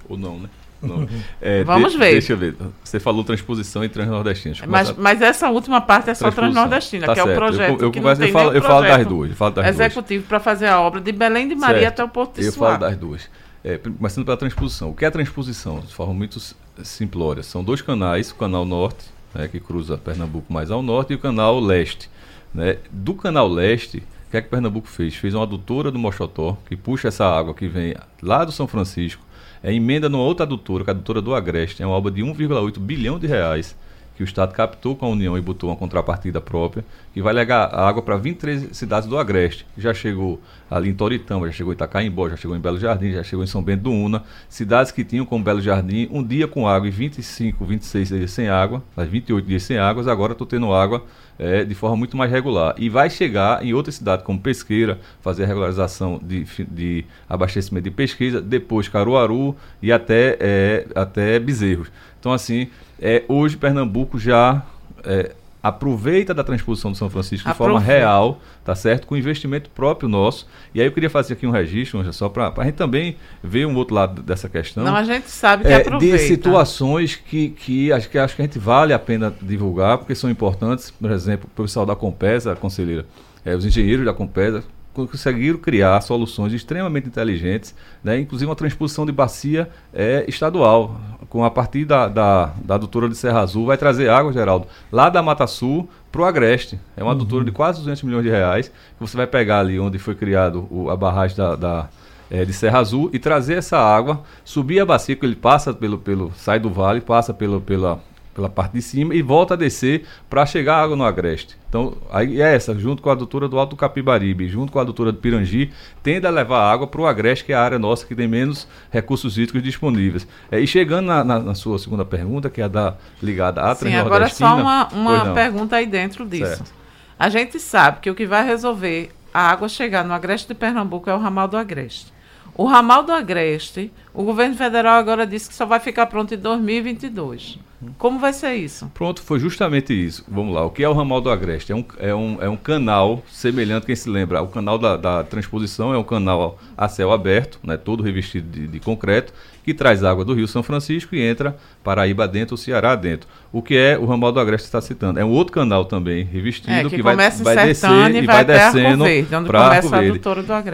Ou 0.08 0.16
não, 0.16 0.38
né? 0.38 0.48
Não. 0.80 1.08
É, 1.42 1.64
Vamos 1.64 1.92
de, 1.92 1.98
ver. 1.98 2.12
Deixa 2.12 2.32
eu 2.32 2.36
ver. 2.36 2.54
Você 2.84 3.00
falou 3.00 3.24
transposição 3.24 3.82
e 3.82 3.88
transnordestina. 3.88 4.54
Mas, 4.68 4.92
mas 4.96 5.20
essa 5.20 5.50
última 5.50 5.80
parte 5.80 6.10
é 6.10 6.14
só 6.14 6.30
transnordestina, 6.30 7.06
tá 7.06 7.14
que 7.14 7.20
certo. 7.20 7.30
é 7.30 7.32
o 7.32 7.36
projeto. 7.36 7.80
Eu, 7.80 7.86
eu, 7.86 7.90
que 7.90 7.98
eu, 7.98 8.32
falo, 8.32 8.52
eu 8.52 8.62
falo 8.62 8.86
das 8.86 9.04
duas. 9.04 9.32
Falo 9.32 9.54
das 9.54 9.66
executivo 9.66 10.26
para 10.28 10.38
fazer 10.38 10.68
a 10.68 10.80
obra 10.80 11.00
de 11.00 11.10
Belém 11.10 11.48
de 11.48 11.56
Maria 11.56 11.80
certo. 11.80 11.94
até 11.94 12.04
o 12.04 12.08
Porto 12.08 12.40
de 12.40 12.46
Eu 12.46 12.52
falo 12.52 12.78
das 12.78 12.96
duas. 12.96 13.28
É, 13.64 13.78
começando 13.78 14.24
pela 14.24 14.36
transposição. 14.36 14.90
O 14.90 14.94
que 14.94 15.04
é 15.04 15.08
a 15.08 15.10
transposição? 15.10 15.80
De 15.80 15.92
forma 15.92 16.14
muito 16.14 16.40
simplória. 16.84 17.42
São 17.42 17.64
dois 17.64 17.82
canais, 17.82 18.30
o 18.30 18.36
canal 18.36 18.64
norte, 18.64 19.06
né, 19.34 19.48
que 19.48 19.58
cruza 19.58 19.98
Pernambuco 19.98 20.52
mais 20.52 20.70
ao 20.70 20.82
norte, 20.82 21.12
e 21.12 21.16
o 21.16 21.18
canal 21.18 21.58
leste. 21.58 22.08
Né? 22.54 22.78
Do 22.92 23.12
canal 23.14 23.48
leste, 23.48 24.02
que 24.36 24.38
é 24.38 24.42
que 24.42 24.48
Pernambuco 24.50 24.86
fez? 24.86 25.14
Fez 25.14 25.34
uma 25.34 25.44
adutora 25.44 25.90
do 25.90 25.98
Mochotó, 25.98 26.58
que 26.68 26.76
puxa 26.76 27.08
essa 27.08 27.24
água 27.24 27.54
que 27.54 27.66
vem 27.66 27.94
lá 28.22 28.44
do 28.44 28.52
São 28.52 28.66
Francisco, 28.66 29.22
é 29.62 29.72
emenda 29.72 30.10
numa 30.10 30.22
outra 30.22 30.44
adutora, 30.44 30.84
que 30.84 30.90
é 30.90 30.92
a 30.92 30.94
adutora 30.94 31.22
do 31.22 31.34
Agreste, 31.34 31.82
é 31.82 31.86
uma 31.86 31.96
obra 31.96 32.12
de 32.12 32.20
1,8 32.22 32.78
bilhão 32.78 33.18
de 33.18 33.26
reais, 33.26 33.74
que 34.14 34.22
o 34.22 34.24
Estado 34.24 34.52
captou 34.52 34.94
com 34.94 35.06
a 35.06 35.08
União 35.08 35.36
e 35.38 35.40
botou 35.40 35.70
uma 35.70 35.76
contrapartida 35.76 36.38
própria, 36.40 36.84
que 37.14 37.22
vai 37.22 37.32
legar 37.32 37.74
água 37.74 38.02
para 38.02 38.16
23 38.16 38.76
cidades 38.76 39.08
do 39.08 39.18
Agreste. 39.18 39.66
Já 39.76 39.92
chegou 39.94 40.40
ali 40.70 40.90
em 40.90 40.94
Toritama, 40.94 41.46
já 41.46 41.52
chegou 41.52 41.72
em 41.72 41.76
Itacaimbó, 41.76 42.28
já 42.28 42.36
chegou 42.36 42.56
em 42.56 42.60
Belo 42.60 42.78
Jardim, 42.78 43.12
já 43.12 43.22
chegou 43.22 43.44
em 43.44 43.46
São 43.46 43.62
Bento 43.62 43.84
do 43.84 43.90
Una. 43.90 44.22
Cidades 44.48 44.90
que 44.90 45.04
tinham 45.04 45.26
como 45.26 45.44
Belo 45.44 45.60
Jardim 45.60 46.08
um 46.10 46.22
dia 46.22 46.48
com 46.48 46.66
água 46.66 46.88
e 46.88 46.90
25, 46.90 47.62
26 47.64 48.08
dias 48.08 48.30
sem 48.30 48.48
água, 48.48 48.82
28 48.96 49.46
dias 49.46 49.62
sem 49.62 49.76
água, 49.76 50.10
agora 50.10 50.32
estou 50.32 50.46
tendo 50.46 50.72
água 50.72 51.04
é, 51.38 51.64
de 51.64 51.74
forma 51.74 51.96
muito 51.96 52.16
mais 52.16 52.30
regular. 52.30 52.74
E 52.78 52.88
vai 52.88 53.10
chegar 53.10 53.64
em 53.64 53.72
outras 53.72 53.96
cidades 53.96 54.24
como 54.24 54.40
Pesqueira, 54.40 54.98
fazer 55.20 55.44
a 55.44 55.46
regularização 55.46 56.20
de, 56.22 56.44
de 56.64 57.04
abastecimento 57.28 57.84
de 57.84 57.90
pesquisa, 57.90 58.40
depois 58.40 58.88
Caruaru 58.88 59.56
e 59.82 59.92
até, 59.92 60.36
é, 60.40 60.86
até 60.94 61.38
Bezerros. 61.38 61.88
Então, 62.18 62.32
assim, 62.32 62.68
é, 63.00 63.22
hoje 63.28 63.56
Pernambuco 63.56 64.18
já 64.18 64.62
é, 65.04 65.32
aproveita 65.68 66.32
da 66.32 66.44
transposição 66.44 66.92
do 66.92 66.96
São 66.96 67.10
Francisco 67.10 67.48
de 67.48 67.54
forma 67.54 67.80
real, 67.80 68.40
tá 68.64 68.74
certo? 68.74 69.06
Com 69.06 69.16
investimento 69.16 69.70
próprio 69.70 70.08
nosso. 70.08 70.46
E 70.74 70.80
aí 70.80 70.86
eu 70.86 70.92
queria 70.92 71.10
fazer 71.10 71.34
aqui 71.34 71.46
um 71.46 71.50
registro, 71.50 72.12
só 72.12 72.28
para 72.28 72.52
a 72.56 72.64
gente 72.64 72.74
também 72.74 73.16
ver 73.42 73.66
um 73.66 73.74
outro 73.74 73.94
lado 73.94 74.22
dessa 74.22 74.48
questão. 74.48 74.84
Não, 74.84 74.94
a 74.94 75.04
gente 75.04 75.30
sabe 75.30 75.64
que 75.64 75.72
é, 75.72 75.76
aproveita. 75.76 76.16
De 76.16 76.22
situações 76.22 77.16
que, 77.16 77.50
que, 77.50 77.92
acho, 77.92 78.08
que 78.08 78.18
acho 78.18 78.36
que 78.36 78.42
a 78.42 78.44
gente 78.44 78.58
vale 78.58 78.92
a 78.92 78.98
pena 78.98 79.34
divulgar, 79.42 79.98
porque 79.98 80.14
são 80.14 80.30
importantes. 80.30 80.90
Por 80.90 81.10
exemplo, 81.10 81.48
o 81.52 81.62
pessoal 81.62 81.86
da 81.86 81.96
Compesa, 81.96 82.54
conselheira, 82.54 83.06
é, 83.44 83.54
os 83.54 83.64
engenheiros 83.64 84.04
da 84.04 84.12
Compesa, 84.12 84.62
conseguiram 84.96 85.58
criar 85.58 86.00
soluções 86.00 86.52
extremamente 86.52 87.06
inteligentes, 87.06 87.74
né? 88.02 88.18
inclusive 88.18 88.48
uma 88.48 88.56
transposição 88.56 89.04
de 89.04 89.12
bacia 89.12 89.68
é, 89.92 90.24
estadual, 90.26 90.98
com 91.28 91.44
a 91.44 91.50
partir 91.50 91.84
da, 91.84 92.08
da, 92.08 92.52
da 92.64 92.74
adutora 92.76 93.08
de 93.08 93.16
Serra 93.16 93.40
Azul, 93.40 93.66
vai 93.66 93.76
trazer 93.76 94.08
água, 94.08 94.32
Geraldo, 94.32 94.66
lá 94.90 95.10
da 95.10 95.22
Mata 95.22 95.46
Sul 95.46 95.88
para 96.10 96.22
o 96.22 96.24
Agreste. 96.24 96.78
É 96.96 97.02
uma 97.02 97.10
uhum. 97.10 97.16
adutora 97.16 97.44
de 97.44 97.50
quase 97.50 97.80
200 97.80 98.02
milhões 98.04 98.24
de 98.24 98.30
reais, 98.30 98.68
que 98.68 99.00
você 99.00 99.16
vai 99.16 99.26
pegar 99.26 99.60
ali 99.60 99.78
onde 99.78 99.98
foi 99.98 100.14
criado 100.14 100.66
o, 100.70 100.88
a 100.88 100.96
barragem 100.96 101.36
da, 101.36 101.56
da 101.56 101.88
é, 102.30 102.44
de 102.44 102.52
Serra 102.52 102.78
Azul 102.78 103.10
e 103.12 103.18
trazer 103.18 103.54
essa 103.54 103.78
água, 103.78 104.22
subir 104.44 104.80
a 104.80 104.86
bacia, 104.86 105.14
que 105.16 105.24
ele 105.24 105.36
passa 105.36 105.72
pelo, 105.72 105.98
pelo 105.98 106.32
sai 106.36 106.58
do 106.58 106.70
vale, 106.70 107.00
passa 107.00 107.32
pelo, 107.34 107.60
pela, 107.60 108.00
pela 108.36 108.50
parte 108.50 108.74
de 108.74 108.82
cima 108.82 109.14
e 109.14 109.22
volta 109.22 109.54
a 109.54 109.56
descer 109.56 110.04
para 110.28 110.44
chegar 110.44 110.76
água 110.76 110.94
no 110.94 111.04
Agreste. 111.04 111.56
Então, 111.68 111.96
aí 112.10 112.40
é 112.40 112.54
essa, 112.54 112.78
junto 112.78 113.02
com 113.02 113.08
a 113.08 113.12
adutora 113.12 113.48
do 113.48 113.58
Alto 113.58 113.74
Capibaribe, 113.74 114.46
junto 114.46 114.70
com 114.70 114.78
a 114.78 114.82
adutora 114.82 115.10
do 115.10 115.18
Pirangi, 115.18 115.72
tende 116.02 116.26
a 116.26 116.30
levar 116.30 116.70
água 116.70 116.86
para 116.86 117.00
o 117.00 117.06
Agreste, 117.06 117.46
que 117.46 117.52
é 117.52 117.56
a 117.56 117.62
área 117.62 117.78
nossa 117.78 118.06
que 118.06 118.14
tem 118.14 118.28
menos 118.28 118.68
recursos 118.90 119.38
hídricos 119.38 119.62
disponíveis. 119.62 120.28
É, 120.50 120.60
e 120.60 120.66
chegando 120.66 121.06
na, 121.06 121.24
na, 121.24 121.38
na, 121.38 121.54
sua 121.54 121.78
segunda 121.78 122.04
pergunta, 122.04 122.50
que 122.50 122.60
é 122.60 122.64
a 122.64 122.68
da 122.68 122.96
ligada 123.22 123.62
à 123.62 123.74
Sim, 123.74 123.94
agora 123.94 124.28
só 124.28 124.56
uma, 124.56 124.88
uma 124.88 125.32
pergunta 125.32 125.76
aí 125.76 125.86
dentro 125.86 126.26
disso. 126.26 126.56
Certo. 126.56 126.72
A 127.18 127.30
gente 127.30 127.58
sabe 127.58 128.00
que 128.00 128.10
o 128.10 128.14
que 128.14 128.26
vai 128.26 128.44
resolver 128.44 129.10
a 129.32 129.50
água 129.50 129.68
chegar 129.68 130.04
no 130.04 130.12
Agreste 130.12 130.48
de 130.48 130.54
Pernambuco 130.54 131.08
é 131.08 131.14
o 131.14 131.18
ramal 131.18 131.48
do 131.48 131.56
Agreste. 131.56 132.14
O 132.54 132.64
ramal 132.64 133.02
do 133.02 133.12
Agreste, 133.12 133.92
o 134.16 134.24
governo 134.24 134.56
federal 134.56 134.98
agora 134.98 135.26
disse 135.26 135.46
que 135.46 135.54
só 135.54 135.66
vai 135.66 135.78
ficar 135.78 136.06
pronto 136.06 136.32
em 136.32 136.38
2022. 136.38 137.58
Como 137.98 138.18
vai 138.18 138.32
ser 138.32 138.54
isso? 138.54 138.90
Pronto, 138.94 139.20
foi 139.20 139.38
justamente 139.38 139.92
isso. 139.92 140.24
Vamos 140.26 140.54
lá. 140.54 140.64
O 140.64 140.70
que 140.70 140.82
é 140.82 140.88
o 140.88 140.94
ramal 140.94 141.20
do 141.20 141.28
Agreste? 141.28 141.70
É 141.70 141.74
um, 141.74 141.84
é 141.98 142.14
um, 142.14 142.38
é 142.40 142.48
um 142.48 142.56
canal 142.56 143.22
semelhante, 143.30 143.84
quem 143.84 143.94
se 143.94 144.08
lembra, 144.08 144.40
o 144.40 144.48
canal 144.48 144.78
da, 144.78 144.96
da 144.96 145.22
transposição 145.22 145.92
é 145.92 145.98
um 145.98 146.02
canal 146.02 146.58
a 146.74 146.88
céu 146.88 147.12
aberto, 147.12 147.60
né, 147.62 147.76
todo 147.76 148.02
revestido 148.02 148.48
de, 148.48 148.66
de 148.66 148.80
concreto, 148.80 149.34
que 149.62 149.74
traz 149.74 150.02
água 150.02 150.24
do 150.24 150.32
Rio 150.32 150.48
São 150.48 150.62
Francisco 150.62 151.14
e 151.14 151.20
entra 151.20 151.54
Paraíba 151.84 152.26
dentro, 152.26 152.54
o 152.54 152.58
Ceará 152.58 152.96
dentro. 152.96 153.28
O 153.52 153.60
que 153.60 153.76
é 153.76 153.98
o 153.98 154.06
ramal 154.06 154.32
do 154.32 154.40
Agreste 154.40 154.66
está 154.66 154.80
citando? 154.80 155.20
É 155.20 155.24
um 155.24 155.30
outro 155.30 155.52
canal 155.52 155.84
também 155.84 156.24
revestido 156.24 156.72
é, 156.72 156.84
que, 156.84 156.96
que 156.96 157.02
vai, 157.02 157.16
vai 157.16 157.66
descer 157.66 157.90
e 157.90 158.26
vai, 158.26 158.42
vai 158.42 158.44
descendo 158.46 159.04
para 159.46 159.60
Arco 159.60 159.88
Verde. 159.90 160.20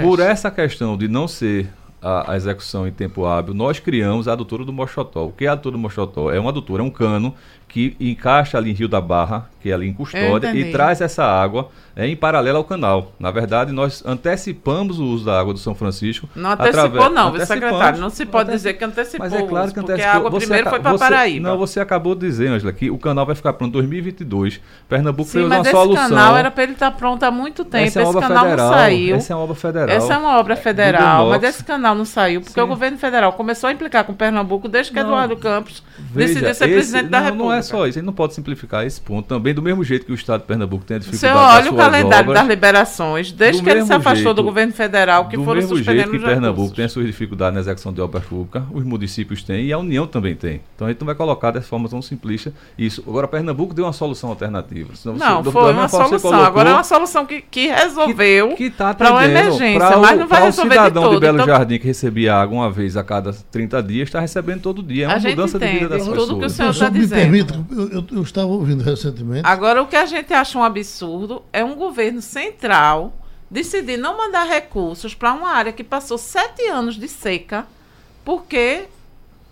Por 0.01 0.21
essa 0.21 0.49
questão 0.49 0.97
de 0.97 1.09
não 1.09 1.27
ser 1.27 1.69
a, 2.03 2.33
a, 2.33 2.37
execução 2.37 2.87
em 2.87 2.91
tempo 2.91 3.25
hábil, 3.25 3.55
nós 3.55 3.79
criamos 3.79 4.27
a 4.27 4.33
adutora 4.33 4.65
do 4.65 4.73
Mochotó. 4.73 5.27
O 5.27 5.33
que 5.33 5.45
é 5.45 5.49
a 5.49 5.53
adutora 5.53 5.77
do 5.77 5.79
Mochotó? 5.79 6.33
É 6.33 6.41
uma 6.41 6.51
adutora, 6.51 6.83
é 6.83 6.85
um 6.85 6.91
cano 6.91 7.35
que 7.73 7.97
encaixa 7.99 8.59
ali 8.59 8.71
em 8.71 8.75
Rio 8.75 8.87
da 8.87 9.01
Barra, 9.01 9.47
que 9.63 9.71
é 9.71 9.73
ali 9.73 9.89
em 9.89 9.95
Custódia, 9.95 10.55
e 10.55 10.71
traz 10.71 11.01
essa 11.01 11.25
água 11.25 11.71
é, 11.97 12.07
em 12.07 12.15
paralelo 12.15 12.59
ao 12.59 12.65
canal. 12.65 13.13
Na 13.19 13.31
verdade, 13.31 13.73
nós 13.73 14.05
antecipamos 14.05 14.99
o 14.99 15.05
uso 15.05 15.25
da 15.25 15.41
água 15.41 15.55
do 15.55 15.59
São 15.59 15.75
Francisco. 15.75 16.29
Não 16.35 16.51
antecipou, 16.51 16.85
através... 16.85 17.15
não, 17.15 17.47
secretário. 17.47 18.01
Não 18.01 18.11
se 18.11 18.27
pode 18.27 18.51
dizer 18.51 18.75
que 18.75 18.85
antecipou. 18.85 19.27
Mas 19.27 19.33
é 19.33 19.43
claro 19.43 19.73
que 19.73 19.81
antecipou. 19.81 19.87
Porque 19.87 20.03
a 20.03 20.13
água 20.15 20.31
você 20.31 20.47
primeiro 20.47 20.69
foi 20.69 20.81
para 20.81 20.99
Paraíba. 20.99 21.49
Não, 21.49 21.57
você 21.57 21.81
acabou 21.81 22.15
de 22.15 22.27
dizer, 22.27 22.49
Angela, 22.49 22.73
que 22.73 22.91
o 22.91 22.99
canal 22.99 23.25
vai 23.25 23.35
ficar 23.35 23.55
pronto 23.55 23.71
em 23.71 23.73
2022. 23.73 24.61
Pernambuco 24.87 25.31
Sim, 25.31 25.39
fez 25.39 25.47
uma 25.47 25.65
solução. 25.65 26.05
Esse 26.05 26.15
canal 26.15 26.37
era 26.37 26.51
para 26.51 26.63
ele 26.65 26.73
estar 26.73 26.91
tá 26.91 26.97
pronto 26.97 27.23
há 27.23 27.31
muito 27.31 27.65
tempo. 27.65 27.85
Essa 27.85 28.01
é 28.01 28.03
esse 28.03 28.13
canal 28.13 28.45
federal, 28.45 28.69
não 28.69 28.77
saiu. 28.77 29.17
Essa 29.17 29.33
é 29.33 29.37
uma 29.37 29.45
obra 29.45 29.55
federal. 29.55 29.97
Essa 29.97 30.13
é 30.13 30.19
uma 30.19 30.39
obra 30.39 30.57
federal, 30.57 31.29
mas 31.31 31.43
esse 31.43 31.65
canal 31.65 31.95
não 31.95 32.05
saiu 32.05 32.41
porque 32.43 32.61
Sim. 32.61 32.65
o 32.65 32.67
governo 32.67 32.99
federal 32.99 33.33
começou 33.33 33.69
a 33.69 33.73
implicar 33.73 34.05
com 34.05 34.13
Pernambuco 34.13 34.69
desde 34.69 34.93
que 34.93 34.99
não, 34.99 35.09
Eduardo 35.09 35.37
Campos 35.37 35.83
Veja, 35.99 36.35
decidiu 36.35 36.55
ser 36.55 36.65
esse, 36.65 36.75
presidente 36.75 37.05
não, 37.05 37.11
da 37.11 37.21
República. 37.21 37.45
Não 37.45 37.53
é 37.53 37.62
só 37.63 37.87
isso, 37.87 37.99
ele 37.99 38.07
não 38.07 38.13
pode 38.13 38.35
simplificar 38.35 38.85
esse 38.85 39.01
ponto. 39.01 39.27
Também, 39.27 39.55
do 39.55 39.63
mesmo 39.63 39.83
jeito 39.85 40.07
que 40.07 40.13
o 40.13 40.15
Estado 40.15 40.41
de 40.41 40.47
Pernambuco 40.47 40.85
tem 40.85 40.97
a 40.97 41.01
dificuldade 41.01 41.35
Você 41.35 41.39
olha 41.39 41.73
o 41.73 41.77
calendário 41.77 42.31
obras, 42.31 42.41
das 42.41 42.49
liberações, 42.49 43.33
desde 43.33 43.63
que 43.63 43.71
ele 43.71 43.85
se 43.85 43.93
afastou 43.93 44.17
jeito, 44.17 44.35
do 44.35 44.43
governo 44.43 44.73
federal, 44.73 45.29
que 45.29 45.37
foram 45.37 45.61
suspendendo 45.63 45.85
Do 45.85 45.87
mesmo 45.87 46.13
jeito 46.13 46.25
que 46.25 46.27
Pernambuco 46.27 46.75
tem 46.75 46.85
a 46.85 46.89
sua 46.89 47.05
dificuldade 47.05 47.55
na 47.55 47.61
execução 47.61 47.93
de 47.93 48.01
obras 48.01 48.25
públicas, 48.25 48.63
os 48.73 48.85
municípios 48.85 49.43
têm 49.43 49.67
e 49.67 49.73
a 49.73 49.79
União 49.79 50.07
também 50.07 50.35
tem. 50.35 50.61
Então 50.75 50.87
a 50.87 50.91
gente 50.91 51.01
não 51.01 51.07
vai 51.07 51.15
colocar 51.15 51.51
dessa 51.51 51.67
forma 51.67 51.89
tão 51.89 52.03
simplista 52.03 52.53
isso. 52.77 53.03
Agora, 53.07 53.29
Pernambuco 53.29 53.75
deu 53.75 53.85
uma 53.85 53.93
solução 53.93 54.31
alternativa. 54.31 54.95
Senão, 54.95 55.17
não, 55.17 55.43
você, 55.43 55.53
foi 55.53 55.73
uma 55.73 55.89
solução. 55.89 56.21
Colocou, 56.21 56.47
Agora 56.47 56.71
é 56.71 56.73
uma 56.73 56.85
solução 56.85 57.27
que, 57.27 57.43
que 57.43 57.69
resolveu 57.69 58.51
que, 58.51 58.57
que 58.57 58.71
tá 58.71 58.95
para 58.95 59.11
uma 59.11 59.25
emergência, 59.25 59.97
mas 59.97 60.19
não 60.19 60.27
vai 60.27 60.43
resolver 60.43 60.71
de 60.71 60.77
todo. 60.77 60.89
o 60.89 60.93
cidadão 60.93 61.15
de 61.15 61.21
Belo 61.21 61.37
então... 61.43 61.47
Jardim 61.47 61.79
que 61.79 61.87
recebia 61.87 62.35
água 62.37 62.59
uma 62.59 62.71
vez 62.71 62.97
a 62.97 63.05
cada 63.05 63.33
30 63.33 63.83
dias 63.83 64.09
está 64.09 64.21
recebendo 64.21 64.61
todo 64.61 64.83
dia. 64.83 65.07
É 65.07 65.09
uma 65.09 65.29
mudança 65.29 65.59
de 65.59 65.67
vida 65.67 65.89
das 65.89 65.99
pessoas. 65.99 66.29
tudo 66.29 66.39
que 66.39 66.47
o 66.47 66.51
senhor 66.51 66.71
está 66.71 66.89
dizendo. 66.89 67.52
Eu, 67.71 67.89
eu, 67.89 68.07
eu 68.13 68.23
estava 68.23 68.49
ouvindo 68.49 68.83
recentemente. 68.83 69.43
Agora, 69.45 69.83
o 69.83 69.87
que 69.87 69.97
a 69.97 70.07
gente 70.07 70.33
acha 70.33 70.59
um 70.59 70.63
absurdo 70.63 71.43
é 71.53 71.65
um 71.65 71.75
governo 71.75 72.23
central 72.23 73.17
decidir 73.51 73.97
não 73.97 74.17
mandar 74.17 74.45
recursos 74.45 75.15
para 75.15 75.33
uma 75.33 75.51
área 75.51 75.73
que 75.73 75.85
passou 75.85 76.17
sete 76.17 76.67
anos 76.69 76.97
de 76.97 77.07
seca 77.07 77.67
porque 78.25 78.85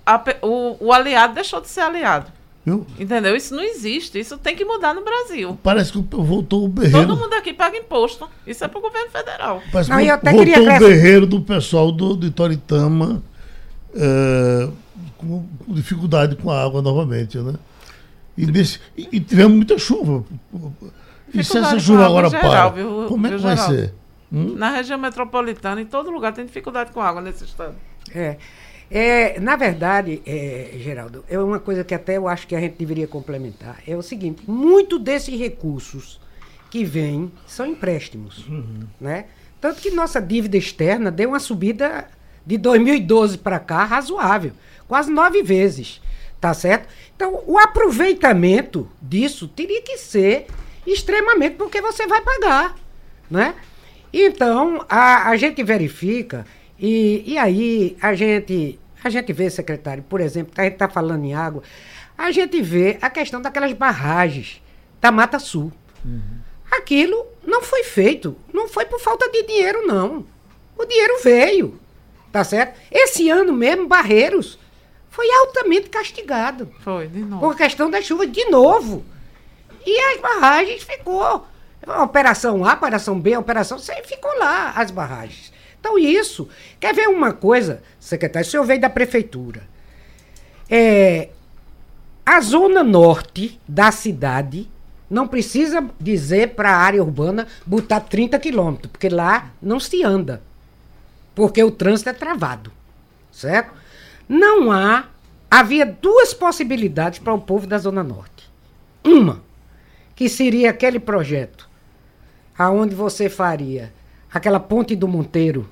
a, 0.06 0.22
o, 0.42 0.86
o 0.86 0.92
aliado 0.92 1.34
deixou 1.34 1.60
de 1.60 1.68
ser 1.68 1.80
aliado. 1.80 2.30
Viu? 2.64 2.86
Entendeu? 2.98 3.34
Isso 3.34 3.54
não 3.54 3.62
existe. 3.62 4.18
Isso 4.18 4.36
tem 4.36 4.54
que 4.54 4.64
mudar 4.64 4.94
no 4.94 5.02
Brasil. 5.02 5.58
Parece 5.62 5.92
que 5.92 5.98
voltou 5.98 6.64
o 6.64 6.68
berreiro. 6.68 7.06
Todo 7.06 7.18
mundo 7.18 7.32
aqui 7.34 7.52
paga 7.52 7.76
imposto. 7.76 8.28
Isso 8.46 8.64
é 8.64 8.68
para 8.68 8.78
o 8.78 8.82
governo 8.82 9.10
federal. 9.10 9.62
Parece 9.72 9.90
não, 9.90 9.98
que 9.98 10.30
voltou 10.30 10.76
o 10.76 10.78
berreiro 10.78 11.26
do 11.26 11.40
pessoal 11.40 11.90
do, 11.90 12.16
de 12.16 12.30
Toritama 12.30 13.22
é, 13.94 14.68
com, 15.16 15.46
com, 15.64 15.74
dificuldade 15.74 16.36
com 16.36 16.50
a 16.50 16.62
água 16.62 16.82
novamente, 16.82 17.38
né? 17.38 17.54
E, 18.42 18.46
desse, 18.46 18.80
e, 18.96 19.08
e 19.12 19.20
tivemos 19.20 19.56
muita 19.56 19.78
chuva. 19.78 20.24
E 21.32 21.44
se 21.44 21.58
essa 21.58 21.78
chuva 21.78 22.06
agora 22.06 22.28
geral, 22.28 22.50
para, 22.50 22.68
viu, 22.70 23.06
como 23.08 23.26
é 23.26 23.30
que 23.30 23.36
vai 23.36 23.56
ser? 23.56 23.94
Hum? 24.32 24.54
Na 24.56 24.70
região 24.70 24.98
metropolitana, 24.98 25.80
em 25.80 25.86
todo 25.86 26.10
lugar, 26.10 26.32
tem 26.32 26.44
dificuldade 26.44 26.92
com 26.92 27.00
água 27.00 27.20
nesse 27.20 27.44
estado. 27.44 27.74
É. 28.14 28.36
É, 28.90 29.38
na 29.38 29.54
verdade, 29.54 30.20
é, 30.26 30.72
Geraldo, 30.78 31.24
é 31.28 31.38
uma 31.38 31.60
coisa 31.60 31.84
que 31.84 31.94
até 31.94 32.16
eu 32.16 32.26
acho 32.26 32.46
que 32.46 32.56
a 32.56 32.60
gente 32.60 32.74
deveria 32.76 33.06
complementar. 33.06 33.78
É 33.86 33.96
o 33.96 34.02
seguinte: 34.02 34.42
muito 34.48 34.98
desses 34.98 35.38
recursos 35.38 36.20
que 36.70 36.84
vêm 36.84 37.30
são 37.46 37.66
empréstimos. 37.66 38.46
Uhum. 38.48 38.80
Né? 39.00 39.26
Tanto 39.60 39.80
que 39.80 39.90
nossa 39.90 40.20
dívida 40.20 40.56
externa 40.56 41.10
deu 41.10 41.28
uma 41.28 41.38
subida 41.38 42.08
de 42.44 42.58
2012 42.58 43.38
para 43.38 43.60
cá 43.60 43.84
razoável, 43.84 44.52
quase 44.88 45.10
nove 45.10 45.42
vezes. 45.42 46.00
Tá 46.40 46.54
certo? 46.54 46.88
Então, 47.14 47.42
o 47.46 47.58
aproveitamento 47.58 48.90
disso 49.00 49.46
teria 49.46 49.82
que 49.82 49.98
ser 49.98 50.46
extremamente 50.86 51.56
porque 51.56 51.80
você 51.82 52.06
vai 52.06 52.22
pagar. 52.22 52.76
Né? 53.30 53.54
Então, 54.12 54.84
a, 54.88 55.28
a 55.28 55.36
gente 55.36 55.62
verifica 55.62 56.46
e, 56.78 57.22
e 57.26 57.38
aí 57.38 57.96
a 58.00 58.14
gente, 58.14 58.80
a 59.04 59.10
gente 59.10 59.32
vê, 59.34 59.50
secretário, 59.50 60.02
por 60.02 60.20
exemplo, 60.20 60.54
a 60.56 60.62
gente 60.62 60.72
está 60.72 60.88
falando 60.88 61.24
em 61.24 61.34
água, 61.34 61.62
a 62.16 62.30
gente 62.32 62.60
vê 62.62 62.98
a 63.02 63.10
questão 63.10 63.40
daquelas 63.42 63.72
barragens 63.74 64.62
da 65.00 65.12
Mata 65.12 65.38
Sul. 65.38 65.70
Uhum. 66.02 66.38
Aquilo 66.70 67.26
não 67.46 67.62
foi 67.62 67.84
feito, 67.84 68.34
não 68.52 68.66
foi 68.66 68.86
por 68.86 68.98
falta 68.98 69.28
de 69.30 69.42
dinheiro, 69.42 69.86
não. 69.86 70.24
O 70.76 70.84
dinheiro 70.86 71.20
veio, 71.22 71.78
tá 72.32 72.42
certo? 72.42 72.78
Esse 72.90 73.28
ano 73.28 73.52
mesmo, 73.52 73.86
Barreiros 73.86 74.58
foi 75.10 75.28
altamente 75.30 75.88
castigado. 75.88 76.72
Foi, 76.80 77.08
de 77.08 77.20
novo. 77.20 77.40
Por 77.40 77.56
questão 77.56 77.90
da 77.90 78.00
chuva, 78.00 78.26
de 78.26 78.44
novo. 78.46 79.04
E 79.84 80.00
as 80.00 80.20
barragens 80.20 80.82
ficou. 80.82 81.46
Operação 82.02 82.64
A, 82.64 82.74
operação 82.74 83.18
B, 83.18 83.36
operação 83.36 83.78
C, 83.78 83.92
ficou 84.04 84.30
lá 84.38 84.72
as 84.76 84.90
barragens. 84.90 85.52
Então, 85.78 85.98
isso. 85.98 86.48
Quer 86.78 86.94
ver 86.94 87.08
uma 87.08 87.32
coisa, 87.32 87.82
secretário? 87.98 88.46
O 88.46 88.50
senhor 88.50 88.64
veio 88.64 88.80
da 88.80 88.90
prefeitura. 88.90 89.62
É, 90.68 91.30
a 92.24 92.40
zona 92.40 92.84
norte 92.84 93.60
da 93.66 93.90
cidade 93.90 94.70
não 95.08 95.26
precisa 95.26 95.84
dizer 95.98 96.50
para 96.50 96.70
a 96.70 96.76
área 96.76 97.02
urbana 97.02 97.48
botar 97.66 98.00
30 98.00 98.38
quilômetros, 98.38 98.92
porque 98.92 99.08
lá 99.08 99.50
não 99.60 99.80
se 99.80 100.04
anda. 100.04 100.40
Porque 101.34 101.64
o 101.64 101.70
trânsito 101.70 102.10
é 102.10 102.12
travado. 102.12 102.70
Certo? 103.32 103.79
Não 104.30 104.70
há. 104.70 105.06
Havia 105.50 105.84
duas 105.84 106.32
possibilidades 106.32 107.18
para 107.18 107.34
o 107.34 107.40
povo 107.40 107.66
da 107.66 107.76
Zona 107.76 108.04
Norte. 108.04 108.48
Uma, 109.04 109.42
que 110.14 110.28
seria 110.28 110.70
aquele 110.70 111.00
projeto 111.00 111.68
aonde 112.56 112.94
você 112.94 113.28
faria 113.28 113.92
aquela 114.32 114.60
ponte 114.60 114.94
do 114.94 115.08
Monteiro, 115.08 115.68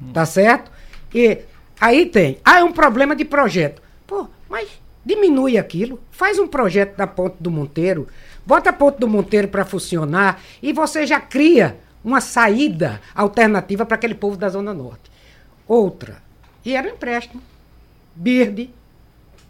hum. 0.00 0.12
tá 0.14 0.24
certo? 0.24 0.70
E 1.14 1.40
aí 1.78 2.06
tem, 2.06 2.38
ah, 2.42 2.60
é 2.60 2.64
um 2.64 2.72
problema 2.72 3.14
de 3.14 3.26
projeto. 3.26 3.82
Pô, 4.06 4.26
mas 4.48 4.70
diminui 5.04 5.58
aquilo, 5.58 6.00
faz 6.10 6.38
um 6.38 6.46
projeto 6.46 6.96
da 6.96 7.06
ponte 7.06 7.36
do 7.38 7.50
Monteiro, 7.50 8.08
bota 8.46 8.70
a 8.70 8.72
ponte 8.72 8.98
do 8.98 9.08
Monteiro 9.08 9.48
para 9.48 9.66
funcionar 9.66 10.40
e 10.62 10.72
você 10.72 11.06
já 11.06 11.20
cria 11.20 11.76
uma 12.02 12.22
saída 12.22 12.98
alternativa 13.14 13.84
para 13.84 13.96
aquele 13.96 14.14
povo 14.14 14.38
da 14.38 14.48
Zona 14.48 14.72
Norte. 14.72 15.10
Outra, 15.68 16.22
e 16.64 16.74
era 16.74 16.88
um 16.88 16.92
empréstimo. 16.92 17.42
Bird, 18.20 18.70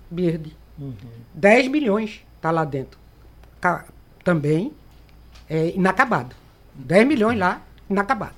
Bird, 0.08 0.56
uhum. 0.78 0.94
10 1.34 1.66
milhões 1.66 2.20
tá 2.40 2.52
lá 2.52 2.64
dentro. 2.64 3.00
Tá, 3.60 3.84
também 4.22 4.72
é 5.48 5.70
inacabado. 5.70 6.36
10 6.72 7.04
milhões 7.08 7.36
lá, 7.36 7.66
inacabado. 7.90 8.36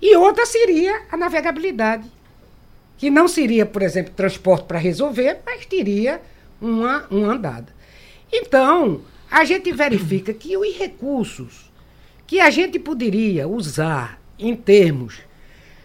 E 0.00 0.16
outra 0.16 0.46
seria 0.46 1.02
a 1.12 1.16
navegabilidade, 1.18 2.10
que 2.96 3.10
não 3.10 3.28
seria, 3.28 3.66
por 3.66 3.82
exemplo, 3.82 4.14
transporte 4.14 4.64
para 4.64 4.78
resolver, 4.78 5.40
mas 5.44 5.66
teria 5.66 6.22
uma, 6.58 7.06
uma 7.10 7.34
andada. 7.34 7.70
Então, 8.32 9.02
a 9.30 9.44
gente 9.44 9.70
verifica 9.72 10.32
que 10.32 10.56
os 10.56 10.74
recursos 10.74 11.70
que 12.26 12.40
a 12.40 12.48
gente 12.48 12.78
poderia 12.78 13.46
usar 13.46 14.18
em 14.38 14.56
termos 14.56 15.18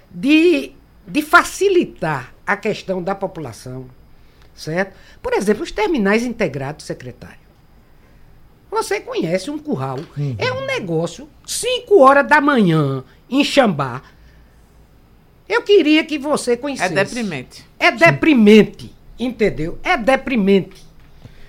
de, 0.10 0.72
de 1.10 1.22
facilitar 1.22 2.34
a 2.45 2.55
questão 2.55 3.01
da 3.01 3.16
população, 3.16 3.86
certo? 4.55 4.95
Por 5.22 5.34
exemplo, 5.34 5.64
os 5.64 5.72
terminais 5.72 6.24
integrados, 6.24 6.86
secretário. 6.86 7.39
Você 8.72 8.99
conhece 8.99 9.49
um 9.49 9.57
curral. 9.57 9.99
Uhum. 10.16 10.36
É 10.38 10.53
um 10.53 10.66
negócio, 10.66 11.28
5 11.45 11.99
horas 11.99 12.28
da 12.28 12.39
manhã, 12.39 13.03
em 13.30 13.43
Xambá. 13.43 14.01
Eu 15.47 15.64
queria 15.64 16.03
que 16.05 16.20
você 16.20 16.55
conhecesse. 16.55 16.93
É 16.93 17.03
deprimente. 17.03 17.66
É 17.80 17.91
deprimente, 17.91 18.95
entendeu? 19.18 19.80
É 19.84 19.97
deprimente 19.97 20.88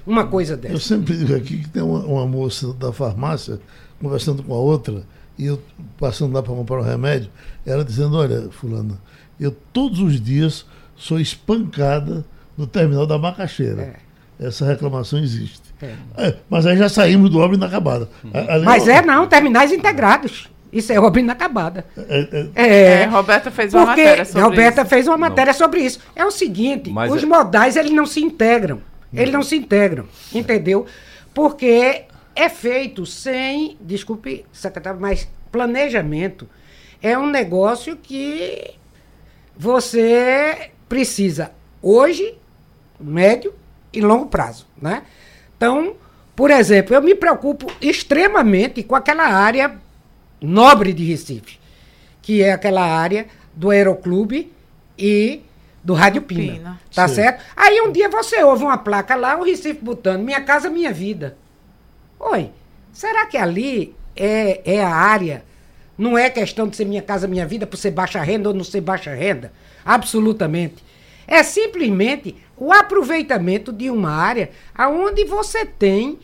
uma 0.07 0.27
coisa 0.27 0.57
dessa. 0.57 0.75
Eu 0.75 0.81
sempre 0.81 1.17
digo 1.17 1.35
aqui 1.35 1.59
que 1.59 1.69
tem 1.69 1.83
uma, 1.83 2.01
uma 2.01 2.27
moça 2.27 2.73
da 2.73 2.93
farmácia 2.93 3.61
conversando 4.01 4.43
com 4.43 4.55
a 4.55 4.59
outra 4.59 5.05
e 5.39 5.47
eu 5.47 5.61
passando 5.99 6.35
lá 6.35 6.43
para 6.43 6.55
comprar 6.55 6.81
um 6.81 6.83
remédio, 6.83 7.31
ela 7.65 7.85
dizendo, 7.85 8.17
olha, 8.17 8.51
fulana, 8.51 9.01
eu 9.41 9.51
todos 9.73 10.01
os 10.01 10.21
dias 10.21 10.67
sou 10.97 11.19
espancada 11.19 12.25
no 12.57 12.67
terminal 12.67 13.07
da 13.07 13.19
macaxeira. 13.19 13.97
É. 14.39 14.47
Essa 14.47 14.67
reclamação 14.67 15.19
existe. 15.19 15.63
É. 15.83 15.95
É, 16.17 16.37
mas 16.49 16.67
aí 16.67 16.77
já 16.77 16.89
saímos 16.89 17.31
do 17.31 17.39
obra 17.39 17.57
inacabada. 17.57 18.09
Uhum. 18.23 18.31
mas 18.65 18.87
é 18.87 19.03
não, 19.03 19.27
terminais 19.27 19.73
integrados. 19.73 20.49
Isso 20.73 20.93
é 20.93 21.01
obra 21.01 21.21
inacabada. 21.21 21.85
É, 21.97 22.49
é, 22.55 22.65
é, 22.65 23.03
é 23.03 23.05
Roberta 23.07 23.51
fez 23.51 23.75
uma 23.75 23.87
matéria 23.87 24.25
sobre 24.25 24.43
Roberta 24.43 24.81
isso. 24.83 24.91
fez 24.91 25.09
uma 25.09 25.19
matéria 25.19 25.53
não. 25.53 25.59
sobre 25.59 25.81
isso. 25.81 26.01
É 26.15 26.25
o 26.25 26.31
seguinte, 26.31 26.91
mas 26.91 27.13
os 27.13 27.25
modais 27.25 27.77
eles 27.77 27.91
não 27.91 28.07
se 28.07 28.21
integram. 28.21 28.81
Eles 29.13 29.33
não 29.33 29.43
se 29.43 29.57
integram, 29.57 30.07
entendeu? 30.33 30.87
Porque 31.35 32.05
é 32.37 32.49
feito 32.49 33.05
sem, 33.05 33.77
desculpe, 33.81 34.45
secretário, 34.53 35.01
mas 35.01 35.29
planejamento 35.51 36.49
é 37.03 37.19
um 37.19 37.29
negócio 37.29 37.97
que 37.97 38.75
você 39.61 40.71
precisa 40.89 41.53
hoje, 41.83 42.35
médio 42.99 43.53
e 43.93 44.01
longo 44.01 44.25
prazo, 44.25 44.67
né? 44.81 45.03
Então, 45.55 45.97
por 46.35 46.51
exemplo, 46.51 46.95
eu 46.95 47.03
me 47.03 47.15
preocupo 47.15 47.71
extremamente 47.79 48.83
com 48.83 48.97
aquela 48.97 49.27
área 49.27 49.79
nobre 50.41 50.95
de 50.95 51.05
Recife, 51.05 51.61
que 52.23 52.43
é 52.43 52.53
aquela 52.53 52.81
área 52.81 53.27
do 53.55 53.69
Aeroclube 53.69 54.51
e 54.99 55.43
do 55.85 55.93
Rádio 55.93 56.23
Pina. 56.23 56.53
Pina. 56.55 56.81
Tá 56.95 57.07
Sim. 57.07 57.17
certo? 57.17 57.45
Aí 57.55 57.83
um 57.83 57.93
dia 57.93 58.09
você 58.09 58.43
ouve 58.43 58.65
uma 58.65 58.79
placa 58.79 59.15
lá, 59.15 59.37
o 59.37 59.45
Recife 59.45 59.85
botando 59.85 60.23
Minha 60.23 60.41
Casa 60.41 60.71
Minha 60.71 60.91
Vida. 60.91 61.37
Oi, 62.19 62.51
será 62.95 63.27
que 63.27 63.37
ali 63.37 63.95
é, 64.17 64.63
é 64.65 64.83
a 64.83 64.95
área? 64.95 65.45
Não 66.01 66.17
é 66.17 66.31
questão 66.31 66.67
de 66.67 66.77
ser 66.77 66.87
Minha 66.87 67.03
Casa 67.03 67.29
Minha 67.29 67.47
Vida 67.47 67.67
por 67.67 67.77
ser 67.77 67.91
baixa 67.91 68.23
renda 68.23 68.49
ou 68.49 68.55
não 68.55 68.65
ser 68.65 68.81
baixa 68.81 69.13
renda? 69.13 69.53
Absolutamente. 69.85 70.83
É 71.29 71.43
simplesmente 71.43 72.35
o 72.57 72.73
aproveitamento 72.73 73.71
de 73.71 73.91
uma 73.91 74.11
área 74.11 74.49
onde 74.79 75.27
você 75.27 75.67
tem 75.67 76.19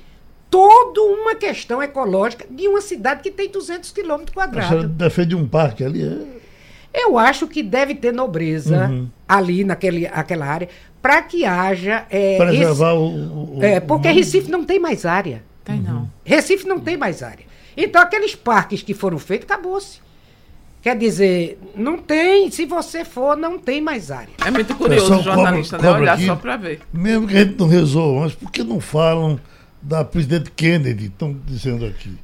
toda 0.51 1.03
uma 1.03 1.35
questão 1.35 1.83
ecológica 1.83 2.47
de 2.51 2.67
uma 2.67 2.81
cidade 2.81 3.23
que 3.23 3.31
tem 3.31 3.51
200 3.51 3.93
quilômetros 3.93 4.35
quadrados. 4.35 4.83
Você 4.83 4.89
defende 4.89 5.37
um 5.37 5.47
parque 5.47 5.85
ali? 5.85 6.03
É... 6.03 7.03
Eu 7.03 7.19
acho 7.19 7.47
que 7.47 7.63
deve 7.63 7.95
ter 7.95 8.15
nobreza 8.15 8.89
uhum. 8.89 9.11
ali 9.29 9.63
naquele, 9.63 10.09
naquela 10.09 10.47
área 10.47 10.71
para 11.03 11.21
que 11.21 11.45
haja. 11.45 12.07
É, 12.09 12.39
Preservar 12.39 12.95
esse, 12.95 12.99
o, 12.99 13.59
o, 13.59 13.63
É, 13.63 13.79
porque 13.79 14.09
o 14.09 14.15
Recife 14.15 14.51
não 14.51 14.65
tem 14.65 14.81
mais 14.81 15.05
área. 15.05 15.43
Tem 15.63 15.79
não. 15.79 15.99
Uhum. 15.99 16.09
Recife 16.25 16.67
não 16.67 16.81
tem 16.81 16.97
mais 16.97 17.23
área. 17.23 17.45
Então 17.77 18.01
aqueles 18.01 18.35
parques 18.35 18.83
que 18.83 18.95
foram 18.95 19.19
feitos, 19.19 19.51
acabou-se. 19.51 20.01
Quer 20.83 20.97
dizer, 20.97 21.59
não 21.75 21.99
tem, 21.99 22.49
se 22.51 22.65
você 22.65 23.05
for, 23.05 23.37
não 23.37 23.59
tem 23.59 23.81
mais 23.81 24.11
área. 24.11 24.33
É 24.45 24.51
muito 24.53 24.73
curioso 24.77 25.19
o 25.19 25.23
jornalista, 25.23 25.77
cobra, 25.77 25.93
né? 25.93 25.99
Olhar 25.99 26.15
aqui, 26.15 26.27
só 26.27 26.37
para 26.37 26.57
ver. 26.57 26.81
Mesmo 26.93 27.27
que 27.27 27.37
a 27.37 27.45
gente 27.45 27.59
não 27.59 27.67
resolva, 27.67 28.21
mas 28.21 28.35
por 28.35 28.53
que 28.53 28.63
não 28.63 28.79
falam 28.79 29.39
da 29.83 30.05
presidente 30.05 30.51
Kennedy, 30.53 31.07
estão 31.07 31.37
dizendo 31.45 31.85
aqui? 31.87 32.17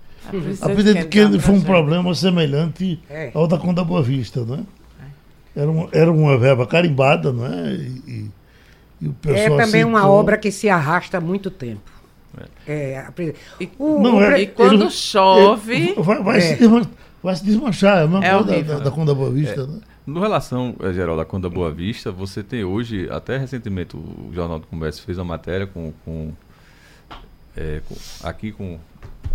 A 0.60 0.68
presidente 0.68 1.08
Kennedy 1.08 1.40
foi 1.40 1.56
um 1.56 1.60
problema 1.60 2.14
semelhante 2.14 3.00
é. 3.10 3.32
ao 3.34 3.48
da 3.48 3.58
Conda 3.58 3.82
Boa 3.82 4.02
Vista, 4.02 4.44
não 4.44 4.54
é? 4.54 4.60
Era, 5.54 5.70
uma, 5.70 5.88
era 5.92 6.12
uma 6.12 6.38
verba 6.38 6.66
carimbada, 6.66 7.32
não 7.32 7.44
é? 7.44 7.74
E, 7.74 8.30
e 9.00 9.08
o 9.08 9.12
pessoal 9.12 9.38
é 9.38 9.48
também 9.48 9.64
aceitou. 9.64 9.90
uma 9.90 10.08
obra 10.08 10.38
que 10.38 10.50
se 10.52 10.68
arrasta 10.68 11.18
há 11.18 11.20
muito 11.20 11.50
tempo. 11.50 11.91
É. 12.66 12.72
É, 12.72 12.98
a, 12.98 13.12
e, 13.60 13.70
o, 13.78 14.00
não, 14.00 14.22
é, 14.22 14.42
e 14.42 14.46
quando 14.46 14.84
ele, 14.84 14.90
chove. 14.90 15.74
Ele, 15.74 15.94
vai, 15.94 16.22
vai, 16.22 16.40
se 16.40 16.56
vai, 17.22 17.36
se 17.36 17.44
desmanchar, 17.44 17.98
é 17.98 18.02
a 18.04 18.06
mesma 18.06 18.24
é 18.24 18.30
coisa 18.30 18.62
da, 18.62 18.74
da, 18.74 18.84
da 18.84 18.90
Conda 18.90 19.14
Boa 19.14 19.30
Vista, 19.30 19.62
é. 19.62 19.66
né? 19.66 19.80
No 20.04 20.20
relação, 20.20 20.74
eh, 20.80 20.92
geral, 20.92 21.16
da 21.16 21.24
Conda 21.24 21.48
Boa 21.48 21.70
Vista, 21.70 22.10
você 22.10 22.42
tem 22.42 22.64
hoje, 22.64 23.08
até 23.08 23.38
recentemente, 23.38 23.96
o 23.96 24.30
Jornal 24.32 24.58
do 24.58 24.66
Comércio 24.66 25.04
fez 25.04 25.16
uma 25.16 25.24
matéria 25.24 25.64
com, 25.64 25.92
com, 26.04 26.32
é, 27.56 27.80
com 27.88 27.94
aqui 28.26 28.50
com 28.50 28.80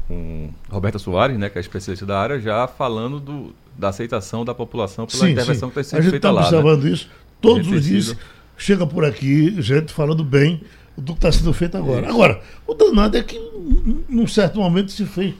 com 0.08 0.50
Roberta 0.70 0.98
Soares, 0.98 1.38
né, 1.38 1.50
que 1.50 1.58
é 1.58 1.62
especialista 1.62 2.06
da 2.06 2.20
área, 2.20 2.40
já 2.40 2.68
falando 2.68 3.20
do, 3.20 3.54
da 3.78 3.90
aceitação 3.90 4.46
da 4.46 4.56
população 4.56 5.06
pela 5.06 5.26
sim, 5.26 5.32
intervenção 5.32 5.68
sim. 5.70 5.74
que 5.74 5.80
está 5.82 5.98
sendo 5.98 6.10
feita 6.10 6.28
tá 6.28 6.32
lá. 6.32 6.42
A 6.42 6.44
gente 6.44 6.54
está 6.54 6.60
observando 6.60 6.84
né? 6.86 6.92
isso 6.92 7.10
todos 7.42 7.68
os 7.68 7.86
dias. 7.86 8.06
Sido... 8.06 8.20
Chega 8.58 8.88
por 8.88 9.06
aqui, 9.06 9.62
gente 9.62 9.94
falando 9.94 10.24
bem 10.24 10.64
do 10.98 11.14
que 11.14 11.20
está 11.20 11.32
sendo 11.32 11.54
feito 11.54 11.78
agora. 11.78 12.02
Isso. 12.02 12.10
Agora, 12.10 12.42
o 12.66 12.74
danado 12.74 13.18
é 13.18 13.24
que 13.24 13.40
num 14.10 14.28
certo 14.28 14.60
momento 14.60 14.92
se 14.92 15.06
fez 15.06 15.36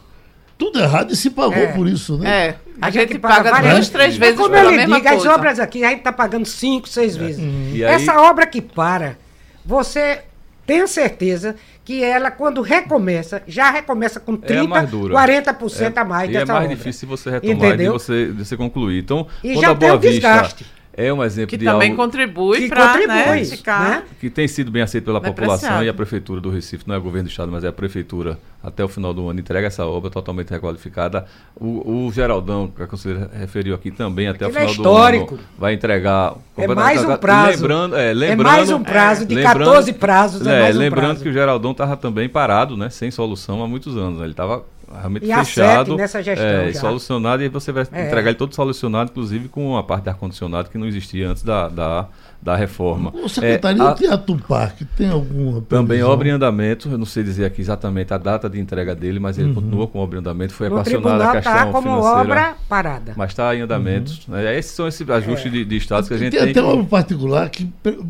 tudo 0.58 0.80
errado 0.80 1.12
e 1.12 1.16
se 1.16 1.30
pagou 1.30 1.56
é. 1.56 1.68
por 1.68 1.88
isso, 1.88 2.18
né? 2.18 2.30
É. 2.30 2.56
A, 2.82 2.88
a 2.88 2.90
gente, 2.90 3.10
gente, 3.10 3.20
paga, 3.20 3.52
paga 3.52 3.74
duas, 3.74 3.90
três 3.90 4.16
é. 4.16 4.20
vezes 4.20 4.38
como 4.38 4.50
pela 4.50 4.70
ele 4.70 4.78
mesma 4.78 4.98
diga, 4.98 5.12
coisa. 5.12 5.30
As 5.30 5.36
obras 5.36 5.60
aqui, 5.60 5.84
a 5.84 5.90
gente 5.90 6.00
está 6.00 6.12
pagando 6.12 6.46
cinco, 6.46 6.88
seis 6.88 7.16
é. 7.16 7.20
vezes. 7.20 7.44
Uhum. 7.44 7.84
Essa 7.84 8.22
obra 8.22 8.46
que 8.46 8.62
para, 8.62 9.18
você 9.66 10.22
tenha 10.66 10.86
certeza 10.86 11.56
que 11.86 12.04
ela, 12.04 12.30
quando 12.30 12.62
recomeça, 12.62 13.42
já 13.48 13.72
recomeça 13.72 14.20
com 14.20 14.38
30%, 14.38 14.52
é 14.76 15.54
40% 15.54 15.96
é, 15.96 16.00
a 16.00 16.04
mais 16.04 16.30
e 16.30 16.36
é 16.36 16.40
dessa 16.40 16.52
é 16.52 16.56
mais 16.56 16.66
obra. 16.66 16.76
difícil 16.76 17.08
você 17.08 17.30
retomar 17.30 17.80
e 17.80 17.90
você, 17.90 18.26
de 18.26 18.46
você 18.46 18.58
concluir. 18.58 19.00
Então, 19.00 19.28
e 19.44 19.56
já 19.56 19.70
a 19.70 19.74
Boa 19.74 19.98
Vista 19.98 20.12
desgaste. 20.12 20.66
É 20.98 21.14
um 21.14 21.24
exemplo 21.24 21.52
que 21.52 21.58
de 21.58 21.66
também 21.66 21.92
algo 21.92 22.02
contribui 22.02 22.68
para 22.68 22.98
né, 23.06 23.46
ficar... 23.46 23.90
Né? 23.90 24.04
Que 24.20 24.32
tem 24.32 24.48
sido 24.48 24.72
bem 24.72 24.82
aceito 24.82 25.06
pela 25.06 25.22
população 25.22 25.84
e 25.84 25.88
a 25.88 25.94
Prefeitura 25.94 26.42
do 26.42 26.50
Recife, 26.50 26.86
não 26.88 26.96
é 26.96 26.98
o 26.98 27.02
governo 27.02 27.28
do 27.28 27.30
Estado, 27.30 27.52
mas 27.52 27.64
é 27.64 27.68
a 27.68 27.72
Prefeitura, 27.72 28.40
até 28.64 28.84
o 28.84 28.88
final 28.88 29.14
do 29.14 29.30
ano, 29.30 29.40
entrega 29.40 29.68
essa 29.68 29.86
obra 29.86 30.10
totalmente 30.10 30.50
requalificada. 30.50 31.26
O, 31.56 32.08
o 32.08 32.12
Geraldão, 32.12 32.68
que 32.76 32.82
a 32.82 32.88
conselheira 32.88 33.30
referiu 33.32 33.76
aqui 33.76 33.92
também, 33.92 34.28
até 34.28 34.46
Aquilo 34.46 34.66
o 34.66 34.70
final 34.70 34.74
é 34.74 35.20
do 35.20 35.28
ano, 35.28 35.40
vai 35.56 35.74
entregar... 35.76 36.34
É 36.58 36.68
mais 36.68 37.06
um 37.06 37.16
prazo. 37.16 37.62
Lembrando, 37.62 37.96
é, 37.96 38.14
lembrando, 38.14 38.42
é 38.42 38.52
mais 38.52 38.72
um 38.72 38.84
prazo 38.84 39.24
de 39.24 39.36
lembrando, 39.36 39.60
14 39.60 39.94
prazos. 39.94 40.48
É, 40.48 40.72
é 40.72 40.74
um 40.74 40.78
lembrando 40.78 41.06
prazo. 41.06 41.24
que 41.24 41.30
o 41.30 41.34
Geraldão 41.34 41.74
estava 41.74 41.96
também 41.96 42.28
parado, 42.28 42.76
né, 42.76 42.90
sem 42.90 43.12
solução 43.12 43.62
há 43.62 43.68
muitos 43.68 43.96
anos. 43.96 44.18
Né? 44.18 44.26
Ele 44.26 44.32
estava 44.32 44.66
realmente 44.92 45.26
e 45.26 45.34
fechado. 45.34 45.96
nessa 45.96 46.22
gestão 46.24 46.46
é, 46.46 46.74
solucionado, 46.74 47.44
e 47.44 47.50
você 47.50 47.72
vai 47.72 47.86
é. 47.92 48.08
entregar 48.08 48.30
ele 48.30 48.38
todo 48.38 48.54
solucionado, 48.54 49.12
inclusive 49.12 49.48
com 49.50 49.78
a 49.78 49.84
parte 49.84 50.04
de 50.04 50.10
ar-condicionado 50.10 50.70
que 50.70 50.78
não 50.78 50.88
existia 50.88 51.30
antes 51.30 51.44
da, 51.44 51.68
da, 51.68 52.08
da 52.42 52.56
reforma. 52.56 53.14
O 53.14 53.28
secretaria 53.28 53.84
é, 53.84 53.88
a, 53.88 53.94
Teatro 53.94 54.38
Parque 54.48 54.86
tem 54.86 55.10
alguma 55.10 55.62
previsão? 55.62 55.66
Também 55.68 56.04
obra 56.04 56.28
em 56.28 56.32
andamento, 56.32 56.90
eu 56.90 56.98
não 56.98 57.06
sei 57.06 57.24
dizer 57.24 57.46
aqui 57.46 57.62
exatamente 57.62 58.14
a 58.14 58.18
data 58.18 58.50
de 58.50 58.60
entrega 58.60 58.96
dele, 58.96 59.20
mas 59.20 59.38
ele 59.38 59.50
uhum. 59.50 59.56
continua 59.56 59.88
com 59.88 60.00
obra 60.00 60.18
em 60.18 60.20
andamento, 60.20 60.54
foi 60.54 60.68
equacionada 60.68 61.24
a 61.24 61.28
tá 61.28 61.34
questão 61.34 61.54
tá 61.54 61.66
como 61.66 61.82
financeira. 61.82 62.20
obra 62.20 62.56
parada. 62.70 63.14
Mas 63.18 63.32
está 63.32 63.56
em 63.56 63.62
andamento. 63.62 64.12
Uhum. 64.28 64.36
Né? 64.36 64.58
Esses 64.58 64.72
são 64.72 64.88
esses 64.88 65.10
ajustes 65.10 65.48
é. 65.48 65.50
de, 65.50 65.66
de 65.66 65.78
status 65.78 66.08
que 66.08 66.14
a 66.14 66.18
gente 66.18 66.32
tem. 66.32 66.42
Tem 66.42 66.52
até 66.52 66.62
uma 66.62 66.74
obra 66.74 66.86
particular 66.86 67.50
que, 67.50 67.66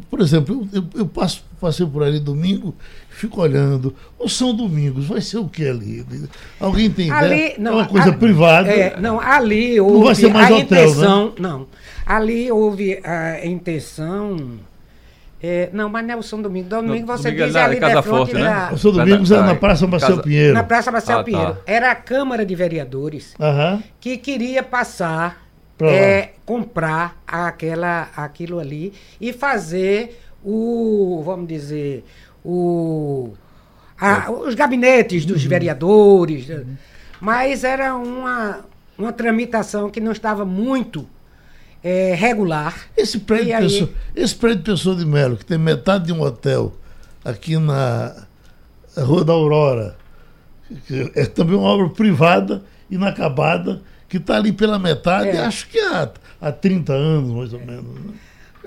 por 0.09 0.19
exemplo, 0.19 0.67
eu, 0.73 0.82
eu, 0.82 0.99
eu 0.99 1.05
passo, 1.07 1.43
passei 1.59 1.86
por 1.86 2.03
ali 2.03 2.19
domingo 2.19 2.75
fico 3.17 3.41
olhando. 3.41 3.93
O 4.17 4.30
São 4.30 4.55
Domingos 4.55 5.07
vai 5.07 5.19
ser 5.19 5.38
o 5.38 5.49
que 5.49 5.67
ali? 5.67 6.05
Alguém 6.59 6.89
tem 6.89 7.11
ali, 7.11 7.25
ideia? 7.28 7.55
Não, 7.57 7.71
é 7.71 7.75
uma 7.75 7.86
coisa 7.88 8.13
privada. 8.13 8.69
É, 8.69 8.99
não, 8.99 9.19
ali 9.19 9.80
houve 9.80 9.97
não 9.97 10.03
vai 10.05 10.15
ser 10.15 10.32
mais 10.32 10.51
a 10.51 10.55
hotel, 10.55 10.78
né? 10.78 10.84
intenção. 10.84 11.25
Né? 11.25 11.34
Não. 11.39 11.67
Ali 12.08 12.49
houve 12.49 13.01
a 13.03 13.45
intenção. 13.45 14.60
É, 15.43 15.70
não, 15.72 15.89
mas 15.89 16.05
não 16.05 16.14
é 16.14 16.18
o 16.18 16.24
São 16.24 16.41
Domingos. 16.41 16.70
Domingo 16.70 17.05
não, 17.05 17.18
você 17.18 17.32
diz 17.32 17.53
é 17.53 17.62
ali 17.62 17.80
Casa 17.80 18.01
Forte, 18.01 18.34
né? 18.34 18.43
Da... 18.43 18.74
O 18.74 18.78
São 18.78 18.91
Domingos 18.91 19.30
é 19.30 19.41
na 19.41 19.55
Praça 19.55 19.86
Marcel 19.86 20.22
Pinheiro. 20.22 20.53
Na 20.53 20.64
Praça 20.64 20.91
Marcel 20.91 21.16
ah, 21.16 21.20
tá. 21.20 21.24
Pinheiro. 21.24 21.53
Tá. 21.53 21.62
Era 21.66 21.91
a 21.91 21.95
Câmara 21.95 22.45
de 22.45 22.55
Vereadores 22.55 23.36
que 23.99 24.18
queria 24.18 24.64
passar, 24.64 25.45
é, 25.82 26.30
comprar 26.45 27.22
aquela, 27.28 28.10
aquilo 28.16 28.58
ali 28.58 28.93
e 29.20 29.34
fazer 29.34 30.20
o, 30.43 31.22
vamos 31.26 31.47
dizer, 31.47 32.05
o, 32.43 33.34
a, 33.99 34.32
os 34.32 34.55
gabinetes 34.55 35.26
dos 35.26 35.43
uhum. 35.43 35.49
vereadores. 35.49 36.49
Uhum. 36.49 36.76
Mas 37.20 37.64
era 37.64 37.95
uma, 37.95 38.66
uma 38.97 39.12
tramitação 39.12 39.89
que 39.89 39.99
não 39.99 40.12
estava 40.12 40.45
muito 40.45 41.08
é, 41.84 42.13
regular. 42.15 42.75
Esse 42.95 43.19
prédio, 43.19 43.55
aí... 43.55 43.63
pessoa, 43.63 43.89
esse 44.15 44.36
prédio 44.36 44.63
Pessoa 44.63 44.95
de 44.95 45.05
Melo, 45.05 45.38
que 45.38 45.45
tem 45.45 45.57
metade 45.57 46.05
de 46.05 46.13
um 46.13 46.21
hotel 46.21 46.73
aqui 47.23 47.57
na 47.57 48.13
Rua 48.97 49.23
da 49.23 49.34
Aurora, 49.34 49.97
é 51.15 51.25
também 51.25 51.55
uma 51.55 51.67
obra 51.67 51.89
privada, 51.89 52.63
inacabada, 52.89 53.82
que 54.09 54.17
está 54.17 54.38
ali 54.38 54.51
pela 54.51 54.80
metade, 54.80 55.30
é. 55.30 55.39
acho 55.39 55.67
que 55.67 55.80
há, 55.80 56.09
há 56.41 56.51
30 56.51 56.93
anos, 56.93 57.32
mais 57.32 57.53
ou 57.53 57.59
menos. 57.59 57.84
Né? 57.84 58.13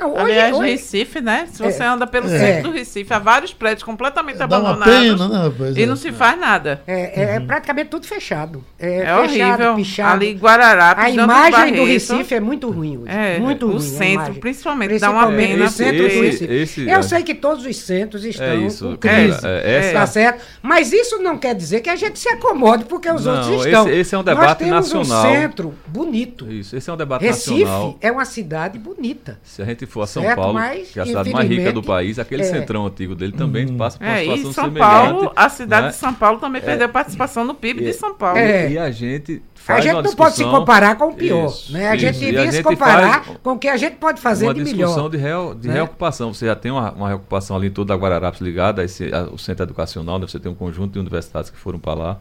Não, 0.00 0.14
hoje, 0.14 0.22
Aliás, 0.22 0.56
hoje... 0.56 0.70
Recife, 0.70 1.20
né? 1.20 1.46
Se 1.52 1.62
você 1.62 1.82
é, 1.82 1.86
anda 1.86 2.06
pelo 2.06 2.26
é, 2.26 2.38
centro 2.38 2.70
do 2.70 2.76
Recife, 2.76 3.12
há 3.12 3.18
vários 3.18 3.52
prédios 3.52 3.82
completamente 3.82 4.42
abandonados. 4.42 4.84
Pena, 4.84 5.28
né, 5.28 5.72
e 5.76 5.84
não 5.84 5.92
é. 5.92 5.96
se 5.96 6.10
faz 6.10 6.40
nada. 6.40 6.82
É, 6.86 7.34
é 7.34 7.38
uhum. 7.38 7.46
praticamente 7.46 7.90
tudo 7.90 8.06
fechado. 8.06 8.64
É, 8.78 9.00
é 9.00 9.28
fechado, 9.28 9.62
horrível. 9.62 9.74
Pichado. 9.76 10.12
Ali 10.12 10.32
Guararapes, 10.32 11.04
A 11.04 11.10
imagem 11.10 11.74
do 11.74 11.84
Recife 11.84 12.34
é 12.34 12.40
muito 12.40 12.70
ruim 12.70 12.98
hoje. 12.98 13.12
É, 13.12 13.38
muito 13.38 13.66
ruim. 13.66 13.76
O 13.76 13.80
centro, 13.80 14.34
principalmente, 14.36 14.98
dá 14.98 15.10
uma 15.10 15.30
pena. 15.30 15.66
O 15.66 15.68
centro 15.68 16.08
do 16.08 16.20
Recife. 16.22 16.52
Esse, 16.52 16.88
Eu 16.88 17.02
sei 17.02 17.22
que 17.22 17.34
todos 17.34 17.66
os 17.66 17.76
centros 17.76 18.24
estão 18.24 18.68
com 18.68 18.96
crise. 18.96 19.46
Essa... 19.46 19.92
Tá 19.92 20.06
certo? 20.06 20.42
Mas 20.62 20.92
isso 20.92 21.18
não 21.18 21.36
quer 21.36 21.54
dizer 21.54 21.80
que 21.80 21.90
a 21.90 21.96
gente 21.96 22.18
se 22.18 22.28
acomode 22.28 22.84
porque 22.84 23.10
os 23.10 23.24
não, 23.24 23.36
outros 23.36 23.66
estão. 23.66 23.88
Esse, 23.88 23.98
esse 23.98 24.14
é 24.14 24.18
um 24.18 24.24
debate 24.24 24.64
Nós 24.64 24.88
temos 24.88 24.92
nacional. 24.92 25.26
um 25.26 25.34
centro 25.34 25.74
bonito. 25.86 26.50
Isso, 26.50 26.74
esse 26.74 26.88
é 26.88 26.92
um 26.92 26.96
debate 26.96 27.22
Recife 27.22 27.60
nacional. 27.60 27.86
Recife 27.86 28.06
é 28.06 28.12
uma 28.12 28.24
cidade 28.24 28.78
bonita. 28.78 29.38
Se 29.42 29.60
a 29.60 29.64
gente 29.64 29.86
for 29.90 30.02
a 30.02 30.06
São 30.06 30.22
Paulo 30.34 30.58
que 30.92 30.98
é 30.98 31.02
a 31.02 31.06
cidade 31.06 31.30
mais 31.30 31.48
rica 31.48 31.72
do 31.72 31.82
país, 31.82 32.18
aquele 32.18 32.42
é. 32.42 32.44
centrão 32.44 32.86
antigo 32.86 33.14
dele 33.14 33.32
também 33.32 33.66
hum. 33.66 33.76
passa 33.76 33.98
por 33.98 34.06
uma 34.06 34.16
é, 34.16 34.20
situação 34.20 34.50
e 34.50 34.54
São 34.54 34.64
semelhante. 34.64 34.90
Paulo, 34.90 35.32
a 35.34 35.48
cidade 35.48 35.82
né? 35.82 35.88
de 35.90 35.96
São 35.96 36.14
Paulo 36.14 36.38
também 36.38 36.62
é. 36.62 36.64
perdeu 36.64 36.88
participação 36.88 37.44
no 37.44 37.54
PIB 37.54 37.84
de 37.84 37.92
São 37.92 38.14
Paulo. 38.14 38.38
É. 38.38 38.70
E 38.70 38.78
a 38.78 38.90
gente 38.90 39.42
faz 39.54 39.80
A 39.80 39.88
gente 39.88 40.02
não 40.02 40.14
pode 40.14 40.36
se 40.36 40.44
comparar 40.44 40.96
com 40.96 41.08
o 41.08 41.14
pior. 41.14 41.48
Isso, 41.48 41.72
né? 41.72 41.88
A 41.88 41.94
isso. 41.94 42.06
gente 42.06 42.18
devia 42.18 42.52
se 42.52 42.62
comparar 42.62 43.24
com 43.42 43.52
o 43.52 43.58
que 43.58 43.68
a 43.68 43.76
gente 43.76 43.96
pode 43.96 44.20
fazer 44.20 44.52
de 44.54 44.60
melhor. 44.60 44.70
Uma 44.70 44.86
discussão 44.86 45.10
de, 45.10 45.16
real, 45.16 45.54
de 45.54 45.68
né? 45.68 45.74
reocupação. 45.74 46.32
Você 46.32 46.46
já 46.46 46.56
tem 46.56 46.72
uma, 46.72 46.92
uma 46.92 47.08
reocupação 47.08 47.56
ali 47.56 47.70
toda 47.70 47.92
a 47.92 47.96
Guararapes 47.96 48.40
ligada 48.40 48.82
ao 49.30 49.38
centro 49.38 49.64
educacional, 49.64 50.18
né? 50.18 50.26
você 50.26 50.38
tem 50.38 50.50
um 50.50 50.54
conjunto 50.54 50.92
de 50.92 50.98
universidades 50.98 51.50
que 51.50 51.58
foram 51.58 51.78
para 51.78 51.94
lá. 51.94 52.18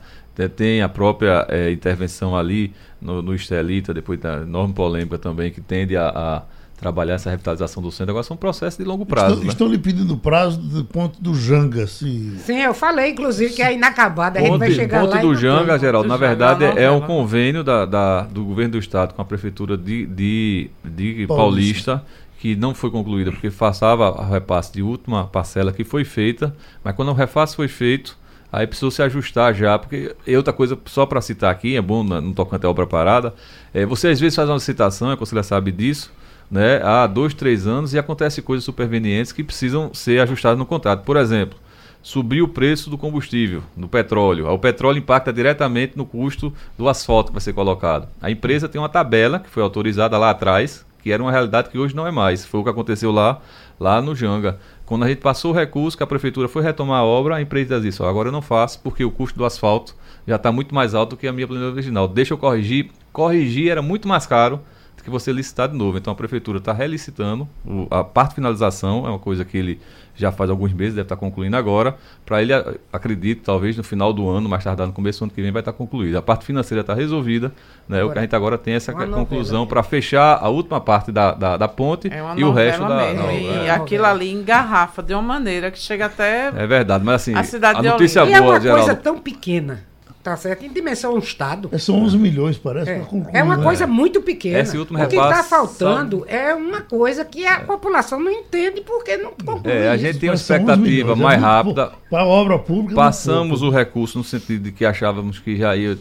Tem 0.55 0.82
a 0.82 0.88
própria 0.88 1.45
é, 1.49 1.70
intervenção 1.70 2.36
ali 2.36 2.74
no, 3.01 3.22
no 3.22 3.36
Estelita, 3.36 3.93
depois 3.93 4.20
da 4.20 4.38
enorme 4.38 4.74
polêmica 4.74 5.17
também, 5.17 5.51
que 5.51 5.59
tende 5.59 5.97
a, 5.97 6.09
a 6.09 6.43
trabalhar 6.80 7.15
essa 7.15 7.30
revitalização 7.30 7.84
do 7.84 7.91
centro. 7.91 8.11
Agora 8.11 8.23
são 8.23 8.38
processos 8.38 8.77
de 8.77 8.84
longo 8.84 9.05
prazo. 9.05 9.34
Estão, 9.34 9.43
né? 9.43 9.49
estão 9.51 9.67
lhe 9.67 9.77
pedindo 9.77 10.17
prazo 10.17 10.57
do 10.57 10.86
ponto 10.86 11.21
do 11.21 11.36
Janga. 11.36 11.86
Se... 11.86 12.38
Sim, 12.39 12.59
eu 12.61 12.73
falei, 12.73 13.11
inclusive, 13.11 13.53
que 13.53 13.61
é 13.61 13.73
inacabado. 13.73 14.38
A 14.38 14.41
gente 14.41 14.57
vai 14.57 14.71
chegar 14.71 15.01
ponto 15.01 15.09
lá. 15.09 15.17
Ponto 15.17 15.27
do 15.27 15.36
Janga, 15.36 15.77
Geraldo, 15.77 16.07
na 16.07 16.17
verdade, 16.17 16.63
é 16.63 16.89
um 16.89 17.01
convênio 17.01 17.63
da, 17.63 17.86
da, 17.86 18.21
do 18.21 18.43
governo 18.45 18.73
do 18.73 18.80
estado 18.80 19.13
com 19.13 19.21
a 19.21 19.25
prefeitura 19.25 19.77
de, 19.77 20.05
de, 20.05 20.69
de 20.84 21.27
Paulista. 21.27 21.97
Paulista 21.97 22.05
que 22.39 22.55
não 22.55 22.73
foi 22.73 22.89
concluída 22.89 23.32
porque 23.32 23.51
passava 23.51 24.09
o 24.11 24.32
repasse 24.32 24.71
de 24.71 24.82
última 24.82 25.27
parcela 25.27 25.73
que 25.73 25.84
foi 25.84 26.05
feita, 26.05 26.55
mas 26.82 26.95
quando 26.95 27.09
o 27.09 27.13
repasse 27.13 27.53
foi 27.53 27.67
feito, 27.67 28.17
aí 28.49 28.65
precisou 28.65 28.89
se 28.89 29.01
ajustar 29.01 29.53
já, 29.53 29.77
porque 29.77 30.15
e 30.25 30.38
outra 30.38 30.53
coisa, 30.53 30.77
só 30.86 31.05
para 31.05 31.19
citar 31.19 31.51
aqui, 31.51 31.75
é 31.75 31.82
bom 31.82 32.01
não 32.01 32.32
tocante 32.32 32.65
à 32.65 32.69
obra 32.69 32.88
parada, 32.88 33.34
é, 33.73 33.86
você 33.86 34.07
às 34.07 34.19
vezes 34.21 34.38
faz 34.38 34.47
uma 34.47 34.55
licitação, 34.55 35.11
a 35.11 35.17
conselheira 35.17 35.43
sabe 35.43 35.69
disso, 35.69 36.13
né, 36.50 36.82
há 36.84 37.06
dois, 37.06 37.34
três 37.34 37.68
anos 37.68 37.93
e 37.93 38.00
acontece 38.00 38.41
coisas 38.41 38.64
supervenientes 38.64 39.32
que 39.32 39.43
precisam 39.43 39.93
ser 39.93 40.20
ajustadas 40.22 40.58
no 40.58 40.66
contrato. 40.66 41.04
Por 41.04 41.18
exemplo, 41.18 41.58
subir 42.02 42.41
o 42.41 42.47
preço 42.47 42.89
do 42.89 42.97
combustível, 42.97 43.62
do 43.76 43.88
petróleo. 43.88 44.47
O 44.47 44.58
petróleo 44.58 44.97
impacta 44.97 45.32
diretamente 45.32 45.97
no 45.97 46.06
custo 46.06 46.54
do 46.78 46.89
asfalto 46.89 47.28
que 47.28 47.34
vai 47.34 47.41
ser 47.41 47.54
colocado. 47.54 48.08
A 48.22 48.32
empresa 48.32 48.70
tem 48.70 48.80
uma 48.80 48.89
tabela 48.89 49.39
que 49.39 49.50
foi 49.50 49.62
autorizada 49.62 50.18
lá 50.18 50.32
atrás, 50.32 50.86
que 51.04 51.12
era 51.12 51.22
uma 51.22 51.32
realidade 51.32 51.70
que 51.70 51.78
hoje 51.78 51.95
não 51.95 52.08
é 52.08 52.12
mais. 52.12 52.45
Foi 52.45 52.60
o 52.60 52.64
que 52.64 52.70
aconteceu 52.70 53.12
lá, 53.12 53.39
lá 53.80 54.02
no 54.02 54.16
Janga. 54.16 54.60
Quando 54.86 55.06
a 55.06 55.08
gente 55.08 55.20
passou 55.20 55.52
o 55.52 55.56
recurso, 55.56 55.95
que 55.95 56.04
a 56.04 56.08
prefeitura 56.08 56.47
foi 56.47 56.64
retomar 56.64 57.02
a 57.02 57.06
obra, 57.06 57.36
a 57.36 57.41
empresa 57.41 57.80
disse, 57.80 58.02
agora 58.02 58.30
eu 58.30 58.34
não 58.34 58.41
faço 58.41 58.82
porque 58.82 59.04
o 59.04 59.12
custo 59.12 59.38
do 59.38 59.45
asfalto 59.45 59.95
já 60.28 60.36
está 60.36 60.52
muito 60.52 60.74
mais 60.74 60.95
alto 60.95 61.12
do 61.12 61.18
que 61.18 61.28
a 61.28 61.34
minha 61.34 61.47
planilha 61.47 61.72
original. 61.72 62.08
Deixa 62.08 62.34
eu 62.34 62.38
corrigir. 62.38 62.89
Corrigir 63.14 63.70
era 63.70 63.82
muito 63.82 64.08
mais 64.08 64.26
caro 64.26 64.60
que 65.04 65.10
você 65.10 65.32
licitar 65.32 65.68
de 65.68 65.76
novo. 65.76 65.97
Então 65.97 66.12
a 66.12 66.16
prefeitura 66.16 66.58
está 66.58 66.74
relicitando. 66.74 67.47
O, 67.66 67.88
a 67.89 68.04
parte 68.04 68.30
de 68.30 68.36
finalização 68.36 69.06
é 69.06 69.10
uma 69.10 69.20
coisa 69.20 69.43
que 69.45 69.58
ele 69.58 69.80
já 70.16 70.32
faz 70.32 70.50
alguns 70.50 70.74
meses, 70.74 70.95
deve 70.95 71.06
estar 71.06 71.16
tá 71.16 71.20
concluindo 71.20 71.56
agora. 71.56 71.95
Para 72.26 72.41
ele, 72.41 72.52
acredito, 72.91 73.43
talvez 73.43 73.78
no 73.78 73.84
final 73.84 74.12
do 74.12 74.30
ano, 74.30 74.50
mais 74.50 74.64
tardar 74.64 74.86
no 74.86 74.91
começo 74.91 75.20
do 75.20 75.24
ano 75.24 75.32
que 75.32 75.41
vem, 75.41 75.52
vai 75.52 75.62
estar 75.62 75.72
tá 75.72 75.78
concluída. 75.78 76.20
A 76.20 76.22
parte 76.22 76.45
financeira 76.45 76.82
está 76.82 76.93
resolvida. 76.93 77.54
Né? 77.88 78.00
Agora, 78.00 78.10
o 78.10 78.14
que 78.14 78.20
a 78.20 78.22
gente 78.24 78.36
agora 78.36 78.58
tem 78.58 78.74
é 78.74 78.78
essa 78.78 78.93
conclusão 78.93 79.66
para 79.66 79.82
fechar 79.82 80.38
a 80.41 80.50
última 80.50 80.82
parte 80.82 81.12
da, 81.12 81.32
da, 81.32 81.58
da 81.58 81.68
ponte 81.68 82.10
é 82.10 82.22
e 82.36 82.43
o 82.43 82.52
resto 82.52 82.82
da. 82.82 83.14
Não, 83.14 83.32
e 83.32 83.47
é. 83.47 83.72
aquilo 83.72 84.06
ali 84.06 84.32
engarrafa 84.32 85.02
de 85.02 85.14
uma 85.14 85.22
maneira 85.22 85.72
que 85.72 85.80
chega 85.80 86.08
até. 86.08 86.47
É 86.47 86.68
verdade, 86.68 87.04
mas 87.04 87.16
assim, 87.16 87.36
a, 87.36 87.43
cidade 87.43 87.88
a 87.88 87.91
notícia 87.91 88.26
boa, 88.26 88.32
e 88.32 88.34
é 88.34 88.41
uma 88.41 88.60
Geraldo, 88.60 88.84
coisa 88.84 89.00
tão 89.00 89.18
pequena 89.20 89.88
Tá 90.22 90.36
certo? 90.36 90.65
Em 90.65 90.70
dimensão 90.70 91.15
um 91.15 91.20
Estado. 91.20 91.70
É, 91.72 91.78
são 91.78 91.95
11 92.03 92.17
milhões, 92.17 92.57
parece. 92.57 92.91
É, 92.91 92.99
concluir, 92.99 93.36
é 93.36 93.41
uma 93.41 93.55
né? 93.55 93.63
coisa 93.63 93.88
muito 93.88 94.22
pequena. 94.22 94.59
Esse 94.59 94.78
último 94.78 95.01
o 95.01 95.07
que 95.07 95.15
está 95.15 95.43
faltando 95.43 96.26
é 96.28 96.53
uma 96.53 96.82
coisa 96.82 97.24
que 97.24 97.45
a 97.45 97.61
população 97.61 98.20
não 98.20 98.30
entende 98.30 98.82
porque 98.82 99.15
não 99.15 99.32
conclui. 99.32 99.72
É, 99.72 99.89
a 99.89 99.95
gente 99.95 100.11
isso. 100.11 100.20
tem 100.20 100.30
uma 100.30 100.36
expectativa 100.36 101.15
mais 101.15 101.41
é 101.41 101.41
rápida. 101.41 101.91
Para 102.09 102.24
a 102.24 102.26
obra 102.26 102.59
pública. 102.59 102.95
Passamos 102.95 103.61
o 103.61 103.70
recurso 103.70 104.17
no 104.17 104.24
sentido 104.24 104.63
de 104.63 104.72
que 104.74 104.84
achávamos 104.84 105.39
que 105.39 105.55
já 105.55 105.76
ia 105.76 105.97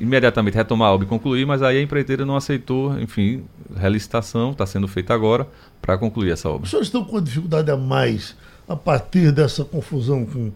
imediatamente 0.00 0.54
retomar 0.54 0.88
a 0.88 0.92
obra 0.92 1.06
e 1.06 1.08
concluir, 1.08 1.46
mas 1.46 1.62
aí 1.62 1.78
a 1.78 1.82
empreiteira 1.82 2.26
não 2.26 2.36
aceitou, 2.36 2.98
enfim, 3.00 3.42
relicitação, 3.74 4.50
está 4.50 4.66
sendo 4.66 4.86
feita 4.86 5.14
agora 5.14 5.48
para 5.80 5.96
concluir 5.96 6.30
essa 6.30 6.48
obra. 6.48 6.64
Os 6.64 6.70
senhores 6.70 6.88
estão 6.88 7.04
com 7.04 7.20
dificuldade 7.22 7.70
a 7.70 7.76
mais 7.76 8.36
a 8.68 8.76
partir 8.76 9.32
dessa 9.32 9.64
confusão 9.64 10.26
com 10.26 10.52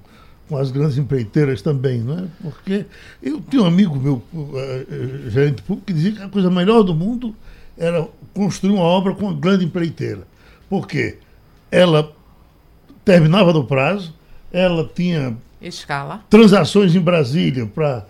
com 0.49 0.57
as 0.57 0.71
grandes 0.71 0.97
empreiteiras 0.97 1.61
também, 1.61 2.01
não 2.01 2.19
é? 2.19 2.25
Porque 2.43 2.87
eu 3.23 3.41
tinha 3.41 3.63
um 3.63 3.67
amigo 3.67 3.97
meu, 3.97 4.23
uh, 4.33 5.31
gerente 5.31 5.63
público, 5.63 5.87
que 5.87 5.93
dizia 5.93 6.13
que 6.13 6.23
a 6.23 6.29
coisa 6.29 6.51
melhor 6.51 6.83
do 6.83 6.95
mundo 6.95 7.35
era 7.77 8.07
construir 8.33 8.73
uma 8.73 8.83
obra 8.83 9.15
com 9.15 9.27
uma 9.27 9.35
grande 9.35 9.65
empreiteira. 9.65 10.27
Por 10.69 10.87
quê? 10.87 11.19
Ela 11.71 12.13
terminava 13.05 13.53
no 13.53 13.65
prazo, 13.65 14.15
ela 14.53 14.89
tinha 14.95 15.37
escala 15.61 16.25
transações 16.31 16.95
em 16.95 17.01
Brasília 17.01 17.67
para 17.67 18.07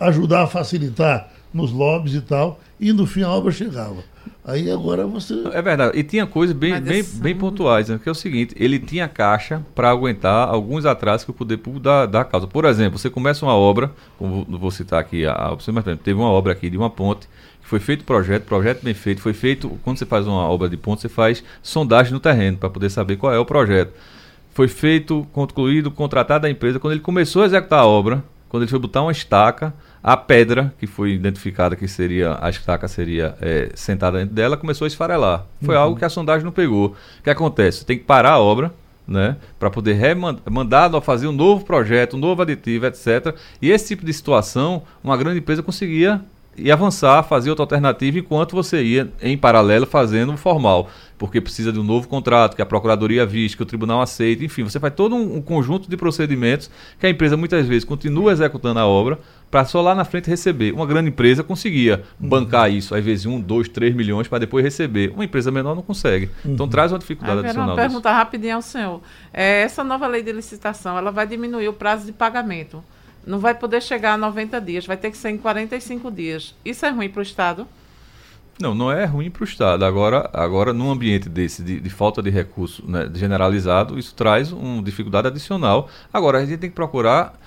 ajudar 0.00 0.42
a 0.42 0.46
facilitar 0.46 1.30
nos 1.52 1.70
lobbies 1.70 2.14
e 2.14 2.20
tal, 2.20 2.60
e 2.78 2.92
no 2.92 3.06
fim 3.06 3.22
a 3.22 3.30
obra 3.30 3.50
chegava. 3.50 4.02
Aí 4.48 4.70
agora 4.70 5.06
você. 5.06 5.34
É 5.52 5.60
verdade. 5.60 5.98
E 5.98 6.02
tinha 6.02 6.26
coisas 6.26 6.56
bem, 6.56 6.80
bem, 6.80 7.04
bem 7.04 7.36
pontuais, 7.36 7.90
né? 7.90 8.00
que 8.02 8.08
é 8.08 8.12
o 8.12 8.14
seguinte: 8.14 8.54
ele 8.58 8.78
tinha 8.78 9.06
caixa 9.06 9.62
para 9.74 9.90
aguentar 9.90 10.48
alguns 10.48 10.86
atrasos 10.86 11.26
que 11.26 11.30
o 11.30 11.34
poder 11.34 11.58
público 11.58 11.84
dá, 11.84 12.06
dá 12.06 12.24
causa. 12.24 12.46
Por 12.46 12.64
exemplo, 12.64 12.98
você 12.98 13.10
começa 13.10 13.44
uma 13.44 13.54
obra, 13.54 13.92
como 14.16 14.46
vou 14.48 14.70
citar 14.70 15.00
aqui 15.00 15.26
a 15.26 15.50
opção, 15.52 15.74
mas 15.74 15.84
teve 15.84 16.14
uma 16.14 16.30
obra 16.30 16.54
aqui 16.54 16.70
de 16.70 16.78
uma 16.78 16.88
ponte, 16.88 17.28
que 17.60 17.68
foi 17.68 17.78
feito 17.78 18.04
projeto, 18.04 18.44
projeto 18.44 18.82
bem 18.82 18.94
feito, 18.94 19.20
foi 19.20 19.34
feito. 19.34 19.68
Quando 19.84 19.98
você 19.98 20.06
faz 20.06 20.26
uma 20.26 20.48
obra 20.48 20.66
de 20.66 20.78
ponte, 20.78 21.02
você 21.02 21.10
faz 21.10 21.44
sondagem 21.62 22.14
no 22.14 22.20
terreno 22.20 22.56
para 22.56 22.70
poder 22.70 22.88
saber 22.88 23.16
qual 23.16 23.34
é 23.34 23.38
o 23.38 23.44
projeto. 23.44 23.92
Foi 24.54 24.66
feito, 24.66 25.26
concluído, 25.30 25.90
contratado 25.90 26.46
a 26.46 26.50
empresa. 26.50 26.80
Quando 26.80 26.94
ele 26.94 27.02
começou 27.02 27.42
a 27.42 27.44
executar 27.44 27.80
a 27.80 27.86
obra, 27.86 28.24
quando 28.48 28.62
ele 28.62 28.70
foi 28.70 28.78
botar 28.78 29.02
uma 29.02 29.12
estaca, 29.12 29.74
a 30.08 30.16
pedra 30.16 30.72
que 30.78 30.86
foi 30.86 31.10
identificada 31.10 31.76
que 31.76 31.86
seria 31.86 32.38
a 32.40 32.48
estaca 32.48 32.88
seria 32.88 33.36
é, 33.42 33.70
sentada 33.74 34.18
dentro 34.18 34.34
dela 34.34 34.56
começou 34.56 34.86
a 34.86 34.88
esfarelar. 34.88 35.44
Foi 35.62 35.74
uhum. 35.74 35.82
algo 35.82 35.98
que 35.98 36.04
a 36.04 36.08
sondagem 36.08 36.46
não 36.46 36.50
pegou. 36.50 36.96
O 37.20 37.22
que 37.22 37.28
acontece? 37.28 37.84
Tem 37.84 37.98
que 37.98 38.04
parar 38.04 38.32
a 38.32 38.38
obra, 38.38 38.72
né, 39.06 39.36
para 39.58 39.68
poder 39.68 40.16
mandar 40.50 40.90
fazer 41.02 41.26
um 41.26 41.32
novo 41.32 41.62
projeto, 41.62 42.16
um 42.16 42.20
novo 42.20 42.40
aditivo, 42.40 42.86
etc. 42.86 43.36
E 43.60 43.70
esse 43.70 43.88
tipo 43.88 44.06
de 44.06 44.12
situação, 44.14 44.82
uma 45.04 45.14
grande 45.14 45.40
empresa 45.40 45.62
conseguia 45.62 46.22
e 46.56 46.72
avançar, 46.72 47.22
fazer 47.24 47.50
outra 47.50 47.64
alternativa 47.64 48.18
enquanto 48.18 48.56
você 48.56 48.82
ia 48.82 49.12
em 49.20 49.36
paralelo 49.36 49.84
fazendo 49.84 50.32
o 50.32 50.38
formal, 50.38 50.88
porque 51.18 51.40
precisa 51.40 51.72
de 51.72 51.80
um 51.80 51.82
novo 51.82 52.08
contrato 52.08 52.54
que 52.54 52.62
a 52.62 52.66
procuradoria 52.66 53.26
viste, 53.26 53.56
que 53.56 53.62
o 53.62 53.66
tribunal 53.66 54.00
aceita, 54.00 54.44
enfim, 54.44 54.62
você 54.62 54.78
faz 54.78 54.94
todo 54.94 55.14
um, 55.14 55.36
um 55.36 55.42
conjunto 55.42 55.90
de 55.90 55.96
procedimentos 55.96 56.70
que 56.98 57.06
a 57.06 57.10
empresa 57.10 57.36
muitas 57.36 57.66
vezes 57.66 57.84
continua 57.84 58.32
executando 58.32 58.78
a 58.78 58.86
obra 58.86 59.18
para 59.50 59.64
só 59.64 59.80
lá 59.80 59.94
na 59.94 60.04
frente 60.04 60.30
receber. 60.30 60.72
Uma 60.72 60.86
grande 60.86 61.08
empresa 61.08 61.42
conseguia 61.42 62.04
uhum. 62.20 62.28
bancar 62.28 62.70
isso, 62.70 62.94
às 62.94 63.04
vezes 63.04 63.26
um, 63.26 63.40
dois, 63.40 63.68
três 63.68 63.94
milhões 63.94 64.28
para 64.28 64.38
depois 64.38 64.64
receber. 64.64 65.10
Uma 65.10 65.24
empresa 65.24 65.50
menor 65.50 65.74
não 65.74 65.82
consegue. 65.82 66.26
Então, 66.26 66.50
uhum. 66.50 66.54
Então 66.54 66.68
traz 66.68 66.92
uma 66.92 66.98
dificuldade 66.98 67.40
adicional. 67.40 67.70
Uma 67.70 67.76
pergunta 67.76 68.12
rapidinho 68.12 68.56
ao 68.56 68.62
senhor. 68.62 69.00
É, 69.32 69.62
essa 69.62 69.82
nova 69.82 70.06
lei 70.06 70.22
de 70.22 70.32
licitação, 70.32 70.96
ela 70.96 71.10
vai 71.10 71.26
diminuir 71.26 71.68
o 71.68 71.72
prazo 71.72 72.06
de 72.06 72.12
pagamento 72.12 72.82
não 73.26 73.38
vai 73.38 73.54
poder 73.54 73.82
chegar 73.82 74.14
a 74.14 74.16
90 74.16 74.58
dias, 74.58 74.86
vai 74.86 74.96
ter 74.96 75.10
que 75.10 75.16
ser 75.16 75.28
em 75.28 75.36
45 75.36 76.10
dias. 76.10 76.54
Isso 76.64 76.86
é 76.86 76.88
ruim 76.88 77.10
para 77.10 77.20
o 77.20 77.22
Estado? 77.22 77.68
Não, 78.60 78.74
não 78.74 78.90
é 78.90 79.04
ruim 79.04 79.30
para 79.30 79.42
o 79.42 79.44
Estado. 79.44 79.84
Agora, 79.84 80.28
agora, 80.32 80.72
num 80.72 80.90
ambiente 80.90 81.28
desse, 81.28 81.62
de, 81.62 81.78
de 81.78 81.90
falta 81.90 82.22
de 82.22 82.30
recurso 82.30 82.82
né, 82.88 83.08
generalizado, 83.14 83.98
isso 83.98 84.14
traz 84.14 84.50
uma 84.50 84.82
dificuldade 84.82 85.28
adicional. 85.28 85.88
Agora, 86.12 86.38
a 86.38 86.44
gente 86.44 86.58
tem 86.58 86.68
que 86.68 86.74
procurar 86.76 87.38